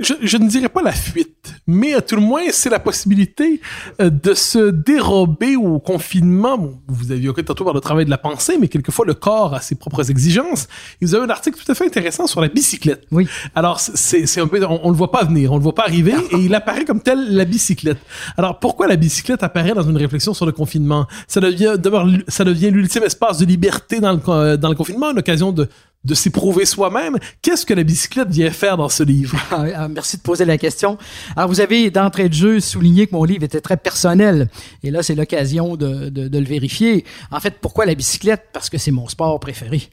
Je, 0.00 0.14
je 0.22 0.36
ne 0.38 0.48
dirais 0.48 0.68
pas 0.68 0.82
la 0.82 0.90
fuite, 0.90 1.54
mais 1.68 1.94
à 1.94 2.02
tout 2.02 2.16
le 2.16 2.20
moins, 2.20 2.42
c'est 2.50 2.68
la 2.68 2.80
possibilité 2.80 3.60
euh, 4.00 4.10
de 4.10 4.34
se 4.34 4.70
dérober 4.70 5.54
au 5.54 5.78
confinement. 5.78 6.58
Bon, 6.58 6.80
vous 6.88 7.12
avez 7.12 7.22
évoqué 7.22 7.44
tantôt 7.44 7.64
par 7.64 7.74
le 7.74 7.80
travail 7.80 8.04
de 8.04 8.10
la 8.10 8.18
pensée, 8.18 8.58
mais 8.60 8.66
quelquefois 8.66 9.06
le 9.06 9.14
corps 9.14 9.54
a 9.54 9.60
ses 9.60 9.76
propres 9.76 10.10
exigences. 10.10 10.66
Et 11.00 11.06
vous 11.06 11.14
avez 11.14 11.24
un 11.24 11.30
article 11.30 11.62
tout 11.64 11.70
à 11.70 11.76
fait 11.76 11.86
intéressant 11.86 12.26
sur 12.26 12.40
la 12.40 12.48
bicyclette. 12.48 13.06
Oui. 13.12 13.28
Alors, 13.54 13.78
c'est 13.78 14.26
c'est 14.26 14.40
un 14.40 14.48
peu, 14.48 14.64
on, 14.64 14.80
on 14.82 14.90
le 14.90 14.96
voit 14.96 15.12
pas 15.12 15.24
venir, 15.24 15.52
on 15.52 15.56
le 15.58 15.62
voit 15.62 15.76
pas 15.76 15.84
arriver, 15.84 16.14
et 16.32 16.38
il 16.38 16.52
apparaît 16.56 16.84
comme 16.84 17.00
tel 17.00 17.32
la 17.32 17.44
bicyclette. 17.44 17.98
Alors, 18.36 18.58
pourquoi 18.58 18.88
la 18.88 18.96
bicyclette 18.96 19.44
apparaît 19.44 19.74
dans 19.74 19.88
une 19.88 19.96
réflexion 19.96 20.34
sur 20.34 20.44
le 20.44 20.52
confinement? 20.52 21.06
Ça 21.28 21.40
devient, 21.40 21.76
d'abord, 21.78 22.04
ça 22.26 22.42
devient 22.42 22.70
l'ultime 22.70 23.04
espace 23.04 23.38
de 23.38 23.46
liberté 23.46 24.00
dans 24.00 24.12
le, 24.12 24.56
dans 24.56 24.68
le 24.68 24.74
confinement, 24.74 25.12
une 25.12 25.20
occasion 25.20 25.52
de 25.52 25.68
de 26.04 26.14
s'éprouver 26.14 26.66
soi-même. 26.66 27.16
Qu'est-ce 27.42 27.64
que 27.64 27.72
la 27.74 27.82
bicyclette 27.82 28.28
vient 28.28 28.50
faire 28.50 28.76
dans 28.76 28.88
ce 28.88 29.02
livre? 29.02 29.36
Ah, 29.50 29.64
ah, 29.76 29.88
Merci 29.88 30.16
de 30.18 30.22
poser 30.22 30.44
la 30.44 30.58
question. 30.58 30.98
Alors, 31.36 31.48
vous 31.48 31.60
avez 31.60 31.90
d'entrée 31.90 32.28
de 32.28 32.34
jeu 32.34 32.60
souligné 32.60 33.06
que 33.06 33.14
mon 33.14 33.24
livre 33.24 33.42
était 33.44 33.60
très 33.60 33.76
personnel. 33.76 34.48
Et 34.82 34.90
là, 34.90 35.02
c'est 35.02 35.14
l'occasion 35.14 35.76
de, 35.76 36.08
de- 36.10 36.28
de 36.28 36.38
le 36.38 36.44
vérifier. 36.44 37.04
En 37.30 37.40
fait, 37.40 37.54
pourquoi 37.60 37.86
la 37.86 37.94
bicyclette? 37.94 38.42
Parce 38.52 38.68
que 38.70 38.78
c'est 38.78 38.90
mon 38.90 39.08
sport 39.08 39.38
préféré. 39.40 39.88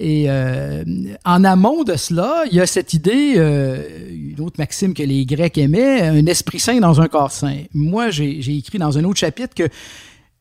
Et 0.00 0.26
euh, 0.28 0.84
en 1.24 1.42
amont 1.42 1.82
de 1.82 1.96
cela, 1.96 2.44
il 2.50 2.56
y 2.56 2.60
a 2.60 2.66
cette 2.66 2.94
idée, 2.94 3.34
euh, 3.36 3.82
une 4.10 4.40
autre 4.40 4.54
maxime 4.58 4.94
que 4.94 5.02
les 5.02 5.26
Grecs 5.26 5.58
aimaient, 5.58 6.02
un 6.02 6.24
esprit 6.26 6.60
sain 6.60 6.78
dans 6.78 7.00
un 7.00 7.08
corps 7.08 7.32
sain. 7.32 7.62
Moi, 7.74 8.10
j'ai 8.10 8.40
j'ai 8.40 8.56
écrit 8.56 8.78
dans 8.78 8.96
un 8.96 9.02
autre 9.02 9.18
chapitre 9.18 9.54
que 9.56 9.68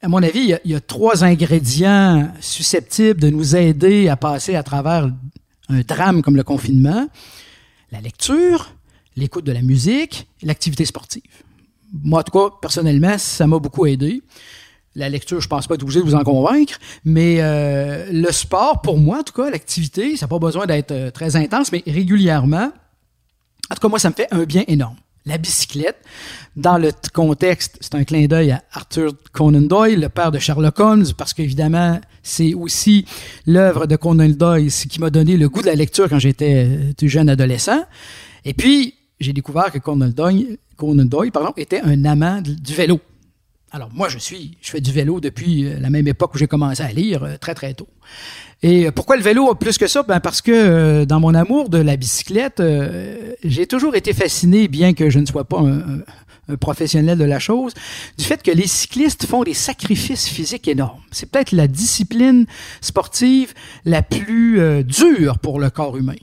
à 0.01 0.07
mon 0.07 0.21
avis, 0.21 0.55
il 0.63 0.71
y, 0.71 0.75
a, 0.75 0.79
trois 0.79 1.23
ingrédients 1.23 2.31
susceptibles 2.39 3.19
de 3.19 3.29
nous 3.29 3.55
aider 3.55 4.09
à 4.09 4.15
passer 4.15 4.55
à 4.55 4.63
travers 4.63 5.09
un 5.69 5.81
drame 5.81 6.21
comme 6.21 6.35
le 6.35 6.43
confinement. 6.43 7.07
La 7.91 7.99
lecture, 7.99 8.73
l'écoute 9.15 9.45
de 9.45 9.51
la 9.51 9.61
musique 9.61 10.27
l'activité 10.43 10.85
sportive. 10.85 11.23
Moi, 12.03 12.19
en 12.19 12.23
tout 12.23 12.31
cas, 12.31 12.55
personnellement, 12.61 13.17
ça 13.17 13.47
m'a 13.47 13.59
beaucoup 13.59 13.85
aidé. 13.85 14.21
La 14.95 15.09
lecture, 15.09 15.41
je 15.41 15.47
pense 15.47 15.67
pas 15.67 15.75
être 15.75 15.83
obligé 15.83 15.99
de 15.99 16.05
vous 16.05 16.15
en 16.15 16.23
convaincre, 16.23 16.79
mais 17.05 17.37
euh, 17.39 18.11
le 18.11 18.31
sport, 18.31 18.81
pour 18.81 18.97
moi, 18.97 19.19
en 19.19 19.23
tout 19.23 19.33
cas, 19.33 19.49
l'activité, 19.49 20.15
ça 20.15 20.25
n'a 20.25 20.29
pas 20.29 20.39
besoin 20.39 20.65
d'être 20.65 20.91
euh, 20.91 21.11
très 21.11 21.35
intense, 21.35 21.71
mais 21.71 21.83
régulièrement, 21.85 22.71
en 23.69 23.75
tout 23.75 23.81
cas, 23.81 23.87
moi, 23.87 23.99
ça 23.99 24.09
me 24.09 24.15
fait 24.15 24.27
un 24.31 24.43
bien 24.43 24.63
énorme. 24.67 24.95
La 25.27 25.37
bicyclette, 25.37 25.97
dans 26.55 26.77
le 26.77 26.91
contexte, 27.13 27.77
c'est 27.81 27.95
un 27.95 28.05
clin 28.05 28.27
d'œil 28.27 28.51
à 28.51 28.63
Arthur 28.71 29.11
Conan 29.33 29.59
Doyle, 29.59 29.99
le 29.99 30.07
père 30.07 30.31
de 30.31 30.39
Sherlock 30.39 30.79
Holmes, 30.79 31.07
parce 31.17 31.33
qu'évidemment, 31.33 31.99
c'est 32.23 32.53
aussi 32.53 33.03
l'œuvre 33.45 33.87
de 33.87 33.97
Conan 33.97 34.29
Doyle 34.29 34.69
qui 34.69 35.01
m'a 35.01 35.09
donné 35.09 35.35
le 35.35 35.49
goût 35.49 35.59
de 35.59 35.65
la 35.65 35.75
lecture 35.75 36.07
quand 36.07 36.17
j'étais 36.17 36.65
euh, 36.65 37.07
jeune 37.09 37.27
adolescent. 37.27 37.83
Et 38.45 38.53
puis, 38.53 38.93
j'ai 39.19 39.33
découvert 39.33 39.69
que 39.69 39.79
Conan 39.79 40.07
Doyle, 40.07 40.57
pardon, 41.33 41.51
était 41.57 41.81
un 41.81 42.05
amant 42.05 42.41
du 42.41 42.73
vélo. 42.73 43.01
Alors 43.71 43.89
moi, 43.93 44.07
je 44.07 44.17
suis, 44.17 44.57
je 44.61 44.69
fais 44.69 44.79
du 44.79 44.93
vélo 44.93 45.19
depuis 45.19 45.65
euh, 45.65 45.77
la 45.81 45.89
même 45.89 46.07
époque 46.07 46.35
où 46.35 46.37
j'ai 46.37 46.47
commencé 46.47 46.81
à 46.81 46.91
lire, 46.93 47.23
euh, 47.23 47.35
très 47.35 47.53
très 47.53 47.73
tôt. 47.73 47.89
Et 48.63 48.89
pourquoi 48.91 49.17
le 49.17 49.21
vélo 49.23 49.53
plus 49.55 49.77
que 49.77 49.87
ça? 49.87 50.01
Ben 50.03 50.19
parce 50.19 50.41
que 50.41 50.51
euh, 50.51 51.05
dans 51.05 51.19
mon 51.19 51.33
amour 51.35 51.69
de 51.69 51.77
la 51.77 51.95
bicyclette, 51.95 52.59
euh, 52.59 53.33
j'ai 53.43 53.67
toujours 53.67 53.95
été 53.95 54.13
fasciné, 54.13 54.67
bien 54.67 54.93
que 54.93 55.09
je 55.11 55.19
ne 55.19 55.25
sois 55.27 55.43
pas 55.45 55.59
un, 55.59 55.77
un- 55.79 56.03
un 56.49 56.55
professionnel 56.55 57.17
de 57.17 57.25
la 57.25 57.39
chose, 57.39 57.73
du 58.17 58.23
fait 58.23 58.41
que 58.41 58.51
les 58.51 58.67
cyclistes 58.67 59.25
font 59.25 59.43
des 59.43 59.53
sacrifices 59.53 60.29
physiques 60.29 60.69
énormes. 60.69 61.01
C'est 61.11 61.29
peut-être 61.29 61.51
la 61.51 61.67
discipline 61.67 62.45
sportive 62.79 63.53
la 63.83 64.01
plus 64.01 64.61
euh, 64.61 64.81
dure 64.81 65.39
pour 65.39 65.59
le 65.59 65.69
corps 65.69 65.97
humain. 65.97 66.15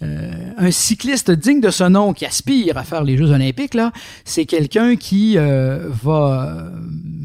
Euh, 0.00 0.30
un 0.56 0.70
cycliste 0.70 1.32
digne 1.32 1.60
de 1.60 1.70
ce 1.70 1.82
nom 1.82 2.12
qui 2.12 2.24
aspire 2.24 2.78
à 2.78 2.84
faire 2.84 3.02
les 3.02 3.16
Jeux 3.16 3.30
olympiques, 3.30 3.74
là, 3.74 3.92
c'est 4.24 4.44
quelqu'un 4.44 4.94
qui 4.94 5.36
euh, 5.36 5.88
va 5.88 6.70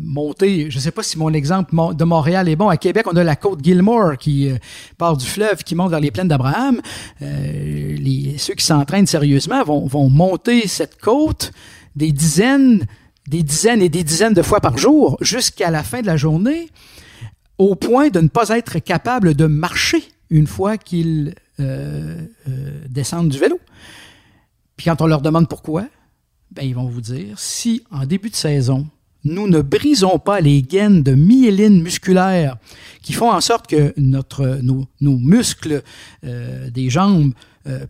monter, 0.03 0.71
je 0.71 0.77
ne 0.77 0.81
sais 0.81 0.89
pas 0.89 1.03
si 1.03 1.19
mon 1.19 1.31
exemple 1.33 1.75
de 1.93 2.03
Montréal 2.03 2.49
est 2.49 2.55
bon, 2.55 2.69
à 2.69 2.77
Québec, 2.77 3.05
on 3.12 3.15
a 3.15 3.23
la 3.23 3.36
côte 3.36 3.63
Gilmore 3.63 4.17
qui 4.17 4.49
euh, 4.49 4.57
part 4.97 5.17
du 5.17 5.25
fleuve, 5.25 5.63
qui 5.63 5.75
monte 5.75 5.91
vers 5.91 5.99
les 5.99 6.09
plaines 6.09 6.27
d'Abraham. 6.27 6.81
Les, 7.21 8.36
ceux 8.39 8.55
qui 8.55 8.65
s'entraînent 8.65 9.07
sérieusement 9.07 9.63
vont, 9.63 9.86
vont 9.86 10.09
monter 10.09 10.67
cette 10.67 10.99
côte 10.99 11.51
des 11.95 12.12
dizaines, 12.12 12.88
des 13.27 13.43
dizaines 13.43 13.83
et 13.83 13.89
des 13.89 14.03
dizaines 14.03 14.33
de 14.33 14.41
fois 14.41 14.62
par 14.62 14.79
jour 14.79 15.17
jusqu'à 15.21 15.69
la 15.69 15.83
fin 15.83 16.01
de 16.01 16.07
la 16.07 16.17
journée 16.17 16.69
au 17.59 17.75
point 17.75 18.09
de 18.09 18.19
ne 18.19 18.29
pas 18.29 18.49
être 18.49 18.79
capable 18.79 19.36
de 19.36 19.45
marcher 19.45 20.03
une 20.31 20.47
fois 20.47 20.77
qu'ils 20.77 21.36
euh, 21.63 22.26
euh, 22.47 22.82
descendent 22.89 23.30
du 23.30 23.38
vélo. 23.38 23.60
Puis 24.78 24.86
quand 24.86 25.02
on 25.02 25.08
leur 25.08 25.21
demande 25.21 25.47
pourquoi, 25.47 25.88
ben 26.52 26.63
ils 26.63 26.76
vont 26.76 26.88
vous 26.88 27.02
dire 27.02 27.39
si 27.39 27.84
en 27.91 28.06
début 28.06 28.30
de 28.30 28.36
saison, 28.36 28.88
nous 29.23 29.47
ne 29.47 29.62
brisons 29.62 30.19
pas 30.19 30.41
les 30.41 30.62
gaines 30.62 31.02
de 31.02 31.13
myéline 31.13 31.82
musculaire 31.82 32.58
qui 33.02 33.13
font 33.13 33.32
en 33.32 33.39
sorte 33.41 33.67
que 33.67 33.93
nos, 33.97 35.17
muscles 35.17 35.82
euh, 36.26 36.69
des 36.69 36.89
jambes 36.89 37.34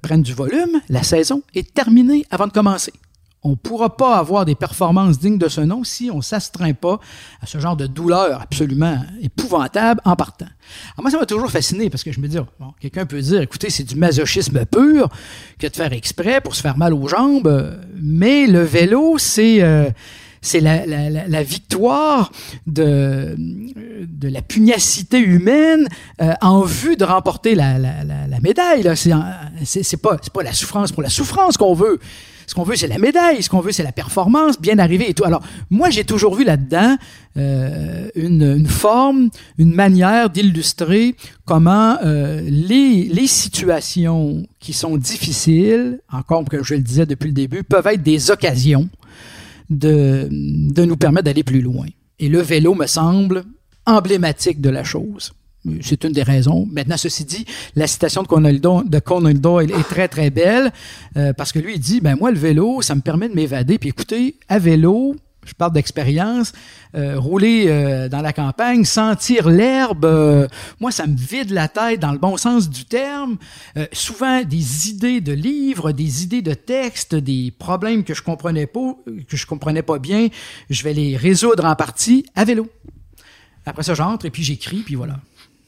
prennent 0.04 0.22
du 0.22 0.36
volume, 0.36 0.82
la 0.88 1.02
saison 1.02 1.42
est 1.56 1.74
terminée 1.74 2.26
avant 2.30 2.46
de 2.46 2.52
commencer. 2.52 2.94
On 3.44 3.52
ne 3.52 3.56
pourra 3.56 3.98
pas 3.98 4.18
avoir 4.18 4.46
des 4.46 4.56
performances 4.56 5.20
dignes 5.20 5.38
de 5.38 5.50
ce 5.50 5.62
nom 5.62 5.84
si 5.84 6.10
on 6.12 6.18
ne 6.18 6.22
s'astreint 6.22 6.74
pas 6.74 7.00
à 7.42 7.46
ce 7.46 7.60
genre 7.60 7.76
de 7.76 7.88
douleur 7.88 8.42
absolument 8.42 8.98
épouvantable 9.22 10.00
en 10.06 10.16
partant. 10.16 10.46
Alors 10.96 11.02
moi, 11.04 11.12
ça 11.12 11.18
m'a 11.20 11.26
toujours 11.26 11.52
fasciné 11.52 11.90
parce 11.90 12.04
que 12.04 12.12
je 12.12 12.20
me 12.20 12.28
dis, 12.28 12.38
bon, 12.38 12.74
quelqu'un 12.80 13.06
peut 13.06 13.20
dire, 13.22 13.42
écoutez, 13.42 13.70
c'est 13.70 13.84
du 13.84 13.96
masochisme 13.96 14.66
pur 14.66 15.10
que 15.60 15.68
de 15.68 15.76
faire 15.76 15.92
exprès 15.94 16.42
pour 16.42 16.56
se 16.56 16.62
faire 16.62 16.78
mal 16.78 16.94
aux 16.94 17.08
jambes, 17.08 17.78
mais 18.02 18.48
le 18.48 18.64
vélo, 18.64 19.18
c'est... 19.18 19.62
euh, 19.62 19.90
c'est 20.46 20.60
la, 20.60 20.86
la, 20.86 21.44
victoire 21.44 22.30
de, 22.68 23.34
de 23.38 24.28
la 24.28 24.42
pugnacité 24.42 25.18
humaine 25.18 25.88
euh, 26.22 26.34
en 26.42 26.64
vue 26.64 26.98
de 26.98 27.06
remporter 27.06 27.56
la, 27.56 27.80
la, 27.80 28.40
médaille. 28.42 28.84
là. 28.84 28.94
C'est, 29.64 29.84
c'est 29.84 29.96
pas, 29.98 30.18
c'est 30.22 30.34
pas 30.34 30.44
la 30.44 30.52
souffrance 30.52 30.92
pour 30.92 31.02
la 31.02 31.08
souffrance 31.08 31.56
qu'on 31.56 31.74
veut. 31.74 31.98
Ce 32.48 32.54
qu'on 32.54 32.64
veut, 32.64 32.76
c'est 32.76 32.88
la 32.88 32.98
médaille. 32.98 33.42
Ce 33.42 33.50
qu'on 33.50 33.60
veut, 33.60 33.72
c'est 33.72 33.84
la 33.84 33.92
performance, 33.92 34.60
bien 34.60 34.80
arrivé 34.80 35.10
et 35.10 35.14
tout. 35.14 35.26
Alors, 35.26 35.42
moi, 35.70 35.90
j'ai 35.90 36.04
toujours 36.04 36.36
vu 36.36 36.44
là-dedans 36.44 36.98
euh, 37.38 38.10
une, 38.16 38.68
forme, 38.68 39.30
une 39.58 39.74
manière 39.74 40.30
d'illustrer 40.30 41.16
comment 41.46 41.98
euh, 42.04 42.42
les, 42.44 43.06
les 43.06 43.28
situations 43.28 44.46
qui 44.60 44.74
sont 44.74 44.98
difficiles, 44.98 46.00
encore 46.12 46.46
que 46.46 46.64
je 46.64 46.76
le 46.76 46.82
disais 46.82 47.06
depuis 47.06 47.28
le 47.28 47.34
début, 47.34 47.64
peuvent 47.64 47.88
être 47.88 48.04
des 48.04 48.32
occasions 48.32 48.90
de, 49.70 50.28
de 50.32 50.86
nous 50.86 50.98
permettre 50.98 51.26
d'aller 51.26 51.44
plus 51.44 51.62
loin. 51.62 51.86
Et 52.20 52.30
le 52.30 52.40
vélo 52.40 52.76
me 52.76 52.86
semble 52.86 53.44
emblématique 53.86 54.62
de 54.62 54.70
la 54.70 54.84
chose. 54.84 55.34
C'est 55.82 56.04
une 56.04 56.12
des 56.12 56.24
raisons. 56.24 56.68
Maintenant, 56.72 56.98
ceci 56.98 57.24
dit, 57.24 57.46
la 57.76 57.88
citation 57.88 58.24
de 58.24 58.28
Conan 59.00 59.34
Doyle, 59.34 59.72
est 59.72 59.88
très, 59.88 60.08
très 60.08 60.30
belle 60.30 60.72
euh, 61.16 61.32
parce 61.34 61.52
que 61.52 61.60
lui, 61.60 61.76
il 61.76 61.80
dit, 61.80 62.02
ben 62.02 62.16
moi, 62.16 62.32
le 62.32 62.38
vélo, 62.38 62.82
ça 62.82 62.96
me 62.96 63.02
permet 63.02 63.30
de 63.30 63.34
m'évader. 63.34 63.78
Puis 63.78 63.90
écoutez, 63.90 64.36
à 64.50 64.60
vélo, 64.60 65.16
je 65.46 65.54
parle 65.54 65.74
d'expérience, 65.74 66.54
euh, 66.96 67.20
rouler 67.20 67.66
euh, 67.68 68.10
dans 68.10 68.22
la 68.22 68.34
campagne, 68.34 68.86
sentir 68.86 69.50
l'herbe, 69.50 70.06
euh, 70.06 70.48
moi, 70.80 70.92
ça 70.92 71.08
me 71.08 71.16
vide 71.16 71.52
la 71.52 71.68
tête 71.68 72.00
dans 72.00 72.12
le 72.12 72.18
bon 72.18 72.38
sens 72.38 72.70
du 72.70 72.86
terme. 72.86 73.38
Souvent, 73.92 74.44
des 74.44 74.90
idées 74.90 75.22
de 75.22 75.34
livres, 75.34 75.92
des 75.92 76.24
idées 76.24 76.42
de 76.42 76.54
textes, 76.54 77.16
des 77.16 77.54
problèmes 77.58 78.04
que 78.04 78.14
je 78.14 78.22
comprenais 78.22 78.68
pas, 78.68 78.96
que 79.28 79.38
je 79.38 79.46
comprenais 79.46 79.82
pas 79.82 80.00
bien, 80.00 80.28
je 80.70 80.84
vais 80.84 80.94
les 80.94 81.18
résoudre 81.18 81.66
en 81.66 81.76
partie 81.76 82.26
à 82.36 82.46
vélo. 82.46 82.68
Après 83.66 83.84
ça, 83.84 83.94
j'entre 83.94 84.26
et 84.26 84.30
puis 84.30 84.44
j'écris, 84.44 84.84
puis 84.86 84.96
voilà. 84.96 85.20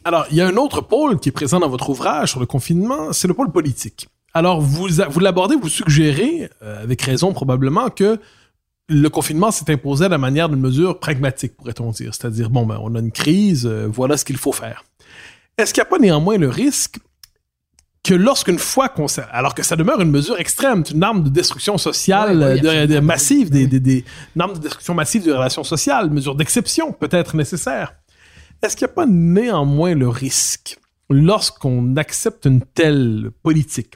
Alors, 0.05 0.25
il 0.29 0.37
y 0.37 0.41
a 0.41 0.47
un 0.47 0.55
autre 0.55 0.81
pôle 0.81 1.19
qui 1.19 1.29
est 1.29 1.31
présent 1.31 1.59
dans 1.59 1.67
votre 1.67 1.89
ouvrage 1.89 2.29
sur 2.29 2.39
le 2.39 2.45
confinement, 2.45 3.11
c'est 3.11 3.27
le 3.27 3.33
pôle 3.33 3.51
politique. 3.51 4.07
Alors, 4.35 4.61
vous, 4.61 4.87
vous 5.09 5.19
l'abordez, 5.19 5.55
vous 5.55 5.67
suggérez, 5.69 6.49
euh, 6.61 6.83
avec 6.83 7.01
raison 7.01 7.33
probablement, 7.33 7.89
que 7.89 8.19
le 8.87 9.09
confinement 9.09 9.49
s'est 9.49 9.71
imposé 9.71 10.05
à 10.05 10.09
la 10.09 10.19
manière 10.19 10.47
d'une 10.47 10.59
mesure 10.59 10.99
pragmatique, 10.99 11.57
pourrait-on 11.57 11.89
dire. 11.89 12.13
C'est-à-dire, 12.13 12.51
bon, 12.51 12.67
ben, 12.67 12.77
on 12.81 12.93
a 12.93 12.99
une 12.99 13.11
crise, 13.11 13.65
euh, 13.65 13.87
voilà 13.91 14.15
ce 14.15 14.23
qu'il 14.25 14.37
faut 14.37 14.51
faire. 14.51 14.83
Est-ce 15.57 15.73
qu'il 15.73 15.81
n'y 15.81 15.87
a 15.87 15.89
pas 15.89 15.97
néanmoins 15.97 16.37
le 16.37 16.49
risque 16.49 16.99
que 18.03 18.13
lorsqu'une 18.13 18.59
fois 18.59 18.87
qu'on 18.89 19.07
alors 19.31 19.55
que 19.55 19.63
ça 19.63 19.75
demeure 19.75 19.99
une 20.01 20.11
mesure 20.11 20.37
extrême, 20.39 20.83
une 20.93 21.01
arme 21.01 21.23
de 21.23 21.29
destruction 21.29 21.79
sociale 21.79 22.59
de- 22.61 22.85
de, 22.85 22.99
massive, 22.99 23.49
des, 23.49 23.65
des, 23.65 23.79
des, 23.79 24.05
une 24.35 24.41
arme 24.43 24.53
de 24.53 24.59
destruction 24.59 24.93
massive 24.93 25.23
des 25.23 25.31
relations 25.31 25.63
sociales, 25.63 26.11
mesure 26.11 26.35
d'exception 26.35 26.91
peut-être 26.91 27.35
nécessaire. 27.35 27.95
Est-ce 28.61 28.75
qu'il 28.75 28.87
n'y 28.87 28.91
a 28.91 28.95
pas 28.95 29.05
néanmoins 29.05 29.95
le 29.95 30.09
risque, 30.09 30.77
lorsqu'on 31.09 31.95
accepte 31.97 32.45
une 32.45 32.61
telle 32.61 33.31
politique, 33.43 33.95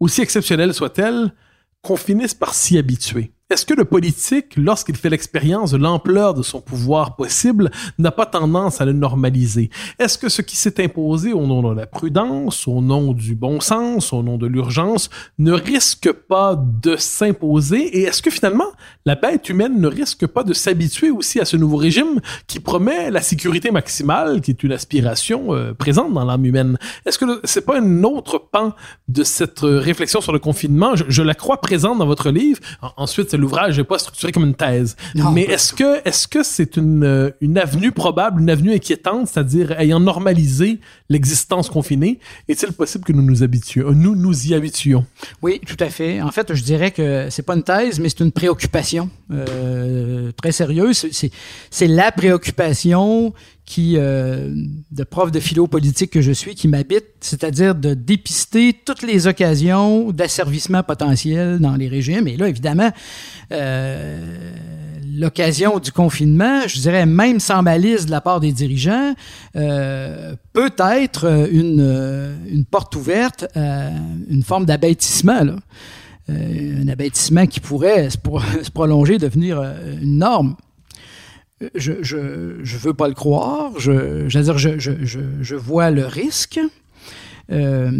aussi 0.00 0.22
exceptionnelle 0.22 0.74
soit-elle, 0.74 1.34
qu'on 1.82 1.96
finisse 1.96 2.34
par 2.34 2.54
s'y 2.54 2.78
habituer? 2.78 3.32
Est-ce 3.50 3.64
que 3.64 3.72
le 3.72 3.86
politique, 3.86 4.56
lorsqu'il 4.58 4.94
fait 4.94 5.08
l'expérience 5.08 5.70
de 5.70 5.78
l'ampleur 5.78 6.34
de 6.34 6.42
son 6.42 6.60
pouvoir 6.60 7.16
possible, 7.16 7.70
n'a 7.98 8.10
pas 8.10 8.26
tendance 8.26 8.82
à 8.82 8.84
le 8.84 8.92
normaliser? 8.92 9.70
Est-ce 9.98 10.18
que 10.18 10.28
ce 10.28 10.42
qui 10.42 10.54
s'est 10.54 10.84
imposé 10.84 11.32
au 11.32 11.46
nom 11.46 11.62
de 11.66 11.74
la 11.74 11.86
prudence, 11.86 12.68
au 12.68 12.82
nom 12.82 13.14
du 13.14 13.34
bon 13.34 13.60
sens, 13.60 14.12
au 14.12 14.22
nom 14.22 14.36
de 14.36 14.46
l'urgence, 14.46 15.08
ne 15.38 15.52
risque 15.52 16.12
pas 16.12 16.56
de 16.62 16.96
s'imposer? 16.96 17.78
Et 17.98 18.02
est-ce 18.02 18.20
que 18.20 18.28
finalement, 18.28 18.70
la 19.06 19.14
bête 19.14 19.48
humaine 19.48 19.80
ne 19.80 19.86
risque 19.88 20.26
pas 20.26 20.44
de 20.44 20.52
s'habituer 20.52 21.08
aussi 21.08 21.40
à 21.40 21.46
ce 21.46 21.56
nouveau 21.56 21.78
régime 21.78 22.20
qui 22.48 22.60
promet 22.60 23.10
la 23.10 23.22
sécurité 23.22 23.70
maximale, 23.70 24.42
qui 24.42 24.50
est 24.50 24.62
une 24.62 24.72
aspiration 24.72 25.54
euh, 25.54 25.72
présente 25.72 26.12
dans 26.12 26.26
l'âme 26.26 26.44
humaine? 26.44 26.76
Est-ce 27.06 27.18
que 27.18 27.40
c'est 27.44 27.64
pas 27.64 27.80
un 27.80 28.02
autre 28.04 28.38
pan 28.52 28.74
de 29.08 29.24
cette 29.24 29.64
euh, 29.64 29.78
réflexion 29.78 30.20
sur 30.20 30.34
le 30.34 30.38
confinement? 30.38 30.96
Je, 30.96 31.22
la 31.22 31.34
crois 31.34 31.62
présente 31.62 31.96
dans 31.98 32.06
votre 32.06 32.28
livre. 32.30 32.60
En- 32.82 32.92
ensuite, 32.98 33.37
l'ouvrage 33.38 33.78
n'est 33.78 33.84
pas 33.84 33.98
structuré 33.98 34.32
comme 34.32 34.44
une 34.44 34.54
thèse. 34.54 34.96
Non, 35.14 35.30
Mais 35.30 35.42
est-ce 35.42 35.72
que 35.72 36.06
est-ce 36.06 36.28
que 36.28 36.42
c'est 36.42 36.76
une, 36.76 37.04
euh, 37.04 37.30
une 37.40 37.58
avenue 37.58 37.92
probable, 37.92 38.40
une 38.40 38.50
avenue 38.50 38.72
inquiétante, 38.72 39.28
c'est-à-dire 39.28 39.72
ayant 39.80 40.00
normalisé 40.00 40.80
l'existence 41.08 41.68
confinée, 41.68 42.18
est-il 42.48 42.72
possible 42.72 43.04
que 43.04 43.12
nous 43.12 43.22
nous 43.22 43.42
habituions, 43.42 43.92
nous 43.92 44.14
nous 44.14 44.46
y 44.46 44.54
habituions? 44.54 45.06
Oui, 45.42 45.60
tout 45.66 45.76
à 45.80 45.88
fait. 45.88 46.20
En 46.20 46.30
fait, 46.30 46.54
je 46.54 46.62
dirais 46.62 46.90
que 46.90 47.28
c'est 47.30 47.42
pas 47.42 47.54
une 47.54 47.62
thèse, 47.62 48.00
mais 48.00 48.08
c'est 48.08 48.20
une 48.20 48.32
préoccupation 48.32 49.10
euh, 49.32 50.32
très 50.32 50.52
sérieuse. 50.52 51.06
C'est 51.70 51.86
la 51.86 52.12
préoccupation 52.12 53.32
qui, 53.68 53.96
euh, 53.98 54.48
de 54.90 55.04
prof 55.04 55.30
de 55.30 55.40
philo 55.40 55.66
politique 55.66 56.10
que 56.10 56.22
je 56.22 56.32
suis, 56.32 56.54
qui 56.54 56.68
m'habite, 56.68 57.04
c'est-à-dire 57.20 57.74
de 57.74 57.92
dépister 57.92 58.74
toutes 58.86 59.02
les 59.02 59.26
occasions 59.26 60.10
d'asservissement 60.10 60.82
potentiel 60.82 61.58
dans 61.58 61.76
les 61.76 61.86
régimes. 61.86 62.26
Et 62.28 62.38
là, 62.38 62.48
évidemment, 62.48 62.90
euh, 63.52 64.52
l'occasion 65.14 65.80
du 65.80 65.92
confinement, 65.92 66.62
je 66.66 66.80
dirais 66.80 67.04
même 67.04 67.40
sans 67.40 67.62
malice 67.62 68.06
de 68.06 68.10
la 68.10 68.22
part 68.22 68.40
des 68.40 68.52
dirigeants, 68.52 69.12
euh, 69.56 70.34
peut 70.54 70.72
être 70.78 71.26
euh, 71.26 71.46
une, 71.50 71.80
euh, 71.82 72.34
une 72.50 72.64
porte 72.64 72.96
ouverte 72.96 73.44
à 73.54 73.90
une 74.30 74.42
forme 74.44 74.64
d'abêtissement. 74.64 75.40
Euh, 76.30 76.82
un 76.82 76.88
abêtissement 76.88 77.46
qui 77.46 77.60
pourrait 77.60 78.08
se, 78.08 78.16
pro- 78.16 78.40
se 78.62 78.70
prolonger, 78.70 79.18
devenir 79.18 79.60
euh, 79.60 79.98
une 80.00 80.18
norme. 80.18 80.56
Je 81.74 81.92
je, 82.02 82.56
je 82.62 82.76
veux 82.78 82.94
pas 82.94 83.08
le 83.08 83.14
croire. 83.14 83.72
Je, 83.78 84.28
je 84.28 84.38
veux 84.38 84.44
dire, 84.44 84.58
je, 84.58 85.54
vois 85.56 85.90
le 85.90 86.06
risque. 86.06 86.60
Euh, 87.50 87.90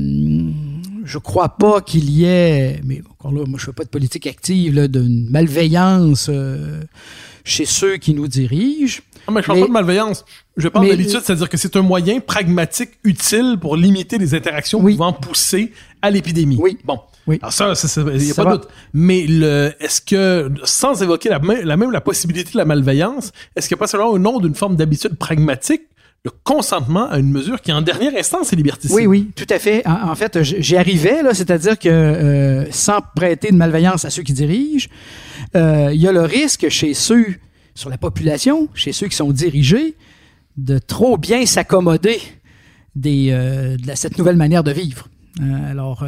je 1.04 1.18
crois 1.18 1.48
pas 1.56 1.80
qu'il 1.80 2.10
y 2.10 2.24
ait, 2.24 2.80
mais 2.84 3.02
encore 3.10 3.32
là, 3.32 3.44
moi 3.46 3.58
je 3.58 3.64
fais 3.64 3.72
pas 3.72 3.84
de 3.84 3.88
politique 3.88 4.26
active, 4.26 4.88
d'une 4.88 5.30
malveillance 5.30 6.28
euh, 6.28 6.82
chez 7.44 7.64
ceux 7.64 7.96
qui 7.96 8.12
nous 8.14 8.28
dirigent. 8.28 9.00
Non, 9.26 9.34
mais 9.34 9.42
je 9.42 9.46
parle 9.46 9.58
Mais- 9.58 9.64
pas 9.64 9.68
de 9.68 9.72
malveillance. 9.72 10.24
Je 10.56 10.68
parle 10.68 10.88
d'habitude, 10.88 11.20
c'est-à-dire 11.24 11.48
que 11.48 11.56
c'est 11.56 11.76
un 11.76 11.82
moyen 11.82 12.20
pragmatique 12.20 12.90
utile 13.04 13.56
pour 13.60 13.76
limiter 13.76 14.18
les 14.18 14.34
interactions 14.34 14.80
Oui. 14.80 14.92
pouvant 14.92 15.12
pousser 15.14 15.72
à 16.02 16.10
l'épidémie. 16.10 16.58
Oui. 16.60 16.78
Bon. 16.84 17.00
Oui. 17.28 17.38
Alors 17.42 17.52
ça, 17.52 17.72
il 17.96 18.18
n'y 18.24 18.30
a 18.30 18.34
Ça 18.34 18.44
pas 18.44 18.52
de 18.52 18.56
doute. 18.62 18.68
Mais 18.92 19.20
est-ce 19.80 20.00
que, 20.00 20.50
sans 20.64 21.00
évoquer 21.02 21.28
la, 21.28 21.38
même- 21.38 21.64
la 21.64 21.76
même 21.76 21.90
la 21.92 22.00
possibilité 22.00 22.52
de 22.52 22.56
la 22.58 22.64
malveillance, 22.64 23.30
est-ce 23.54 23.68
qu'il 23.68 23.74
n'y 23.76 23.78
a 23.78 23.82
pas 23.82 23.86
seulement 23.86 24.08
au 24.08 24.18
nom 24.18 24.40
d'une 24.40 24.54
forme 24.54 24.74
d'habitude 24.76 25.14
pragmatique, 25.16 25.82
le 26.24 26.32
consentement 26.42 27.08
à 27.08 27.18
une 27.20 27.30
mesure 27.30 27.60
qui, 27.60 27.70
en 27.72 27.80
dernière 27.80 28.12
instance, 28.16 28.52
est 28.52 28.56
liberticide? 28.56 28.96
Oui, 28.96 29.06
oui, 29.06 29.30
tout 29.36 29.46
à 29.50 29.58
fait. 29.60 29.86
En, 29.86 30.10
en 30.10 30.14
fait, 30.16 30.42
j'y 30.42 30.76
arrivais, 30.76 31.22
là, 31.22 31.32
c'est-à-dire 31.34 31.78
que 31.78 31.88
euh, 31.88 32.70
sans 32.72 33.00
prêter 33.14 33.52
de 33.52 33.56
malveillance 33.56 34.04
à 34.04 34.10
ceux 34.10 34.22
qui 34.22 34.32
dirigent, 34.32 34.88
euh, 35.54 35.90
il 35.92 36.00
y 36.00 36.08
a 36.08 36.12
le 36.12 36.22
risque 36.22 36.68
chez 36.70 36.92
ceux, 36.94 37.26
sur 37.74 37.88
la 37.90 37.98
population, 37.98 38.68
chez 38.74 38.92
ceux 38.92 39.06
qui 39.06 39.14
sont 39.16 39.30
dirigés, 39.30 39.94
de 40.56 40.78
trop 40.78 41.16
bien 41.18 41.46
s'accommoder 41.46 42.20
des, 42.96 43.28
euh, 43.30 43.76
de 43.76 43.86
la- 43.86 43.94
cette 43.94 44.18
nouvelle 44.18 44.36
manière 44.36 44.64
de 44.64 44.72
vivre. 44.72 45.06
Euh, 45.40 45.70
alors, 45.70 46.02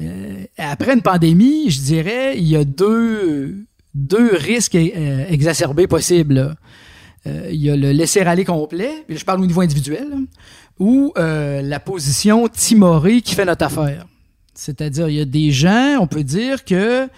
euh, 0.00 0.44
après 0.58 0.94
une 0.94 1.02
pandémie, 1.02 1.70
je 1.70 1.80
dirais, 1.80 2.36
il 2.36 2.46
y 2.46 2.56
a 2.56 2.64
deux, 2.64 3.64
deux 3.94 4.34
risques 4.34 4.74
euh, 4.74 5.26
exacerbés 5.28 5.86
possibles. 5.86 6.56
Euh, 7.26 7.48
il 7.50 7.60
y 7.60 7.70
a 7.70 7.76
le 7.76 7.92
laisser-aller 7.92 8.44
complet, 8.44 9.04
et 9.08 9.16
je 9.16 9.24
parle 9.24 9.40
au 9.42 9.46
niveau 9.46 9.60
individuel, 9.60 10.08
ou 10.78 11.12
euh, 11.18 11.60
la 11.60 11.78
position 11.78 12.48
timorée 12.48 13.20
qui 13.20 13.34
fait 13.34 13.44
notre 13.44 13.64
affaire. 13.66 14.06
C'est-à-dire, 14.54 15.08
il 15.08 15.16
y 15.16 15.20
a 15.20 15.26
des 15.26 15.50
gens, 15.50 15.98
on 16.00 16.06
peut 16.06 16.24
dire 16.24 16.64
que, 16.64 17.08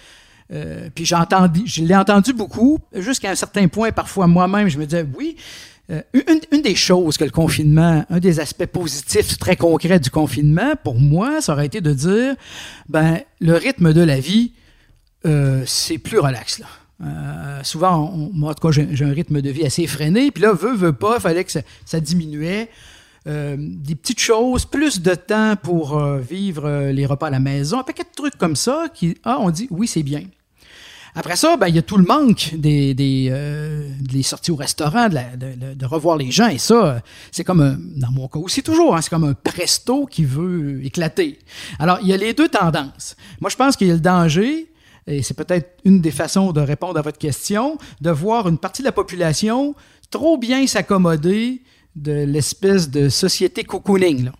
euh, 0.51 0.89
puis 0.93 1.05
j'ai 1.05 1.15
entendu, 1.15 1.63
je 1.65 1.83
l'ai 1.83 1.95
entendu 1.95 2.33
beaucoup, 2.33 2.79
jusqu'à 2.93 3.31
un 3.31 3.35
certain 3.35 3.67
point, 3.69 3.91
parfois 3.91 4.27
moi-même, 4.27 4.67
je 4.67 4.77
me 4.77 4.85
disais, 4.85 5.05
oui, 5.17 5.37
euh, 5.93 6.01
une, 6.51 6.61
des 6.61 6.75
choses 6.75 7.17
que 7.17 7.23
le 7.23 7.29
confinement, 7.29 8.05
un 8.09 8.19
des 8.19 8.39
aspects 8.39 8.65
positifs 8.65 9.37
très 9.37 9.55
concrets 9.55 9.99
du 9.99 10.09
confinement, 10.09 10.73
pour 10.83 10.95
moi, 10.95 11.41
ça 11.41 11.53
aurait 11.53 11.65
été 11.65 11.81
de 11.81 11.93
dire, 11.93 12.35
ben, 12.89 13.19
le 13.39 13.53
rythme 13.53 13.93
de 13.93 14.01
la 14.01 14.19
vie, 14.19 14.53
euh, 15.25 15.63
c'est 15.65 15.97
plus 15.97 16.19
relax, 16.19 16.59
là. 16.59 16.67
Euh, 17.03 17.59
souvent, 17.63 18.11
moi, 18.33 18.51
en 18.51 18.53
tout 18.53 18.67
cas, 18.67 18.71
j'ai 18.71 19.03
un 19.05 19.11
rythme 19.11 19.41
de 19.41 19.49
vie 19.49 19.65
assez 19.65 19.83
effréné. 19.83 20.31
Puis 20.31 20.41
là, 20.41 20.53
veut, 20.53 20.73
veut 20.73 20.93
pas, 20.93 21.19
fallait 21.19 21.43
que 21.43 21.51
ça, 21.51 21.99
diminuait. 21.99 22.69
Des 23.25 23.95
petites 23.95 24.19
choses, 24.19 24.65
plus 24.65 25.01
de 25.01 25.15
temps 25.15 25.55
pour 25.55 26.01
vivre 26.17 26.91
les 26.91 27.05
repas 27.05 27.27
à 27.27 27.29
la 27.29 27.39
maison, 27.39 27.79
un 27.79 27.83
paquet 27.83 28.03
de 28.03 28.15
trucs 28.15 28.37
comme 28.37 28.55
ça 28.55 28.85
qui, 28.93 29.17
ah, 29.23 29.37
on 29.39 29.49
dit, 29.49 29.67
oui, 29.69 29.87
c'est 29.87 30.03
bien. 30.03 30.23
Après 31.15 31.35
ça, 31.35 31.57
ben, 31.57 31.67
il 31.67 31.75
y 31.75 31.79
a 31.79 31.83
tout 31.83 31.97
le 31.97 32.05
manque 32.05 32.55
des, 32.55 32.93
des, 32.95 33.27
euh, 33.31 33.87
des 34.01 34.23
sorties 34.23 34.49
au 34.51 34.55
restaurant, 34.55 35.09
de, 35.09 35.13
la- 35.15 35.35
de- 35.37 35.73
de- 35.75 35.85
revoir 35.85 36.17
les 36.17 36.31
gens. 36.31 36.47
Et 36.47 36.57
ça, 36.57 36.73
euh, 36.85 36.99
c'est 37.31 37.43
comme, 37.43 37.61
un, 37.61 37.77
dans 37.79 38.11
mon 38.11 38.27
cas 38.27 38.39
aussi 38.39 38.63
toujours, 38.63 38.95
hein, 38.95 39.01
c'est 39.01 39.09
comme 39.11 39.23
un 39.25 39.35
presto 39.35 40.05
qui 40.07 40.25
veut 40.25 40.83
éclater. 40.83 41.37
Alors, 41.77 41.99
il 42.01 42.07
y 42.07 42.13
a 42.13 42.17
les 42.17 42.33
deux 42.33 42.49
tendances. 42.49 43.15
Moi, 43.41 43.49
je 43.51 43.55
pense 43.55 43.75
qu'il 43.77 43.87
y 43.87 43.91
a 43.91 43.93
le 43.93 43.99
danger, 43.99 44.71
et 45.05 45.21
c'est 45.21 45.35
peut-être 45.35 45.77
une 45.85 46.01
des 46.01 46.11
façons 46.11 46.51
de 46.51 46.61
répondre 46.61 46.97
à 46.97 47.01
votre 47.03 47.19
question, 47.19 47.77
de 48.01 48.09
voir 48.09 48.47
une 48.49 48.57
partie 48.57 48.81
de 48.81 48.87
la 48.87 48.91
population 48.93 49.75
trop 50.09 50.37
bien 50.37 50.65
s'accommoder 50.65 51.61
de 51.95 52.11
l'espèce 52.25 52.89
de 52.89 53.09
société 53.09 53.63
cocooning. 53.63 54.25
Là. 54.25 54.31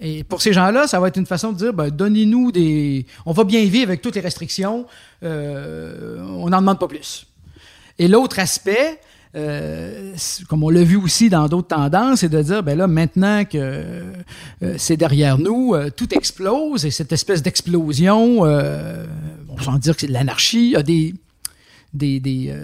Et 0.00 0.22
pour 0.24 0.42
ces 0.42 0.52
gens-là, 0.52 0.86
ça 0.86 1.00
va 1.00 1.08
être 1.08 1.16
une 1.16 1.26
façon 1.26 1.52
de 1.52 1.58
dire, 1.58 1.72
ben, 1.72 1.90
donnez-nous 1.90 2.52
des... 2.52 3.06
On 3.26 3.32
va 3.32 3.44
bien 3.44 3.64
vivre 3.64 3.88
avec 3.88 4.00
toutes 4.00 4.14
les 4.14 4.20
restrictions, 4.20 4.86
euh, 5.24 6.18
on 6.20 6.48
n'en 6.50 6.60
demande 6.60 6.78
pas 6.78 6.86
plus. 6.86 7.26
Et 7.98 8.06
l'autre 8.06 8.38
aspect, 8.38 9.00
euh, 9.34 10.14
comme 10.48 10.62
on 10.62 10.70
l'a 10.70 10.84
vu 10.84 10.96
aussi 10.96 11.30
dans 11.30 11.48
d'autres 11.48 11.68
tendances, 11.68 12.20
c'est 12.20 12.28
de 12.28 12.40
dire, 12.40 12.62
ben 12.62 12.78
là, 12.78 12.86
maintenant 12.86 13.44
que 13.44 13.58
euh, 13.58 14.74
c'est 14.76 14.96
derrière 14.96 15.36
nous, 15.38 15.74
tout 15.96 16.14
explose 16.14 16.84
et 16.84 16.92
cette 16.92 17.12
espèce 17.12 17.42
d'explosion, 17.42 18.42
on 18.42 19.58
sans 19.60 19.78
dire 19.78 19.94
que 19.94 20.02
c'est 20.02 20.06
de 20.06 20.12
l'anarchie, 20.12 20.76
a 20.76 20.84
des, 20.84 21.12
des, 21.92 22.20
des, 22.20 22.54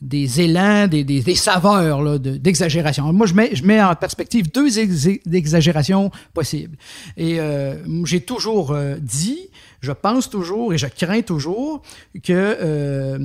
des 0.00 0.40
élans, 0.40 0.86
des, 0.88 1.04
des, 1.04 1.20
des 1.20 1.34
saveurs 1.34 2.18
d'exagération. 2.18 3.12
Moi, 3.12 3.26
je 3.26 3.34
mets, 3.34 3.54
je 3.54 3.64
mets 3.64 3.82
en 3.82 3.94
perspective 3.94 4.50
deux 4.50 4.78
ex- 4.78 5.08
exagérations 5.30 6.10
possibles. 6.32 6.76
Et 7.16 7.38
euh, 7.38 7.74
j'ai 8.06 8.22
toujours 8.22 8.72
euh, 8.72 8.96
dit, 9.00 9.50
je 9.82 9.92
pense 9.92 10.30
toujours 10.30 10.72
et 10.72 10.78
je 10.78 10.86
crains 10.86 11.20
toujours 11.20 11.82
que, 12.22 12.32
euh, 12.32 13.18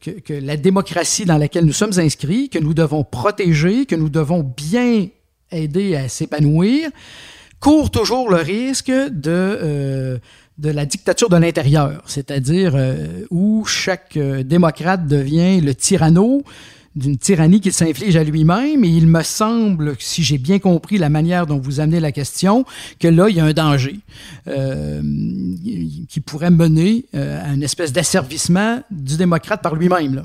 que, 0.00 0.10
que 0.10 0.32
la 0.32 0.56
démocratie 0.56 1.26
dans 1.26 1.38
laquelle 1.38 1.66
nous 1.66 1.72
sommes 1.72 1.98
inscrits, 1.98 2.48
que 2.48 2.58
nous 2.58 2.74
devons 2.74 3.04
protéger, 3.04 3.84
que 3.84 3.94
nous 3.94 4.08
devons 4.08 4.42
bien 4.42 5.08
aider 5.52 5.96
à 5.96 6.08
s'épanouir, 6.08 6.88
court 7.60 7.90
toujours 7.90 8.30
le 8.30 8.38
risque 8.38 8.90
de, 8.90 9.30
euh, 9.30 10.18
de 10.58 10.70
la 10.70 10.86
dictature 10.86 11.28
de 11.28 11.36
l'intérieur, 11.36 12.02
c'est-à-dire 12.06 12.72
euh, 12.76 13.24
où 13.30 13.64
chaque 13.64 14.16
euh, 14.16 14.42
démocrate 14.42 15.06
devient 15.06 15.60
le 15.60 15.74
tyranno 15.74 16.42
d'une 16.94 17.18
tyrannie 17.18 17.60
qu'il 17.60 17.72
s'inflige 17.72 18.14
à 18.14 18.22
lui-même. 18.22 18.84
Et 18.84 18.88
il 18.88 19.08
me 19.08 19.22
semble, 19.24 19.96
si 19.98 20.22
j'ai 20.22 20.38
bien 20.38 20.60
compris 20.60 20.96
la 20.96 21.08
manière 21.08 21.46
dont 21.46 21.58
vous 21.58 21.80
amenez 21.80 21.98
la 21.98 22.12
question, 22.12 22.64
que 23.00 23.08
là, 23.08 23.28
il 23.28 23.36
y 23.36 23.40
a 23.40 23.44
un 23.44 23.52
danger 23.52 23.98
euh, 24.46 25.02
qui 26.08 26.20
pourrait 26.24 26.52
mener 26.52 27.06
à 27.12 27.52
une 27.52 27.64
espèce 27.64 27.92
d'asservissement 27.92 28.80
du 28.92 29.16
démocrate 29.16 29.60
par 29.60 29.74
lui-même. 29.74 30.24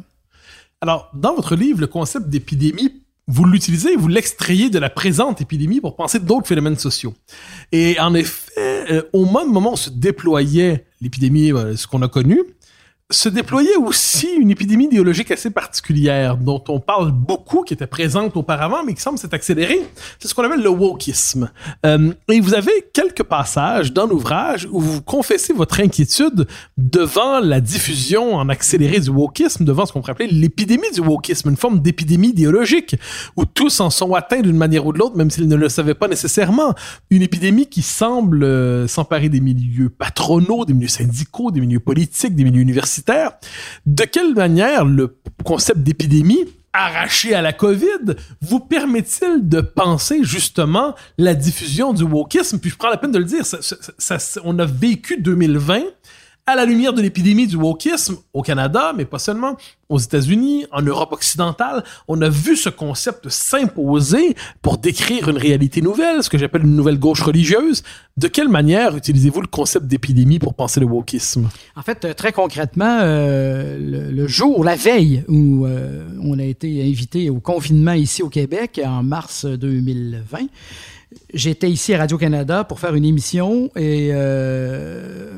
Alors, 0.82 1.10
dans 1.16 1.34
votre 1.34 1.56
livre, 1.56 1.82
le 1.82 1.88
concept 1.88 2.30
d'épidémie, 2.30 3.02
vous 3.30 3.46
l'utilisez, 3.46 3.96
vous 3.96 4.08
l'extrayez 4.08 4.72
de 4.72 4.80
la 4.80 4.90
présente 4.90 5.40
épidémie 5.40 5.80
pour 5.80 5.96
penser 5.96 6.20
d'autres 6.20 6.48
phénomènes 6.48 6.78
sociaux. 6.78 7.14
Et 7.72 8.00
en 8.00 8.14
effet, 8.14 8.52
euh, 8.58 9.02
au 9.14 9.26
moment 9.26 9.74
où 9.74 9.78
se 9.78 9.90
déployait 9.90 10.86
l'épidémie, 11.02 11.52
euh, 11.52 11.76
ce 11.76 11.88
qu'on 11.88 12.02
a 12.02 12.08
connu, 12.08 12.42
se 13.12 13.28
déployait 13.28 13.76
aussi 13.76 14.28
une 14.40 14.52
épidémie 14.52 14.86
idéologique 14.86 15.32
assez 15.32 15.50
particulière 15.50 16.38
dont 16.38 16.64
on 16.68 16.80
parle 16.80 17.12
beaucoup, 17.12 17.64
qui 17.64 17.74
était 17.74 17.88
présente 17.88 18.38
auparavant, 18.38 18.84
mais 18.86 18.94
qui 18.94 19.02
semble 19.02 19.18
s'être 19.18 19.34
accélérée. 19.34 19.82
C'est 20.20 20.28
ce 20.28 20.36
qu'on 20.36 20.44
appelle 20.44 20.62
le 20.62 20.70
wokisme. 20.70 21.50
Euh, 21.88 22.14
et 22.30 22.40
vous 22.40 22.54
avez 22.54 22.72
quelques 22.94 23.24
passages 23.24 23.94
dans 23.94 24.06
l'ouvrage 24.06 24.68
où 24.72 24.80
vous 24.80 25.02
confessez 25.02 25.54
votre 25.54 25.80
inquiétude 25.80 26.46
devant 26.78 27.40
la 27.40 27.62
diffusion 27.62 28.36
en 28.36 28.48
accéléré 28.48 29.00
du 29.00 29.10
wokisme, 29.10 29.66
devant 29.66 29.88
ce 29.88 29.94
qu'on 29.94 30.02
pourrait 30.02 30.12
appeler 30.12 30.30
l'épidémie 30.30 30.92
du 30.94 31.02
wokisme, 31.02 31.50
une 31.50 31.58
forme 31.58 31.80
d'épidémie 31.80 32.30
idéologique 32.30 32.96
où 33.36 33.46
tous 33.46 33.80
en 33.80 33.90
sont 33.90 34.14
atteints 34.14 34.42
d'une 34.42 34.58
manière 34.58 34.86
ou 34.86 34.94
de 34.94 35.00
l'autre, 35.00 35.18
même 35.18 35.32
s'ils 35.32 35.48
ne 35.48 35.56
le 35.56 35.68
savaient 35.68 35.96
pas 35.96 36.08
nécessairement. 36.08 36.76
Une 37.10 37.24
épidémie 37.24 37.66
qui 37.66 37.82
semble 37.82 38.44
euh, 38.44 38.88
s'emparer 38.88 39.30
des 39.30 39.40
milieux 39.40 39.90
patronaux, 39.90 40.66
des 40.66 40.74
milieux 40.74 40.88
syndicaux, 40.88 41.50
des 41.50 41.62
milieux 41.62 41.80
politiques, 41.80 42.36
des 42.36 42.44
milieux 42.44 42.62
universitaires. 42.62 42.99
De 43.86 44.04
quelle 44.04 44.34
manière 44.34 44.86
le 44.86 45.18
concept 45.44 45.80
d'épidémie 45.80 46.46
arraché 46.74 47.34
à 47.34 47.42
la 47.42 47.52
COVID 47.52 48.16
vous 48.42 48.60
permet-il 48.60 49.48
de 49.50 49.62
penser 49.62 50.24
justement 50.24 50.96
la 51.18 51.34
diffusion 51.34 51.94
du 51.94 52.04
wokisme? 52.04 52.60
Puis 52.60 52.70
je 52.70 52.78
prends 52.78 52.90
la 52.90 52.98
peine 52.98 53.12
de 53.12 53.20
le 53.20 53.26
dire, 53.26 53.44
on 54.44 54.60
a 54.60 54.66
vécu 54.66 55.18
2020 55.22 55.82
à 56.50 56.56
la 56.56 56.66
lumière 56.66 56.94
de 56.94 57.02
l'épidémie 57.02 57.48
du 57.48 57.56
wokisme 57.56 58.18
au 58.34 58.42
Canada, 58.42 58.94
mais 58.96 59.06
pas 59.06 59.20
seulement, 59.20 59.56
aux 59.90 60.00
États-Unis, 60.00 60.66
en 60.72 60.82
Europe 60.82 61.12
occidentale, 61.14 61.84
on 62.08 62.22
a 62.22 62.30
vu 62.30 62.56
ce 62.56 62.70
concept 62.70 63.30
s'imposer 63.30 64.36
pour 64.62 64.78
décrire 64.78 65.30
une 65.30 65.38
réalité 65.38 65.82
nouvelle, 65.82 66.24
ce 66.24 66.30
que 66.30 66.38
j'appelle 66.38 66.64
une 66.64 66.76
nouvelle 66.76 67.00
gauche 67.00 67.22
religieuse. 67.22 67.84
De 68.18 68.28
quelle 68.28 68.50
manière 68.50 68.96
utilisez-vous 68.96 69.42
le 69.42 69.48
concept 69.48 69.86
d'épidémie 69.86 70.40
pour 70.40 70.54
penser 70.54 70.80
le 70.80 70.86
wokisme? 70.86 71.50
En 71.76 71.82
fait, 71.82 72.06
euh, 72.06 72.14
très 72.14 72.32
concrètement, 72.32 73.00
euh, 73.02 74.12
le, 74.12 74.28
jour, 74.28 74.64
la 74.64 74.76
veille 74.76 75.24
où 75.28 75.66
euh, 75.66 76.08
on 76.22 76.38
a 76.38 76.44
été 76.44 76.84
invité 76.84 77.30
au 77.30 77.40
confinement 77.40 77.94
ici 77.94 78.22
au 78.22 78.30
Québec 78.30 78.80
en 78.84 79.04
mars 79.04 79.46
2020, 79.46 80.40
j'étais 81.34 81.70
ici 81.70 81.94
à 81.94 82.00
Radio-Canada 82.00 82.64
pour 82.64 82.80
faire 82.80 82.96
une 82.96 83.06
émission 83.06 83.72
et 83.76 84.10
euh, 84.14 85.38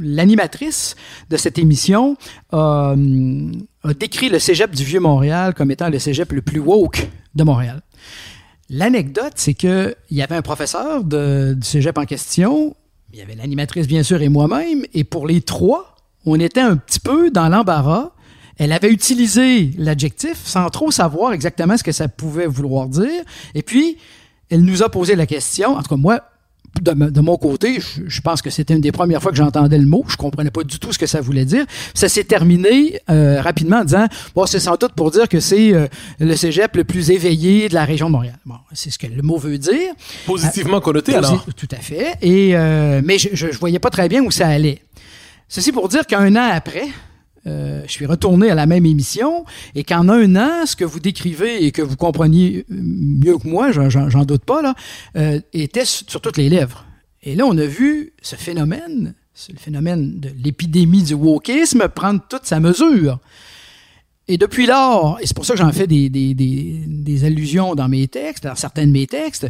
l'animatrice 0.00 0.96
de 1.30 1.36
cette 1.36 1.58
émission 1.58 2.16
a, 2.52 2.92
hum, 2.92 3.52
a 3.82 3.94
décrit 3.94 4.28
le 4.28 4.38
cégep 4.38 4.74
du 4.74 4.84
Vieux-Montréal 4.84 5.54
comme 5.54 5.70
étant 5.70 5.88
le 5.88 5.98
cégep 5.98 6.32
le 6.32 6.42
plus 6.42 6.60
woke 6.60 7.08
de 7.34 7.44
Montréal. 7.44 7.82
L'anecdote, 8.70 9.32
c'est 9.36 9.54
qu'il 9.54 9.94
y 10.10 10.20
avait 10.20 10.36
un 10.36 10.42
professeur 10.42 11.02
du 11.04 11.56
cégep 11.62 11.96
en 11.96 12.04
question, 12.04 12.76
il 13.12 13.18
y 13.18 13.22
avait 13.22 13.34
l'animatrice 13.34 13.86
bien 13.86 14.02
sûr 14.02 14.20
et 14.20 14.28
moi-même, 14.28 14.84
et 14.92 15.04
pour 15.04 15.26
les 15.26 15.40
trois, 15.40 15.96
on 16.26 16.38
était 16.38 16.60
un 16.60 16.76
petit 16.76 17.00
peu 17.00 17.30
dans 17.30 17.48
l'embarras. 17.48 18.10
Elle 18.58 18.72
avait 18.72 18.90
utilisé 18.90 19.70
l'adjectif 19.78 20.36
sans 20.44 20.68
trop 20.68 20.90
savoir 20.90 21.32
exactement 21.32 21.76
ce 21.76 21.84
que 21.84 21.92
ça 21.92 22.08
pouvait 22.08 22.46
vouloir 22.46 22.88
dire, 22.88 23.22
et 23.54 23.62
puis 23.62 23.96
elle 24.50 24.62
nous 24.62 24.82
a 24.82 24.88
posé 24.90 25.14
la 25.16 25.26
question, 25.26 25.76
en 25.76 25.82
tout 25.82 25.88
cas 25.88 25.96
moi, 25.96 26.20
de, 26.82 27.20
mon 27.20 27.36
côté, 27.38 27.80
je, 27.80 28.02
je 28.06 28.20
pense 28.20 28.40
que 28.40 28.50
c'était 28.50 28.74
une 28.74 28.80
des 28.80 28.92
premières 28.92 29.20
fois 29.20 29.32
que 29.32 29.36
j'entendais 29.36 29.78
le 29.78 29.86
mot. 29.86 30.04
Je 30.06 30.16
comprenais 30.16 30.50
pas 30.50 30.62
du 30.62 30.78
tout 30.78 30.92
ce 30.92 30.98
que 30.98 31.06
ça 31.06 31.20
voulait 31.20 31.46
dire. 31.46 31.64
Ça 31.94 32.08
s'est 32.08 32.22
terminé 32.24 33.00
euh, 33.10 33.40
rapidement 33.40 33.78
en 33.78 33.84
disant 33.84 34.06
bon, 34.34 34.46
c'est 34.46 34.60
sans 34.60 34.76
doute 34.76 34.92
pour 34.92 35.10
dire 35.10 35.28
que 35.28 35.40
c'est 35.40 35.72
euh, 35.72 35.88
le 36.20 36.36
cégep 36.36 36.76
le 36.76 36.84
plus 36.84 37.10
éveillé 37.10 37.68
de 37.68 37.74
la 37.74 37.84
région 37.84 38.06
de 38.06 38.12
Montréal. 38.12 38.38
Bon, 38.46 38.56
c'est 38.72 38.90
ce 38.90 38.98
que 38.98 39.06
le 39.08 39.22
mot 39.22 39.38
veut 39.38 39.58
dire. 39.58 39.92
Positivement 40.26 40.80
connoté, 40.80 41.12
Posi- 41.12 41.16
alors? 41.16 41.46
Tout 41.56 41.68
à 41.72 41.76
fait. 41.76 42.14
Et, 42.22 42.54
euh, 42.54 43.00
mais 43.02 43.18
je, 43.18 43.30
je, 43.32 43.50
je 43.50 43.58
voyais 43.58 43.80
pas 43.80 43.90
très 43.90 44.08
bien 44.08 44.22
où 44.22 44.30
ça 44.30 44.46
allait. 44.46 44.82
Ceci 45.48 45.72
pour 45.72 45.88
dire 45.88 46.06
qu'un 46.06 46.36
an 46.36 46.48
après, 46.52 46.86
euh, 47.48 47.82
je 47.86 47.92
suis 47.92 48.06
retourné 48.06 48.50
à 48.50 48.54
la 48.54 48.66
même 48.66 48.84
émission 48.84 49.44
et 49.74 49.82
qu'en 49.82 50.08
un 50.08 50.36
an, 50.36 50.66
ce 50.66 50.76
que 50.76 50.84
vous 50.84 51.00
décrivez 51.00 51.64
et 51.64 51.72
que 51.72 51.82
vous 51.82 51.96
compreniez 51.96 52.66
euh, 52.70 52.74
mieux 52.78 53.38
que 53.38 53.48
moi, 53.48 53.70
j'en- 53.72 54.24
doute 54.24 54.44
pas, 54.44 54.60
là, 54.60 54.74
euh, 55.16 55.40
était 55.52 55.84
sur, 55.84 56.20
toutes 56.20 56.36
les 56.36 56.48
lèvres. 56.48 56.84
Et 57.22 57.34
là, 57.34 57.46
on 57.46 57.56
a 57.56 57.64
vu 57.64 58.12
ce 58.20 58.36
phénomène, 58.36 59.14
le 59.50 59.58
phénomène 59.58 60.20
de 60.20 60.30
l'épidémie 60.44 61.02
du 61.02 61.14
wokisme, 61.14 61.88
prendre 61.88 62.20
toute 62.28 62.44
sa 62.44 62.60
mesure. 62.60 63.18
Et 64.30 64.36
depuis 64.36 64.66
lors, 64.66 65.18
et 65.22 65.26
c'est 65.26 65.34
pour 65.34 65.46
ça 65.46 65.54
que 65.54 65.58
j'en 65.58 65.72
fais 65.72 65.86
des, 65.86 67.24
allusions 67.24 67.74
dans 67.74 67.88
mes 67.88 68.08
textes, 68.08 68.44
dans 68.44 68.54
certains 68.54 68.86
de 68.86 68.92
mes 68.92 69.06
textes, 69.06 69.48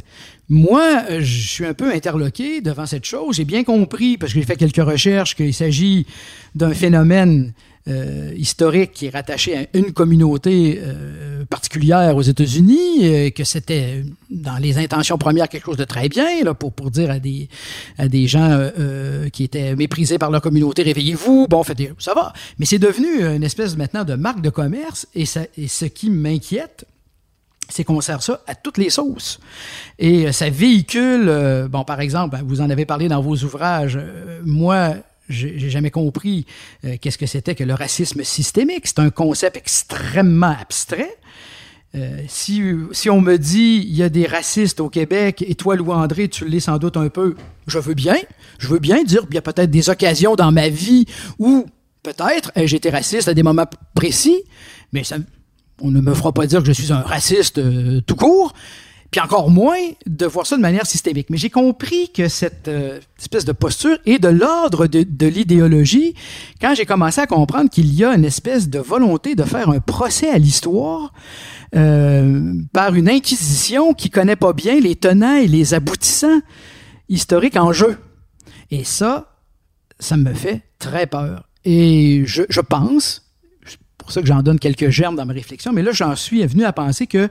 moi, 0.49 1.03
je 1.19 1.49
suis 1.49 1.67
un 1.67 1.75
peu 1.75 1.93
interloqué 1.93 2.61
devant 2.61 2.87
cette 2.87 3.05
chose. 3.05 3.37
J'ai 3.37 3.45
bien 3.45 3.65
compris, 3.65 4.17
parce 4.17 4.33
que 4.33 4.39
j'ai 4.39 4.47
fait 4.47 4.57
quelques 4.57 4.77
recherches, 4.77 5.35
qu'il 5.35 5.53
s'agit 5.53 6.07
d'un 6.55 6.75
phénomène 6.75 7.53
euh, 7.89 8.35
historique 8.37 8.93
qui 8.93 9.07
est 9.07 9.11
rattaché 9.11 9.57
à 9.57 9.65
une 9.73 9.93
communauté 9.93 10.79
euh, 10.83 11.47
particulière 11.47 12.15
aux 12.17 12.23
États-Unis, 12.23 12.99
euh, 13.03 13.31
que 13.31 13.45
c'était 13.45 14.05
dans 14.29 14.59
les 14.59 14.77
intentions 14.77 15.17
premières 15.17 15.49
quelque 15.49 15.65
chose 15.65 15.79
de 15.79 15.85
très 15.85 16.11
bien, 16.11 16.45
là, 16.45 16.53
pour, 16.53 16.73
pour 16.73 16.91
dire 16.91 17.11
à 17.11 17.19
des, 17.19 18.27
gens 18.27 18.71
qui 19.33 19.45
étaient 19.45 19.75
méprisés 19.75 20.19
par 20.19 20.31
leur 20.31 20.43
communauté, 20.43 20.83
réveillez-vous, 20.83 21.47
bon, 21.49 21.63
fait, 21.63 21.95
ça 21.99 22.13
va. 22.13 22.35
Mais 22.59 22.67
c'est 22.67 22.79
devenu 22.79 23.25
une 23.25 23.43
espèce 23.43 23.75
maintenant 23.77 24.05
de 24.05 24.17
marque 24.17 24.43
de 24.43 24.51
commerce, 24.51 25.07
et, 25.15 25.25
et 25.57 25.69
ce 25.69 25.87
qui 25.87 26.11
m'inquiète, 26.11 26.85
c'est 27.71 27.85
qu'on 27.85 28.03
sert 28.03 28.23
ça 28.23 28.43
à 28.47 28.55
toutes 28.55 28.77
les 28.77 28.91
sauces. 28.91 29.41
Et 29.99 30.31
ça 30.33 30.51
véhicule, 30.51 31.69
bon, 31.71 31.85
par 31.85 32.01
exemple, 32.01 32.37
ben, 32.37 32.45
vous 32.47 32.61
en 32.61 32.69
avez 32.69 32.85
parlé 32.85 33.09
dans 33.09 33.23
vos 33.23 33.37
ouvrages, 33.37 33.99
moi, 34.45 34.95
j'ai 35.29 35.71
jamais 35.71 35.91
compris 35.91 36.47
euh, 36.85 36.97
qu'est-ce 37.01 37.19
que 37.19 37.27
c'était 37.27 37.55
que 37.55 37.65
le 37.65 37.75
racisme 37.75 38.23
systémique. 38.25 38.87
C'est 38.87 38.99
un 38.99 39.11
concept 39.11 39.57
extrêmement 39.57 40.55
abstrait. 40.61 41.17
Euh, 41.95 42.21
si, 42.29 42.63
si 42.93 43.09
on 43.09 43.21
me 43.21 43.39
dit 43.39 43.83
il 43.89 43.97
y 43.97 44.03
a 44.03 44.11
des 44.11 44.27
racistes 44.27 44.81
au 44.81 44.91
Québec 44.91 45.43
et 45.47 45.55
toi, 45.55 45.75
Louis-André, 45.75 46.29
tu 46.29 46.47
l'es 46.47 46.61
sans 46.61 46.77
doute 46.79 46.97
un 46.97 47.09
peu, 47.09 47.35
je 47.67 47.79
veux 47.79 47.95
bien. 47.95 48.17
Je 48.59 48.69
veux 48.69 48.79
bien 48.79 49.03
dire 49.05 49.23
qu'il 49.23 49.35
y 49.35 49.39
a 49.39 49.43
peut-être 49.43 49.71
des 49.71 49.89
occasions 49.89 50.35
dans 50.35 50.53
ma 50.53 50.69
vie 50.69 51.07
où 51.39 51.67
peut-être 52.03 52.53
j'ai 52.57 52.77
été 52.77 52.91
raciste 52.91 53.29
à 53.29 53.35
des 53.35 53.43
moments 53.43 53.67
précis, 53.95 54.43
mais 54.93 55.03
on 55.81 55.91
ne 55.91 56.01
me 56.01 56.15
fera 56.15 56.33
pas 56.33 56.47
dire 56.47 56.61
que 56.61 56.67
je 56.67 56.73
suis 56.73 56.93
un 56.93 57.01
raciste 57.01 57.59
euh, 57.59 58.01
tout 58.01 58.17
court. 58.17 58.53
Puis 59.11 59.21
encore 59.21 59.51
moins 59.51 59.79
de 60.07 60.27
voir 60.27 60.47
ça 60.47 60.57
de 60.57 60.61
manière 60.61 60.87
systémique. 60.87 61.31
Mais 61.31 61.39
j'ai 61.39 61.49
compris 61.49 62.11
que 62.11 62.29
cette 62.29 62.69
euh, 62.69 63.01
espèce 63.19 63.45
de 63.45 63.53
posture 63.53 63.97
est 64.05 64.19
de 64.19 64.29
l'ordre 64.29 64.87
de, 64.87 65.27
l'idéologie 65.27 66.15
quand 66.61 66.75
j'ai 66.75 66.85
commencé 66.85 67.21
à 67.21 67.27
comprendre 67.27 67.71
qu'il 67.71 67.93
y 67.95 68.05
a 68.05 68.15
une 68.15 68.25
espèce 68.25 68.69
de 68.69 68.79
volonté 68.79 69.35
de 69.35 69.45
faire 69.45 69.71
un 69.71 69.81
procès 69.81 70.29
à 70.29 70.39
l'histoire 70.39 71.13
euh, 71.75 72.53
par 72.73 72.95
une 72.95 73.09
inquisition 73.09 73.95
qui 73.95 74.11
connaît 74.11 74.37
pas 74.37 74.53
bien 74.53 74.79
les 74.79 74.97
tenants 74.97 75.37
et 75.37 75.47
les 75.47 75.73
aboutissants 75.73 76.41
historiques 77.09 77.57
en 77.57 77.73
jeu. 77.73 77.97
Et 78.71 78.85
ça, 78.85 79.37
ça 79.99 80.19
me 80.19 80.35
fait 80.35 80.63
très 80.79 81.07
peur. 81.07 81.49
Et 81.65 82.25
je, 82.27 82.43
je 82.51 82.61
pense, 82.61 83.27
c'est 83.65 83.79
pour 83.97 84.13
ça 84.13 84.21
que 84.21 84.27
j'en 84.27 84.43
donne 84.43 84.59
quelques 84.59 84.91
germes 84.91 85.17
dans 85.17 85.25
ma 85.25 85.33
réflexion, 85.33 85.73
mais 85.73 85.83
là, 85.83 85.93
j'en 85.93 86.15
suis 86.15 86.45
venu 86.47 86.65
à 86.65 86.73
penser 86.75 87.07
que 87.07 87.31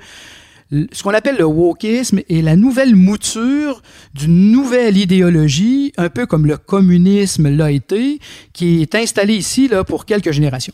ce 0.71 1.03
qu'on 1.03 1.13
appelle 1.13 1.37
le 1.37 1.45
wokisme 1.45 2.19
est 2.29 2.41
la 2.41 2.55
nouvelle 2.55 2.95
mouture 2.95 3.81
d'une 4.13 4.51
nouvelle 4.51 4.97
idéologie, 4.97 5.93
un 5.97 6.09
peu 6.09 6.25
comme 6.25 6.45
le 6.45 6.57
communisme 6.57 7.49
l'a 7.49 7.71
été, 7.71 8.19
qui 8.53 8.81
est 8.81 8.95
installée 8.95 9.35
ici 9.35 9.67
là, 9.67 9.83
pour 9.83 10.05
quelques 10.05 10.31
générations. 10.31 10.73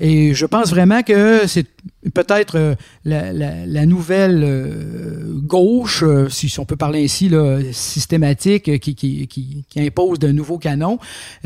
Et 0.00 0.32
je 0.32 0.46
pense 0.46 0.70
vraiment 0.70 1.02
que 1.02 1.46
c'est 1.46 1.66
peut-être 2.10 2.56
euh, 2.56 2.74
la, 3.04 3.32
la, 3.32 3.66
la, 3.66 3.86
nouvelle 3.86 4.42
euh, 4.44 5.40
gauche, 5.42 6.02
euh, 6.02 6.28
si 6.28 6.52
on 6.58 6.64
peut 6.64 6.76
parler 6.76 7.04
ainsi, 7.04 7.28
là, 7.28 7.58
systématique, 7.72 8.78
qui, 8.80 8.94
qui, 8.94 9.26
qui, 9.26 9.64
qui 9.68 9.80
impose 9.80 10.18
de 10.18 10.28
nouveaux 10.28 10.58
canons, 10.58 10.98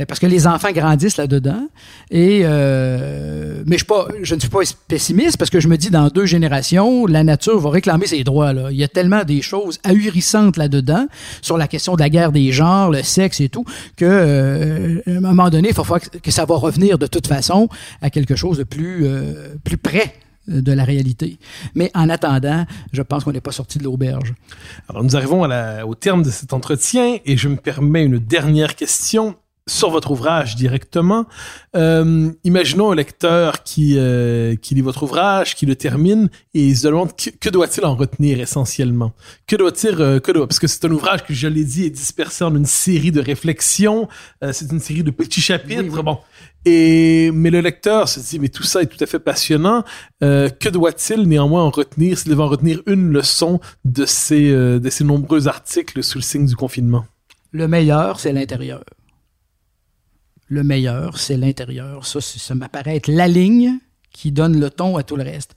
parce 0.08 0.20
que 0.20 0.26
les 0.26 0.46
enfants 0.46 0.72
grandissent 0.72 1.16
là-dedans. 1.16 1.68
Et 2.11 2.40
mais 2.40 3.78
je, 3.78 3.84
pas, 3.84 4.08
je 4.22 4.34
ne 4.34 4.40
suis 4.40 4.48
pas 4.48 4.61
pessimiste 4.88 5.36
parce 5.36 5.50
que 5.50 5.61
je 5.61 5.68
me 5.68 5.76
dis 5.76 5.90
dans 5.90 6.08
deux 6.08 6.26
générations, 6.26 7.06
la 7.06 7.22
nature 7.24 7.58
va 7.58 7.70
réclamer 7.70 8.06
ses 8.06 8.24
droits. 8.24 8.52
Là. 8.52 8.70
Il 8.70 8.76
y 8.76 8.84
a 8.84 8.88
tellement 8.88 9.24
des 9.24 9.42
choses 9.42 9.78
ahurissantes 9.84 10.56
là-dedans 10.56 11.06
sur 11.42 11.56
la 11.56 11.68
question 11.68 11.94
de 11.94 12.00
la 12.00 12.08
guerre 12.08 12.32
des 12.32 12.52
genres, 12.52 12.90
le 12.90 13.02
sexe 13.02 13.40
et 13.40 13.48
tout, 13.48 13.64
que 13.96 15.02
à 15.06 15.11
un 15.11 15.20
moment 15.20 15.50
donné, 15.50 15.68
il 15.68 15.74
faut 15.74 15.82
voir 15.82 16.00
que 16.00 16.30
ça 16.30 16.44
va 16.44 16.56
revenir 16.56 16.98
de 16.98 17.06
toute 17.06 17.26
façon 17.26 17.68
à 18.02 18.11
quelque 18.11 18.36
chose 18.36 18.58
de 18.58 18.64
plus, 18.64 19.06
plus 19.64 19.76
près 19.76 20.14
de 20.51 20.72
la 20.72 20.84
réalité. 20.84 21.38
Mais 21.74 21.90
en 21.94 22.09
attendant, 22.09 22.66
je 22.92 23.03
pense 23.03 23.24
qu'on 23.24 23.32
n'est 23.32 23.40
pas 23.40 23.53
sorti 23.53 23.78
de 23.78 23.84
l'auberge. 23.84 24.34
Alors 24.88 25.03
nous 25.05 25.16
arrivons 25.16 25.44
à 25.44 25.48
la, 25.48 25.86
au 25.86 25.94
terme 25.94 26.22
de 26.22 26.30
cet 26.30 26.53
entretien 26.53 27.18
et 27.24 27.36
je 27.36 27.48
me 27.48 27.57
permets 27.57 28.05
une 28.05 28.18
dernière 28.18 28.74
question 28.74 29.36
sur 29.70 29.90
votre 29.90 30.11
ouvrage 30.11 30.57
directement. 30.57 31.26
Euh, 31.76 32.30
imaginons 32.44 32.90
un 32.90 32.94
lecteur 32.94 33.62
qui, 33.62 33.94
euh, 33.96 34.57
qui 34.57 34.74
lit 34.74 34.80
votre 34.80 35.05
ouvrage, 35.05 35.55
qui 35.55 35.64
le 35.64 35.76
termine 35.76 36.28
et 36.55 36.66
il 36.66 36.76
se 36.76 36.86
demande 36.88 37.14
que, 37.14 37.30
que 37.30 37.48
doit-il 37.48 37.84
en 37.84 37.94
retenir 37.94 38.40
essentiellement? 38.40 39.12
Que 39.46 39.57
doit-il, 39.57 40.01
euh, 40.01 40.18
que 40.18 40.32
doit, 40.32 40.48
parce 40.48 40.59
que 40.59 40.66
c'est 40.66 40.84
un 40.84 40.90
ouvrage 40.90 41.24
que 41.24 41.34
je 41.34 41.46
l'ai 41.46 41.64
dit 41.64 41.84
est 41.84 41.90
dispersé 41.90 42.42
en 42.42 42.55
une 42.57 42.66
série 42.66 43.12
de 43.12 43.20
réflexions. 43.20 44.09
Euh, 44.42 44.53
c'est 44.53 44.72
une 44.72 44.80
série 44.80 45.05
de 45.05 45.12
petits 45.12 45.40
chapitres. 45.40 45.82
Oui, 45.82 45.90
oui. 45.94 46.03
Bon, 46.03 46.18
et 46.64 47.30
mais 47.32 47.50
le 47.50 47.61
lecteur 47.61 48.08
se 48.08 48.20
dit 48.20 48.38
mais 48.38 48.48
tout 48.48 48.62
ça 48.62 48.82
est 48.82 48.86
tout 48.86 49.02
à 49.02 49.06
fait 49.06 49.18
passionnant. 49.18 49.84
Euh, 50.22 50.48
que 50.48 50.68
doit-il 50.68 51.22
néanmoins 51.22 51.62
en 51.64 51.70
retenir 51.70 52.18
s'il 52.18 52.30
devait 52.30 52.42
en 52.42 52.48
retenir 52.48 52.82
une 52.86 53.11
leçon 53.11 53.61
de 53.84 54.04
ces 54.04 54.50
euh, 54.50 54.78
de 54.78 54.90
ces 54.90 55.04
nombreux 55.04 55.48
articles 55.48 56.02
sous 56.02 56.18
le 56.18 56.22
signe 56.22 56.46
du 56.46 56.56
confinement? 56.56 57.06
Le 57.52 57.66
meilleur, 57.66 58.20
c'est 58.20 58.32
l'intérieur. 58.32 58.84
Le 60.48 60.62
meilleur, 60.62 61.18
c'est 61.18 61.36
l'intérieur. 61.36 62.04
Ça, 62.04 62.20
ça 62.20 62.54
m'apparaît 62.54 62.96
être 62.96 63.08
la 63.08 63.28
ligne 63.28 63.78
qui 64.12 64.32
donne 64.32 64.58
le 64.58 64.70
ton 64.70 64.96
à 64.96 65.02
tout 65.02 65.16
le 65.16 65.22
reste. 65.22 65.54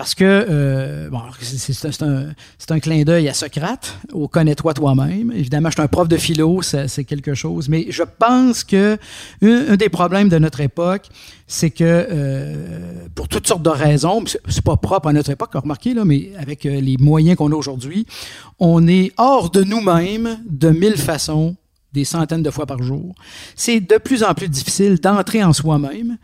Parce 0.00 0.14
que, 0.14 0.24
euh, 0.24 1.10
bon, 1.10 1.20
c'est 1.42 2.72
un, 2.72 2.80
clin 2.80 3.02
d'œil 3.02 3.28
à 3.28 3.34
Socrate, 3.34 3.98
au 4.14 4.28
connais-toi 4.28 4.72
toi-même. 4.72 5.30
Évidemment, 5.30 5.68
je 5.68 5.74
suis 5.74 5.82
un 5.82 5.88
prof 5.88 6.08
de 6.08 6.16
philo, 6.16 6.62
c'est 6.62 7.04
quelque 7.04 7.34
chose, 7.34 7.68
mais 7.68 7.84
je 7.90 8.02
pense 8.18 8.64
que 8.64 8.96
un, 9.42 9.72
un, 9.72 9.76
des 9.76 9.90
problèmes 9.90 10.30
de 10.30 10.38
notre 10.38 10.62
époque, 10.62 11.10
c'est 11.46 11.68
que, 11.68 11.84
euh, 11.84 12.94
pour 13.14 13.28
toutes 13.28 13.46
sortes 13.46 13.62
de 13.62 13.68
raisons, 13.68 14.24
c'est 14.48 14.64
pas 14.64 14.78
propre 14.78 15.08
à 15.08 15.12
notre 15.12 15.28
époque, 15.28 15.50
remarquez, 15.52 15.92
là, 15.92 16.06
mais 16.06 16.30
avec 16.38 16.64
euh, 16.64 16.80
les 16.80 16.96
moyens 16.96 17.36
qu'on 17.36 17.52
a 17.52 17.54
aujourd'hui, 17.54 18.06
on 18.58 18.88
est 18.88 19.12
hors 19.18 19.50
de 19.50 19.62
nous-mêmes 19.62 20.38
de 20.48 20.70
mille 20.70 20.96
façons, 20.96 21.56
des 21.92 22.06
centaines 22.06 22.42
de 22.42 22.50
fois 22.50 22.64
par 22.64 22.82
jour. 22.82 23.14
C'est 23.54 23.80
de 23.80 23.98
plus 23.98 24.22
en 24.22 24.32
plus 24.32 24.48
difficile 24.48 24.98
d'entrer 24.98 25.44
en 25.44 25.52
soi-même. 25.52 26.16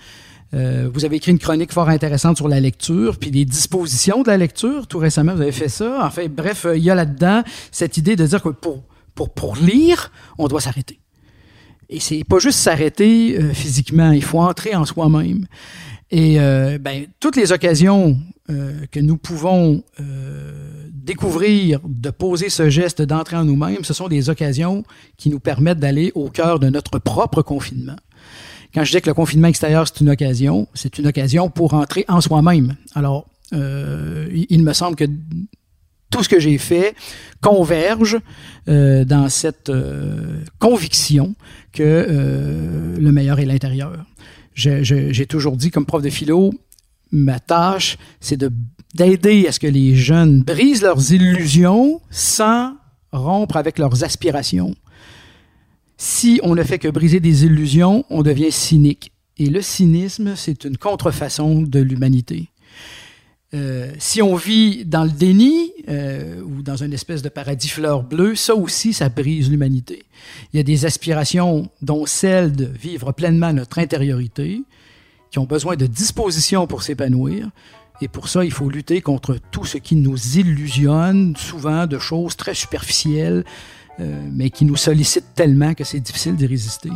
Euh, 0.55 0.89
vous 0.93 1.05
avez 1.05 1.17
écrit 1.17 1.33
une 1.33 1.39
chronique 1.39 1.73
fort 1.73 1.89
intéressante 1.89 2.37
sur 2.37 2.49
la 2.49 2.61
lecture, 2.61 3.19
puis 3.19 3.31
les 3.31 3.45
dispositions 3.45 4.23
de 4.23 4.29
la 4.29 4.37
lecture. 4.37 4.87
Tout 4.87 4.99
récemment, 4.99 5.35
vous 5.35 5.43
avez 5.43 5.53
fait 5.53 5.69
ça. 5.69 6.05
En 6.05 6.11
fait, 6.11 6.29
bref, 6.29 6.67
il 6.75 6.83
y 6.83 6.91
a 6.91 6.95
là-dedans 6.95 7.43
cette 7.73 7.97
idée 7.97 8.17
de 8.17 8.27
dire 8.27 8.43
que 8.43 8.51
pour, 8.51 8.85
pour, 9.15 9.31
pour 9.31 9.57
lire, 9.57 10.13
on 10.39 10.49
doit 10.49 10.61
s'arrêter. 10.61 11.01
Et 11.89 12.01
c'est 12.01 12.25
pas 12.25 12.39
juste 12.39 12.59
s'arrêter 12.59 13.39
euh, 13.39 13.53
physiquement, 13.53 14.11
il 14.11 14.23
faut 14.23 14.41
entrer 14.41 14.75
en 14.75 14.85
soi-même. 14.85 15.47
Et 16.11 16.41
euh, 16.41 16.79
ben, 16.79 17.07
toutes 17.21 17.37
les 17.37 17.53
occasions 17.53 18.19
euh, 18.51 18.87
que 18.91 19.01
nous 19.01 19.17
pouvons 19.17 19.83
découvrir, 20.93 21.81
de 21.85 22.11
poser 22.11 22.49
ce 22.49 22.69
geste 22.69 23.01
d'entrer 23.01 23.37
en 23.37 23.45
nous-mêmes, 23.45 23.85
ce 23.85 23.95
sont 23.95 24.09
des 24.09 24.29
occasions 24.29 24.83
qui 25.17 25.31
nous 25.31 25.39
permettent 25.39 25.79
d'aller 25.79 26.11
au 26.17 26.29
cœur 26.31 26.59
de 26.59 26.69
notre 26.69 26.99
propre 26.99 27.43
confinement. 27.43 27.97
Quand 28.77 28.85
je 28.85 28.93
dis 28.93 29.01
que 29.01 29.09
le 29.09 29.15
confinement 29.15 29.49
extérieur, 29.49 29.89
c'est 29.89 30.03
une 30.03 30.11
occasion, 30.11 30.69
c'est 30.75 30.99
une 30.99 31.07
occasion 31.07 31.49
pour 31.49 31.73
entrer 31.73 32.05
en 32.09 32.21
soi-même. 32.21 32.77
Alors, 32.95 33.27
euh, 33.55 34.29
il 34.51 34.63
me 34.63 34.75
semble 34.75 34.97
que 34.97 35.07
tout 36.11 36.23
ce 36.23 36.29
que 36.29 36.39
j'ai 36.39 36.59
fait 36.59 36.95
converge 37.41 38.19
euh, 38.69 39.07
dans 39.07 39.31
cette 39.31 39.71
euh, 39.71 40.45
conviction 40.59 41.35
que 41.73 42.95
le 42.99 43.13
meilleur 43.13 43.39
est 43.39 43.47
l'intérieur. 43.47 44.05
J'ai 44.53 45.25
toujours 45.27 45.57
dit, 45.57 45.71
comme 45.71 45.87
prof 45.87 46.03
de 46.03 46.11
philo, 46.11 46.53
ma 47.11 47.41
tâche, 47.41 47.97
c'est 48.21 48.37
de 48.37 48.53
d'aider 48.93 49.47
à 49.49 49.53
ce 49.53 49.61
que 49.61 49.67
les 49.67 49.95
jeunes 49.95 50.43
brisent 50.43 50.83
leurs 50.83 51.13
illusions 51.13 52.03
sans 52.11 52.75
rompre 53.11 53.57
avec 53.57 53.79
leurs 53.79 54.05
aspirations 54.05 54.75
si 55.97 56.41
on 56.43 56.55
ne 56.55 56.63
fait 56.63 56.79
que 56.79 56.89
briser 56.89 57.21
des 57.21 57.45
illusions, 57.45 58.05
on 58.11 58.23
devient 58.23 58.53
cynique. 58.53 59.13
Et 59.39 59.47
le 59.47 59.61
cynisme, 59.61 60.35
c'est 60.37 60.65
une 60.65 60.77
contrefaçon 60.77 61.63
de 61.63 61.81
l'humanité. 61.81 62.49
Euh, 63.55 63.93
si 63.99 64.21
on 64.23 64.35
vit 64.35 64.85
dans 64.85 65.05
le 65.05 65.11
déni 65.11 65.73
euh, 65.89 66.43
ou 66.43 66.63
dans 66.63 66.83
une 66.83 66.93
espèce 66.93 67.23
de 67.23 67.29
paradis 67.29 67.69
fleur 67.69 68.03
bleue, 68.03 68.35
ça 68.35 68.55
aussi, 68.55 68.93
ça 68.93 69.09
brise 69.09 69.51
l'humanité. 69.51 70.05
Il 70.53 70.57
y 70.57 70.61
a 70.61 70.63
des 70.63 70.85
aspirations, 70.85 71.71
dont 71.81 72.07
celle 72.07 72.53
de 72.53 72.65
vivre 72.65 73.13
pleinement 73.13 73.53
notre 73.53 73.79
intériorité, 73.79 74.63
qui 75.31 75.39
ont 75.39 75.45
besoin 75.45 75.77
de 75.77 75.87
disposition 75.87 76.67
pour 76.67 76.83
s'épanouir. 76.83 77.51
Et 78.03 78.09
pour 78.09 78.29
ça, 78.29 78.45
il 78.45 78.53
faut 78.53 78.69
lutter 78.69 79.01
contre 79.01 79.39
tout 79.51 79.65
ce 79.65 79.79
qui 79.79 79.97
nous 79.97 80.39
illusionne, 80.39 81.35
souvent 81.37 81.87
de 81.87 81.99
choses 81.99 82.37
très 82.37 82.55
superficielles, 82.55 83.45
euh, 84.01 84.21
mais 84.33 84.51
qui 84.51 84.65
nous 84.65 84.77
sollicite 84.77 85.25
tellement 85.35 85.75
que 85.75 85.85
c'est 85.85 86.01
difficile 86.01 86.37
d'y 86.37 86.47
résister. 86.47 86.91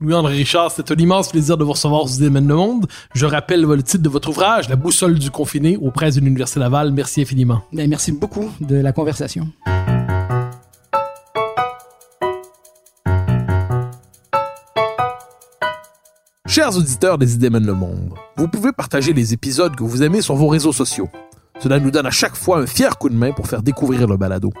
Louis-André 0.00 0.34
Richard, 0.34 0.70
c'était 0.70 0.92
un 0.92 0.96
immense 0.96 1.30
plaisir 1.30 1.56
de 1.56 1.64
vous 1.64 1.72
recevoir 1.72 2.02
aux 2.02 2.08
Idées 2.08 2.28
le 2.28 2.40
monde. 2.40 2.86
Je 3.14 3.26
rappelle 3.26 3.62
le 3.62 3.82
titre 3.82 4.02
de 4.02 4.08
votre 4.08 4.28
ouvrage, 4.28 4.68
La 4.68 4.76
boussole 4.76 5.18
du 5.18 5.30
confiné, 5.30 5.76
auprès 5.76 6.10
de 6.10 6.20
l'Université 6.20 6.60
Laval. 6.60 6.92
Merci 6.92 7.22
infiniment. 7.22 7.62
Bien, 7.72 7.86
merci 7.86 8.12
beaucoup 8.12 8.50
de 8.60 8.76
la 8.76 8.92
conversation. 8.92 9.48
Chers 16.46 16.76
auditeurs 16.76 17.18
des 17.18 17.34
Idées 17.34 17.50
mènent 17.50 17.66
le 17.66 17.74
monde, 17.74 18.14
vous 18.36 18.46
pouvez 18.46 18.72
partager 18.72 19.12
les 19.12 19.32
épisodes 19.32 19.74
que 19.74 19.82
vous 19.82 20.02
aimez 20.02 20.22
sur 20.22 20.36
vos 20.36 20.48
réseaux 20.48 20.72
sociaux. 20.72 21.08
Cela 21.60 21.80
nous 21.80 21.90
donne 21.90 22.06
à 22.06 22.10
chaque 22.10 22.36
fois 22.36 22.58
un 22.58 22.66
fier 22.66 22.98
coup 22.98 23.08
de 23.08 23.16
main 23.16 23.32
pour 23.32 23.46
faire 23.46 23.62
découvrir 23.62 24.06
le 24.06 24.16
balado. 24.16 24.52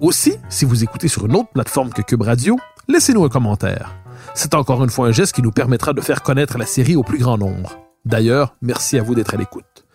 Aussi, 0.00 0.34
si 0.50 0.66
vous 0.66 0.84
écoutez 0.84 1.08
sur 1.08 1.24
une 1.24 1.34
autre 1.36 1.48
plateforme 1.54 1.90
que 1.90 2.02
Cube 2.02 2.20
Radio, 2.20 2.58
laissez-nous 2.86 3.24
un 3.24 3.30
commentaire. 3.30 3.94
C'est 4.34 4.54
encore 4.54 4.84
une 4.84 4.90
fois 4.90 5.08
un 5.08 5.12
geste 5.12 5.34
qui 5.34 5.40
nous 5.40 5.52
permettra 5.52 5.94
de 5.94 6.02
faire 6.02 6.22
connaître 6.22 6.58
la 6.58 6.66
série 6.66 6.96
au 6.96 7.02
plus 7.02 7.18
grand 7.18 7.38
nombre. 7.38 7.78
D'ailleurs, 8.04 8.54
merci 8.60 8.98
à 8.98 9.02
vous 9.02 9.14
d'être 9.14 9.32
à 9.32 9.38
l'écoute. 9.38 9.86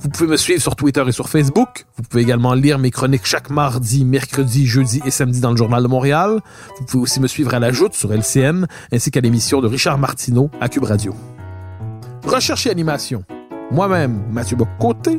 Vous 0.00 0.10
pouvez 0.10 0.28
me 0.28 0.36
suivre 0.36 0.60
sur 0.60 0.76
Twitter 0.76 1.02
et 1.08 1.12
sur 1.12 1.30
Facebook. 1.30 1.86
Vous 1.96 2.02
pouvez 2.02 2.22
également 2.22 2.52
lire 2.52 2.78
mes 2.78 2.90
chroniques 2.90 3.24
chaque 3.24 3.48
mardi, 3.48 4.04
mercredi, 4.04 4.66
jeudi 4.66 5.00
et 5.06 5.10
samedi 5.10 5.40
dans 5.40 5.50
le 5.50 5.56
Journal 5.56 5.82
de 5.82 5.88
Montréal. 5.88 6.40
Vous 6.78 6.84
pouvez 6.84 7.02
aussi 7.02 7.18
me 7.20 7.26
suivre 7.26 7.54
à 7.54 7.58
la 7.58 7.72
Joute 7.72 7.94
sur 7.94 8.12
LCN, 8.12 8.66
ainsi 8.92 9.10
qu'à 9.10 9.20
l'émission 9.20 9.62
de 9.62 9.68
Richard 9.68 9.96
Martineau 9.96 10.50
à 10.60 10.68
Cube 10.68 10.84
Radio. 10.84 11.14
Recherche 12.26 12.66
et 12.66 12.70
animation. 12.70 13.24
Moi-même, 13.70 14.22
Mathieu 14.30 14.58
Bock-Côté. 14.58 15.18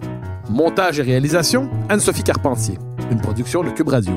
Montage 0.49 0.99
et 0.99 1.03
réalisation, 1.03 1.69
Anne-Sophie 1.89 2.23
Carpentier. 2.23 2.77
Une 3.11 3.19
production 3.19 3.63
de 3.63 3.69
Cube 3.71 3.89
Radio. 3.89 4.13